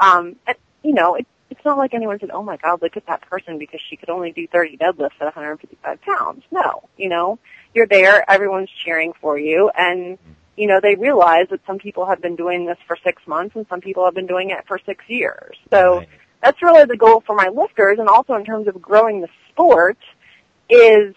Um, 0.00 0.36
and, 0.46 0.56
you 0.82 0.94
know, 0.94 1.16
it, 1.16 1.26
it's 1.50 1.64
not 1.64 1.78
like 1.78 1.94
anyone 1.94 2.18
said, 2.20 2.30
oh 2.30 2.42
my 2.42 2.56
god, 2.56 2.82
look 2.82 2.96
at 2.96 3.06
that 3.06 3.22
person 3.22 3.58
because 3.58 3.80
she 3.88 3.96
could 3.96 4.10
only 4.10 4.32
do 4.32 4.46
30 4.46 4.76
deadlifts 4.76 5.20
at 5.20 5.24
155 5.24 6.00
pounds. 6.02 6.42
No, 6.50 6.88
you 6.96 7.08
know, 7.08 7.38
you're 7.74 7.86
there, 7.86 8.28
everyone's 8.30 8.70
cheering 8.84 9.12
for 9.20 9.38
you, 9.38 9.70
and, 9.76 10.18
you 10.56 10.66
know, 10.66 10.80
they 10.80 10.94
realize 10.94 11.46
that 11.50 11.60
some 11.66 11.78
people 11.78 12.06
have 12.06 12.20
been 12.20 12.36
doing 12.36 12.66
this 12.66 12.78
for 12.86 12.96
six 13.04 13.22
months 13.26 13.56
and 13.56 13.66
some 13.68 13.80
people 13.80 14.04
have 14.04 14.14
been 14.14 14.26
doing 14.26 14.50
it 14.50 14.66
for 14.66 14.78
six 14.84 15.04
years. 15.08 15.56
So 15.70 15.98
Right. 15.98 16.08
that's 16.42 16.62
really 16.62 16.84
the 16.84 16.96
goal 16.96 17.22
for 17.26 17.34
my 17.34 17.48
lifters 17.48 17.98
and 17.98 18.08
also 18.08 18.34
in 18.34 18.44
terms 18.44 18.68
of 18.68 18.80
growing 18.80 19.20
the 19.20 19.28
sport 19.50 19.98
is 20.68 21.14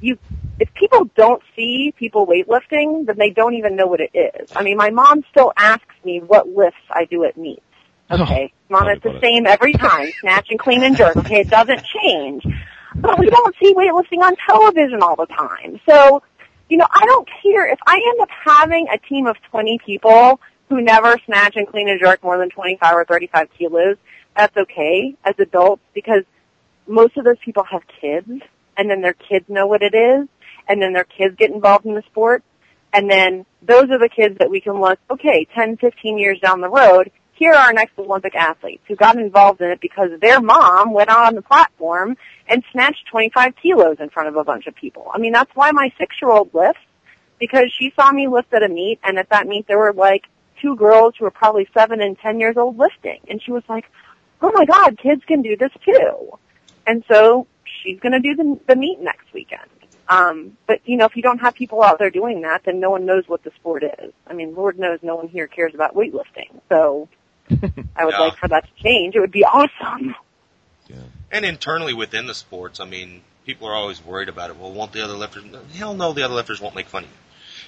you 0.00 0.18
if 0.60 0.72
people 0.74 1.08
don't 1.16 1.42
see 1.54 1.94
people 1.96 2.26
weightlifting, 2.26 3.06
then 3.06 3.16
they 3.16 3.30
don't 3.30 3.54
even 3.54 3.76
know 3.76 3.86
what 3.86 4.00
it 4.00 4.10
is. 4.12 4.48
I 4.56 4.64
mean, 4.64 4.76
my 4.76 4.90
mom 4.90 5.22
still 5.30 5.52
asks 5.56 5.94
me 6.04 6.20
what 6.20 6.48
lifts 6.48 6.80
I 6.90 7.04
do 7.04 7.24
at 7.24 7.36
meets. 7.36 7.62
Okay, 8.10 8.52
mom, 8.70 8.88
it's 8.88 9.02
the 9.02 9.18
same 9.20 9.46
every 9.46 9.72
time, 9.72 10.10
snatch 10.20 10.48
and 10.50 10.58
clean 10.58 10.82
and 10.82 10.96
jerk. 10.96 11.16
Okay, 11.16 11.40
it 11.40 11.50
doesn't 11.50 11.82
change. 11.84 12.46
But 12.94 13.18
we 13.18 13.28
don't 13.28 13.54
see 13.62 13.74
weightlifting 13.74 14.22
on 14.22 14.34
television 14.46 15.02
all 15.02 15.14
the 15.14 15.26
time. 15.26 15.80
So, 15.88 16.22
you 16.68 16.78
know, 16.78 16.86
I 16.90 17.04
don't 17.04 17.28
care 17.42 17.70
if 17.70 17.78
I 17.86 17.94
end 17.94 18.20
up 18.20 18.30
having 18.30 18.88
a 18.92 18.98
team 18.98 19.26
of 19.26 19.36
20 19.50 19.78
people 19.84 20.40
who 20.68 20.80
never 20.80 21.18
snatch 21.26 21.56
and 21.56 21.68
clean 21.68 21.88
and 21.88 22.00
jerk 22.00 22.22
more 22.22 22.38
than 22.38 22.50
25 22.50 22.94
or 22.94 23.04
35 23.04 23.48
kilos. 23.56 23.96
That's 24.36 24.56
okay 24.56 25.14
as 25.24 25.34
adults 25.38 25.82
because 25.94 26.24
most 26.86 27.16
of 27.16 27.24
those 27.24 27.38
people 27.44 27.64
have 27.64 27.82
kids 28.00 28.30
and 28.76 28.90
then 28.90 29.02
their 29.02 29.12
kids 29.12 29.44
know 29.48 29.66
what 29.66 29.82
it 29.82 29.94
is 29.94 30.28
and 30.68 30.80
then 30.80 30.92
their 30.92 31.04
kids 31.04 31.36
get 31.36 31.50
involved 31.50 31.84
in 31.86 31.94
the 31.94 32.02
sport 32.02 32.42
and 32.92 33.10
then 33.10 33.44
those 33.62 33.90
are 33.90 33.98
the 33.98 34.08
kids 34.08 34.38
that 34.38 34.50
we 34.50 34.60
can 34.60 34.80
look, 34.80 34.98
okay, 35.10 35.46
10, 35.54 35.76
15 35.76 36.18
years 36.18 36.38
down 36.40 36.60
the 36.60 36.68
road, 36.70 37.10
here 37.38 37.52
are 37.52 37.66
our 37.68 37.72
next 37.72 37.96
Olympic 37.98 38.34
athletes 38.34 38.82
who 38.88 38.96
got 38.96 39.16
involved 39.16 39.60
in 39.60 39.70
it 39.70 39.80
because 39.80 40.10
their 40.20 40.40
mom 40.40 40.92
went 40.92 41.08
on 41.08 41.34
the 41.36 41.42
platform 41.42 42.16
and 42.48 42.64
snatched 42.72 43.06
25 43.10 43.54
kilos 43.62 43.96
in 44.00 44.10
front 44.10 44.28
of 44.28 44.36
a 44.36 44.42
bunch 44.42 44.66
of 44.66 44.74
people. 44.74 45.10
I 45.14 45.18
mean, 45.18 45.32
that's 45.32 45.54
why 45.54 45.70
my 45.70 45.92
six-year-old 45.98 46.52
lifts 46.52 46.80
because 47.38 47.72
she 47.78 47.92
saw 47.94 48.10
me 48.10 48.26
lift 48.26 48.52
at 48.52 48.64
a 48.64 48.68
meet 48.68 48.98
and 49.04 49.18
at 49.18 49.28
that 49.30 49.46
meet 49.46 49.68
there 49.68 49.78
were 49.78 49.92
like 49.92 50.24
two 50.60 50.74
girls 50.74 51.14
who 51.16 51.24
were 51.24 51.30
probably 51.30 51.68
seven 51.72 52.00
and 52.00 52.18
ten 52.18 52.40
years 52.40 52.56
old 52.56 52.76
lifting 52.76 53.20
and 53.28 53.40
she 53.40 53.52
was 53.52 53.62
like, 53.68 53.84
oh 54.42 54.50
my 54.52 54.64
god, 54.64 54.98
kids 54.98 55.22
can 55.24 55.42
do 55.42 55.56
this 55.56 55.72
too. 55.84 56.38
And 56.86 57.04
so 57.08 57.46
she's 57.64 58.00
to 58.00 58.18
do 58.18 58.34
the, 58.34 58.58
the 58.66 58.74
meet 58.74 58.98
next 59.00 59.32
weekend. 59.32 59.70
Um, 60.08 60.56
but 60.66 60.80
you 60.86 60.96
know, 60.96 61.04
if 61.04 61.14
you 61.16 61.22
don't 61.22 61.38
have 61.38 61.54
people 61.54 61.82
out 61.82 61.98
there 61.98 62.10
doing 62.10 62.40
that, 62.40 62.64
then 62.64 62.80
no 62.80 62.90
one 62.90 63.04
knows 63.04 63.28
what 63.28 63.44
the 63.44 63.52
sport 63.56 63.84
is. 63.84 64.12
I 64.26 64.32
mean, 64.32 64.54
Lord 64.54 64.78
knows 64.78 64.98
no 65.02 65.14
one 65.16 65.28
here 65.28 65.46
cares 65.46 65.74
about 65.74 65.94
weightlifting. 65.94 66.60
So 66.68 67.08
I 67.96 68.04
would 68.04 68.14
Yeah. 68.14 68.20
like 68.20 68.36
for 68.36 68.48
that 68.48 68.64
to 68.64 68.82
change. 68.82 69.14
It 69.14 69.20
would 69.20 69.32
be 69.32 69.44
awesome. 69.44 70.14
Yeah. 70.88 70.96
And 71.30 71.44
internally 71.44 71.94
within 71.94 72.26
the 72.26 72.34
sports, 72.34 72.80
I 72.80 72.84
mean, 72.84 73.22
people 73.44 73.68
are 73.68 73.74
always 73.74 74.04
worried 74.04 74.28
about 74.28 74.50
it. 74.50 74.56
Well, 74.56 74.72
won't 74.72 74.92
the 74.92 75.02
other 75.04 75.14
lifters? 75.14 75.44
Hell 75.74 75.94
no, 75.94 76.12
the 76.12 76.22
other 76.22 76.34
lifters 76.34 76.60
won't 76.60 76.74
make 76.74 76.88
fun 76.88 77.04
of 77.04 77.10
you. 77.10 77.16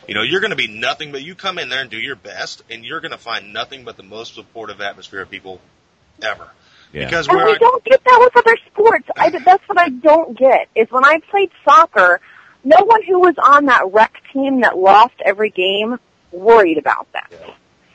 You 0.09 0.15
know, 0.15 0.23
you're 0.23 0.41
going 0.41 0.51
to 0.51 0.57
be 0.57 0.69
nothing 0.69 1.13
but 1.13 1.23
you 1.23 1.35
come 1.35 1.59
in 1.59 1.69
there 1.69 1.81
and 1.83 1.91
do 1.91 1.99
your 1.99 2.17
best, 2.17 2.63
and 2.71 2.85
you're 2.85 3.01
going 3.01 3.11
to 3.13 3.19
find 3.19 3.53
nothing 3.53 3.85
but 3.85 3.97
the 3.97 4.03
most 4.03 4.35
supportive 4.35 4.81
atmosphere 4.81 5.21
of 5.21 5.31
people 5.31 5.61
ever. 6.23 6.49
Yeah. 6.93 7.05
Because 7.05 7.29
And 7.29 7.37
we're 7.37 7.51
I 7.51 7.59
don't 7.59 7.85
get 7.85 8.03
that 8.05 8.19
with 8.19 8.37
other 8.37 8.57
sports. 8.67 9.07
I, 9.17 9.31
that's 9.45 9.69
what 9.69 9.79
I 9.79 9.91
don't 9.91 10.37
get, 10.37 10.69
is 10.75 10.91
when 10.91 11.05
I 11.05 11.21
played 11.31 11.51
soccer, 11.65 12.21
no 12.65 12.79
one 12.85 13.03
who 13.03 13.21
was 13.21 13.35
on 13.43 13.67
that 13.67 13.93
rec 13.93 14.15
team 14.33 14.63
that 14.63 14.77
lost 14.77 15.15
every 15.25 15.51
game 15.51 15.99
worried 16.33 16.79
about 16.79 17.07
that. 17.13 17.31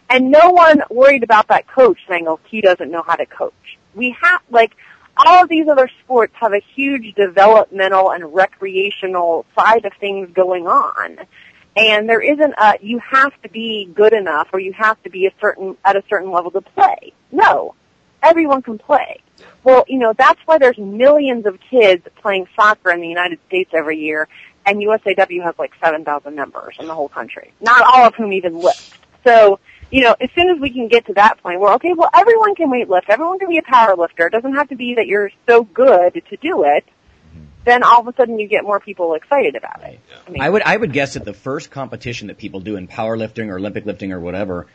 And 0.10 0.32
no 0.32 0.52
one 0.52 0.84
worried 0.90 1.24
about 1.24 1.48
that 1.48 1.68
coach 1.68 2.00
saying, 2.08 2.28
oh, 2.28 2.40
he 2.46 2.62
doesn't 2.62 2.92
know 2.92 3.02
how 3.02 3.16
to 3.16 3.26
coach. 3.26 3.54
We 3.96 4.16
have, 4.22 4.42
like, 4.50 4.76
all 5.18 5.44
of 5.44 5.50
these 5.50 5.68
other 5.68 5.90
sports 6.04 6.34
have 6.36 6.54
a 6.54 6.62
huge 6.76 7.16
developmental 7.16 8.12
and 8.12 8.34
recreational 8.34 9.46
side 9.58 9.86
of 9.86 9.94
things 10.00 10.30
going 10.34 10.68
on. 10.68 11.18
And 11.78 12.08
there 12.08 12.22
isn't 12.22 12.54
a, 12.58 12.76
you 12.82 13.00
have 13.00 13.34
to 13.42 13.50
be 13.50 13.86
good 13.86 14.14
enough 14.14 14.50
or 14.54 14.60
you 14.60 14.74
have 14.74 15.02
to 15.04 15.10
be 15.10 15.26
a 15.26 15.32
certain, 15.42 15.78
at 15.84 15.96
a 15.96 16.04
certain 16.10 16.32
level 16.32 16.52
to 16.52 16.62
play. 16.62 17.14
No. 17.32 17.76
Everyone 18.24 18.62
can 18.62 18.78
play. 18.78 19.22
Well, 19.64 19.84
you 19.88 20.00
know, 20.00 20.14
that's 20.14 20.40
why 20.46 20.58
there's 20.58 20.78
millions 20.78 21.46
of 21.46 21.60
kids 21.70 22.08
playing 22.22 22.48
soccer 22.56 22.92
in 22.92 23.02
the 23.02 23.08
United 23.08 23.40
States 23.48 23.72
every 23.74 24.00
year, 24.00 24.28
and 24.66 24.80
USAW 24.80 25.44
has 25.44 25.56
like 25.60 25.74
7,000 25.84 26.36
members 26.36 26.76
in 26.80 26.88
the 26.88 26.96
whole 26.96 27.10
country. 27.10 27.52
Not 27.62 27.82
all 27.82 28.08
of 28.08 28.16
whom 28.16 28.34
even 28.34 28.60
lift. 28.60 28.98
So, 29.26 29.60
you 29.96 30.02
know, 30.02 30.14
as 30.20 30.30
soon 30.36 30.50
as 30.50 30.60
we 30.60 30.72
can 30.72 30.90
get 30.90 31.06
to 31.06 31.14
that 31.14 31.42
point 31.42 31.62
where, 31.62 31.76
okay, 31.76 31.94
well, 31.94 32.10
everyone 32.14 32.54
can 32.54 32.70
weight 32.70 32.90
lift, 32.90 33.10
everyone 33.10 33.40
can 33.40 33.48
be 33.48 33.60
a 33.60 33.64
power 33.64 33.96
lifter, 33.96 34.28
it 34.28 34.32
doesn't 34.32 34.54
have 34.56 34.68
to 34.68 34.76
be 34.76 34.96
that 34.96 35.08
you're 35.08 35.32
so 35.48 35.64
good 35.64 36.22
to 36.30 36.36
do 36.36 36.66
it, 36.66 36.84
then 37.64 37.82
all 37.82 38.02
of 38.02 38.08
a 38.10 38.14
sudden 38.18 38.38
you 38.38 38.46
get 38.46 38.66
more 38.66 38.82
people 38.82 39.14
excited 39.14 39.56
about 39.56 39.82
it. 39.84 40.02
I 40.28 40.30
mean, 40.30 40.42
I 40.42 40.50
would 40.50 40.64
I 40.64 40.76
would 40.76 40.92
guess 40.92 41.14
that 41.14 41.24
the 41.24 41.34
first 41.34 41.72
competition 41.72 42.28
that 42.28 42.38
people 42.38 42.60
do 42.60 42.76
in 42.76 42.90
powerlifting 42.90 43.48
or 43.48 43.56
Olympic 43.56 43.86
lifting 43.86 44.12
or 44.12 44.20
whatever, 44.20 44.68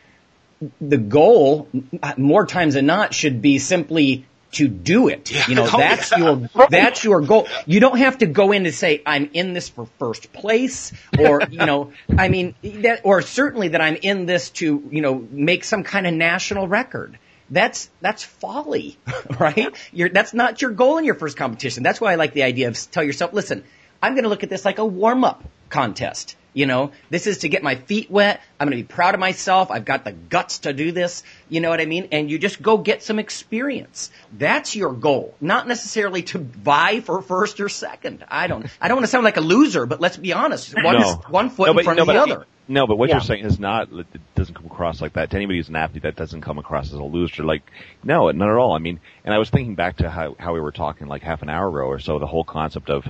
the 0.81 0.97
goal 0.97 1.69
more 2.17 2.47
times 2.47 2.73
than 2.73 2.87
not 2.87 3.13
should 3.13 3.43
be 3.43 3.59
simply 3.59 4.25
to 4.53 4.67
do 4.67 5.07
it. 5.07 5.31
Yeah. 5.31 5.45
You 5.47 5.55
know, 5.55 5.63
Oh, 5.73 5.77
that's 5.77 6.11
yeah. 6.11 6.17
your 6.17 6.49
that's 6.69 7.03
your 7.03 7.21
goal. 7.21 7.47
You 7.65 7.79
don't 7.79 7.97
have 7.97 8.17
to 8.19 8.25
go 8.25 8.51
in 8.51 8.65
to 8.65 8.71
say 8.71 9.01
I'm 9.05 9.29
in 9.33 9.53
this 9.53 9.69
for 9.69 9.87
first 9.99 10.33
place 10.33 10.91
or 11.17 11.41
you 11.49 11.65
know, 11.65 11.93
I 12.17 12.27
mean 12.27 12.55
that 12.63 13.01
or 13.03 13.21
certainly 13.21 13.69
that 13.69 13.81
I'm 13.81 13.95
in 13.95 14.25
this 14.25 14.49
to, 14.51 14.87
you 14.91 15.01
know, 15.01 15.25
make 15.31 15.63
some 15.63 15.83
kind 15.83 16.05
of 16.07 16.13
national 16.13 16.67
record. 16.67 17.17
That's 17.49 17.89
that's 17.99 18.23
folly, 18.23 18.97
right? 19.39 19.75
You're, 19.91 20.09
that's 20.09 20.33
not 20.33 20.61
your 20.61 20.71
goal 20.71 20.97
in 20.97 21.05
your 21.05 21.15
first 21.15 21.35
competition. 21.35 21.83
That's 21.83 21.99
why 21.99 22.13
I 22.13 22.15
like 22.15 22.33
the 22.33 22.43
idea 22.43 22.69
of 22.69 22.91
tell 22.91 23.03
yourself, 23.03 23.33
listen, 23.33 23.63
I'm 24.01 24.13
going 24.13 24.23
to 24.23 24.29
look 24.29 24.43
at 24.43 24.49
this 24.49 24.63
like 24.63 24.79
a 24.79 24.85
warm 24.85 25.23
up 25.25 25.43
contest. 25.69 26.35
You 26.53 26.65
know, 26.65 26.91
this 27.09 27.27
is 27.27 27.39
to 27.39 27.49
get 27.49 27.63
my 27.63 27.75
feet 27.75 28.11
wet. 28.11 28.41
I'm 28.59 28.67
going 28.67 28.77
to 28.77 28.83
be 28.83 28.87
proud 28.93 29.13
of 29.13 29.21
myself. 29.21 29.71
I've 29.71 29.85
got 29.85 30.03
the 30.03 30.11
guts 30.11 30.59
to 30.59 30.73
do 30.73 30.91
this. 30.91 31.23
You 31.47 31.61
know 31.61 31.69
what 31.69 31.79
I 31.79 31.85
mean? 31.85 32.09
And 32.11 32.29
you 32.29 32.37
just 32.37 32.61
go 32.61 32.77
get 32.77 33.01
some 33.03 33.19
experience. 33.19 34.11
That's 34.37 34.75
your 34.75 34.91
goal, 34.93 35.33
not 35.39 35.67
necessarily 35.67 36.23
to 36.23 36.39
vie 36.39 36.99
for 36.99 37.21
first 37.21 37.59
or 37.61 37.69
second. 37.69 38.25
I 38.29 38.47
don't, 38.47 38.65
I 38.81 38.87
don't 38.89 38.97
want 38.97 39.05
to 39.05 39.11
sound 39.11 39.23
like 39.23 39.37
a 39.37 39.41
loser, 39.41 39.85
but 39.85 40.01
let's 40.01 40.17
be 40.17 40.33
honest. 40.33 40.75
One, 40.75 40.99
No. 40.99 41.21
one 41.29 41.49
foot 41.49 41.67
No, 41.73 41.77
in 41.79 41.83
front 41.85 41.97
no, 41.97 42.03
of 42.03 42.07
the 42.07 42.13
but- 42.13 42.29
other. 42.31 42.45
No, 42.67 42.87
but 42.87 42.97
what 42.97 43.09
Yeah. 43.09 43.15
you're 43.15 43.21
saying 43.23 43.43
is 43.43 43.59
not, 43.59 43.89
it 43.91 44.05
doesn't 44.35 44.53
come 44.53 44.65
across 44.65 45.01
like 45.01 45.13
that. 45.13 45.29
To 45.31 45.35
anybody 45.35 45.57
who's 45.59 45.67
an 45.67 45.75
athlete, 45.75 46.03
that 46.03 46.15
doesn't 46.15 46.41
come 46.41 46.57
across 46.57 46.85
as 46.87 46.93
a 46.93 47.03
loser. 47.03 47.43
Like, 47.43 47.63
no, 48.03 48.29
not 48.31 48.49
at 48.49 48.55
all. 48.55 48.73
I 48.73 48.79
mean, 48.79 48.99
and 49.25 49.33
I 49.33 49.39
was 49.39 49.49
thinking 49.49 49.75
back 49.75 49.97
to 49.97 50.09
how, 50.09 50.35
how 50.39 50.53
we 50.53 50.61
were 50.61 50.71
talking 50.71 51.07
like 51.07 51.21
half 51.21 51.41
an 51.41 51.49
hour 51.49 51.67
ago 51.67 51.87
or 51.89 51.99
so, 51.99 52.17
the 52.19 52.27
whole 52.27 52.45
concept 52.45 52.89
of, 52.89 53.05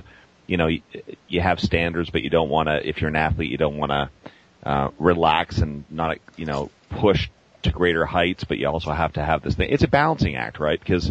you 0.52 0.58
know, 0.58 0.66
you, 0.66 0.82
you 1.28 1.40
have 1.40 1.60
standards, 1.60 2.10
but 2.10 2.20
you 2.20 2.28
don't 2.28 2.50
want 2.50 2.68
to, 2.68 2.86
if 2.86 3.00
you're 3.00 3.08
an 3.08 3.16
athlete, 3.16 3.50
you 3.50 3.56
don't 3.56 3.78
want 3.78 3.90
to, 3.90 4.10
uh, 4.68 4.90
relax 4.98 5.56
and 5.56 5.84
not, 5.88 6.18
you 6.36 6.44
know, 6.44 6.70
push 6.90 7.30
to 7.62 7.70
greater 7.70 8.04
heights, 8.04 8.44
but 8.44 8.58
you 8.58 8.66
also 8.66 8.92
have 8.92 9.14
to 9.14 9.24
have 9.24 9.40
this 9.40 9.54
thing. 9.54 9.70
It's 9.70 9.82
a 9.82 9.88
balancing 9.88 10.36
act, 10.36 10.60
right? 10.60 10.78
Because, 10.78 11.10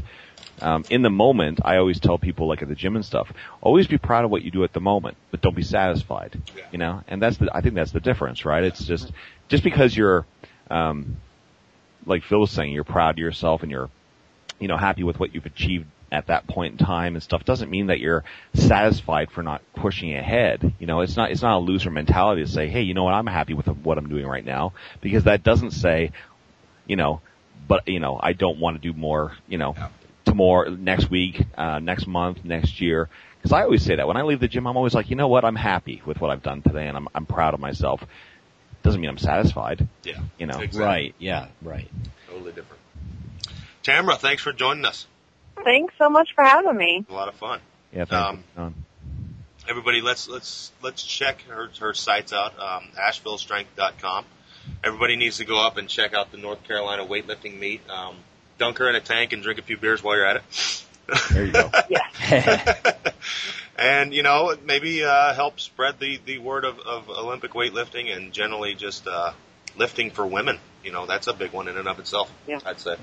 um, 0.62 0.86
in 0.92 1.02
the 1.02 1.10
moment, 1.10 1.60
I 1.66 1.78
always 1.78 2.00
tell 2.00 2.20
people, 2.20 2.48
like 2.48 2.62
at 2.62 2.68
the 2.68 2.76
gym 2.76 2.96
and 2.96 3.04
stuff, 3.04 3.34
always 3.62 3.88
be 3.88 3.98
proud 3.98 4.26
of 4.26 4.30
what 4.30 4.44
you 4.44 4.52
do 4.52 4.64
at 4.64 4.74
the 4.74 4.80
moment, 4.80 5.18
but 5.32 5.42
don't 5.42 5.56
be 5.56 5.64
satisfied. 5.64 6.40
Yeah. 6.56 6.64
You 6.72 6.78
know, 6.78 7.04
and 7.08 7.20
that's 7.20 7.38
the, 7.38 7.50
I 7.52 7.62
think 7.62 7.74
that's 7.74 7.94
the 7.94 8.00
difference, 8.00 8.46
right? 8.46 8.64
It's 8.64 8.86
just, 8.86 9.12
just 9.50 9.64
because 9.64 9.98
you're, 9.98 10.28
um, 10.70 11.18
like 12.06 12.22
Phil 12.22 12.42
was 12.42 12.52
saying, 12.52 12.74
you're 12.74 12.84
proud 12.84 13.16
of 13.16 13.18
yourself 13.18 13.64
and 13.64 13.72
you're, 13.72 13.90
you 14.60 14.68
know, 14.68 14.78
happy 14.78 15.04
with 15.04 15.20
what 15.20 15.34
you've 15.34 15.48
achieved 15.48 15.88
at 16.12 16.28
that 16.28 16.46
point 16.48 16.74
in 16.80 16.86
time 16.86 17.16
and 17.16 17.24
stuff 17.24 17.46
doesn't 17.46 17.70
mean 17.70 17.88
that 17.88 18.00
you're 18.00 18.24
satisfied 18.54 19.32
for 19.32 19.42
not 19.44 19.62
pushing 19.76 20.14
ahead. 20.14 20.74
You 20.80 20.88
know, 20.88 21.02
it's 21.02 21.16
not, 21.16 21.32
it's 21.32 21.42
not 21.42 21.58
a 21.58 21.60
loser 21.60 21.90
mentality 21.90 22.44
to 22.44 22.52
say, 22.52 22.68
hey, 22.68 22.82
you 22.82 22.94
know 22.94 23.04
what, 23.04 23.14
I'm 23.14 23.28
happy 23.28 23.54
with 23.54 23.68
what 23.68 23.98
I'm 23.98 24.10
doing 24.10 24.26
right 24.28 24.44
now, 24.44 24.74
because 25.00 25.24
that 25.24 25.44
doesn't 25.44 25.72
say, 25.72 26.12
you 26.86 26.96
know, 26.98 27.22
but, 27.68 27.88
you 27.88 28.00
know, 28.00 28.20
I 28.22 28.34
don't 28.34 28.60
want 28.60 28.82
to 28.82 28.92
do 28.92 28.98
more, 28.98 29.34
you 29.48 29.58
know, 29.58 29.76
tomorrow, 30.26 30.70
next 30.70 31.10
week, 31.10 31.42
uh, 31.58 31.80
next 31.80 32.08
month, 32.08 32.44
next 32.44 32.82
year. 32.82 33.08
Cause 33.44 33.54
I 33.54 33.64
always 33.64 33.84
say 33.84 33.96
that 33.96 34.08
when 34.08 34.18
I 34.18 34.22
leave 34.22 34.40
the 34.40 34.48
gym, 34.48 34.68
I'm 34.68 34.78
always 34.78 34.94
like, 34.94 35.10
you 35.10 35.16
know 35.16 35.28
what, 35.30 35.46
I'm 35.46 35.56
happy 35.56 36.02
with 36.06 36.20
what 36.22 36.30
I've 36.30 36.44
done 36.44 36.62
today 36.62 36.88
and 36.88 36.96
I'm, 36.98 37.08
I'm 37.16 37.26
proud 37.26 37.54
of 37.54 37.60
myself. 37.60 38.04
Doesn't 38.84 39.00
mean 39.00 39.10
I'm 39.10 39.18
satisfied, 39.18 39.88
Yeah. 40.04 40.20
you 40.38 40.46
know. 40.46 40.60
Exactly. 40.60 40.82
Right. 40.84 41.16
Yeah. 41.20 41.48
Right. 41.62 41.90
Totally 42.28 42.52
different. 42.52 42.82
Tamara, 43.84 44.16
thanks 44.18 44.44
for 44.44 44.54
joining 44.54 44.86
us. 44.86 45.08
Thanks 45.64 45.94
so 45.98 46.10
much 46.10 46.34
for 46.36 46.44
having 46.44 46.76
me. 46.76 47.06
A 47.10 47.14
lot 47.14 47.28
of 47.28 47.36
fun. 47.36 47.60
Yeah, 47.94 48.06
thank 48.06 48.44
Um, 48.58 48.76
Everybody, 49.70 50.02
let's 50.02 50.28
let's 50.28 50.72
let's 50.82 51.04
check 51.04 51.44
her 51.44 51.70
her 51.80 51.94
sites 51.94 52.34
out. 52.34 52.60
Um, 52.60 52.90
AshevilleStrength.com. 52.98 54.26
Everybody 54.84 55.16
needs 55.16 55.38
to 55.38 55.46
go 55.46 55.66
up 55.66 55.78
and 55.78 55.88
check 55.88 56.14
out 56.14 56.32
the 56.32 56.38
North 56.38 56.64
Carolina 56.64 57.06
weightlifting 57.06 57.60
meet. 57.60 57.88
Um, 57.90 58.16
dunk 58.58 58.80
her 58.80 58.90
in 58.90 58.96
a 58.96 59.02
tank 59.02 59.34
and 59.34 59.44
drink 59.44 59.60
a 59.60 59.62
few 59.62 59.78
beers 59.78 60.04
while 60.04 60.16
you're 60.16 60.26
at 60.26 60.38
it. 60.38 60.84
There 61.32 61.46
you 61.46 61.52
go. 61.52 61.70
Yes. 61.90 62.86
and 63.78 64.14
you 64.14 64.24
know 64.24 64.56
maybe 64.66 65.04
uh, 65.04 65.34
help 65.34 65.60
spread 65.60 66.00
the 66.00 66.20
the 66.26 66.38
word 66.40 66.66
of, 66.66 66.80
of 66.80 67.10
Olympic 67.10 67.52
weightlifting 67.52 68.16
and 68.16 68.34
generally 68.34 68.76
just 68.76 69.08
uh, 69.08 69.34
lifting 69.78 70.12
for 70.12 70.26
women. 70.26 70.60
You 70.84 70.92
know 70.92 71.06
that's 71.06 71.28
a 71.28 71.34
big 71.34 71.52
one 71.52 71.68
in 71.68 71.78
and 71.78 71.88
of 71.88 72.00
itself. 72.00 72.32
Yeah. 72.48 72.60
I'd 72.66 72.80
say. 72.80 72.96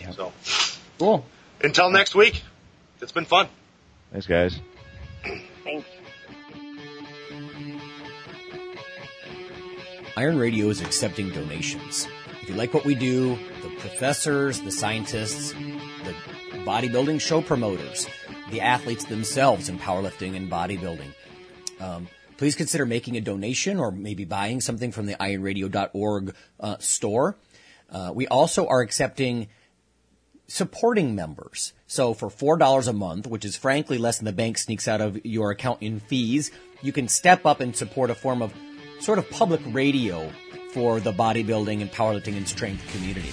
Yeah. 0.00 0.10
So 0.12 0.32
Cool. 0.98 1.24
Until 1.62 1.90
next 1.90 2.14
week, 2.14 2.42
it's 3.00 3.12
been 3.12 3.24
fun. 3.24 3.48
Thanks, 4.10 4.26
guys. 4.26 4.60
Thanks. 5.64 5.88
Iron 10.16 10.36
Radio 10.36 10.68
is 10.68 10.80
accepting 10.80 11.30
donations. 11.30 12.06
If 12.42 12.48
you 12.50 12.54
like 12.54 12.74
what 12.74 12.84
we 12.84 12.94
do, 12.94 13.38
the 13.62 13.70
professors, 13.78 14.60
the 14.60 14.70
scientists, 14.70 15.52
the 15.52 16.14
bodybuilding 16.64 17.20
show 17.20 17.40
promoters, 17.40 18.06
the 18.50 18.60
athletes 18.60 19.04
themselves 19.04 19.68
in 19.68 19.78
powerlifting 19.78 20.36
and 20.36 20.50
bodybuilding, 20.50 21.14
um, 21.80 22.08
please 22.36 22.54
consider 22.54 22.84
making 22.84 23.16
a 23.16 23.20
donation 23.20 23.78
or 23.78 23.90
maybe 23.90 24.24
buying 24.24 24.60
something 24.60 24.92
from 24.92 25.06
the 25.06 25.14
ironradio.org 25.14 26.34
uh, 26.60 26.76
store. 26.78 27.38
Uh, 27.88 28.12
we 28.14 28.26
also 28.26 28.66
are 28.66 28.80
accepting 28.80 29.48
supporting 30.46 31.14
members. 31.14 31.72
So 31.86 32.14
for 32.14 32.28
$4 32.28 32.88
a 32.88 32.92
month, 32.92 33.26
which 33.26 33.44
is 33.44 33.56
frankly 33.56 33.98
less 33.98 34.18
than 34.18 34.26
the 34.26 34.32
bank 34.32 34.58
sneaks 34.58 34.88
out 34.88 35.00
of 35.00 35.24
your 35.24 35.50
account 35.50 35.82
in 35.82 36.00
fees, 36.00 36.50
you 36.82 36.92
can 36.92 37.08
step 37.08 37.46
up 37.46 37.60
and 37.60 37.74
support 37.74 38.10
a 38.10 38.14
form 38.14 38.42
of 38.42 38.52
sort 39.00 39.18
of 39.18 39.28
public 39.30 39.60
radio 39.66 40.30
for 40.72 41.00
the 41.00 41.12
bodybuilding 41.12 41.80
and 41.80 41.90
powerlifting 41.90 42.36
and 42.36 42.48
strength 42.48 42.86
community. 42.92 43.30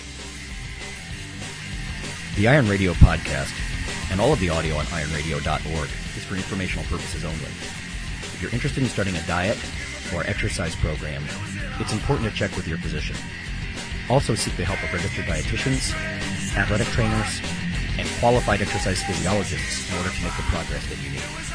The 2.36 2.48
Iron 2.48 2.68
Radio 2.68 2.94
podcast 2.94 3.54
and 4.12 4.20
all 4.22 4.34
of 4.34 4.40
the 4.40 4.50
audio 4.50 4.76
on 4.76 4.86
ironradio.org 4.86 5.90
is 6.18 6.24
for 6.24 6.36
informational 6.36 6.86
purposes 6.86 7.26
only. 7.26 7.38
If 7.38 8.42
you're 8.42 8.52
interested 8.52 8.82
in 8.84 8.90
starting 8.90 9.16
a 9.16 9.22
diet 9.24 9.58
or 10.14 10.26
exercise 10.26 10.76
program, 10.76 11.24
it's 11.80 11.94
important 11.94 12.30
to 12.30 12.36
check 12.36 12.56
with 12.56 12.68
your 12.68 12.78
physician. 12.78 13.16
Also 14.10 14.34
seek 14.34 14.56
the 14.58 14.66
help 14.66 14.82
of 14.84 14.92
registered 14.92 15.26
dietitians, 15.26 15.94
athletic 16.58 16.88
trainers, 16.88 17.42
and 17.98 18.08
qualified 18.20 18.62
exercise 18.62 19.04
physiologists 19.04 19.90
in 19.92 19.98
order 19.98 20.10
to 20.10 20.24
make 20.24 20.36
the 20.36 20.44
progress 20.44 20.86
that 20.88 20.98
you 21.04 21.12
need. 21.12 21.49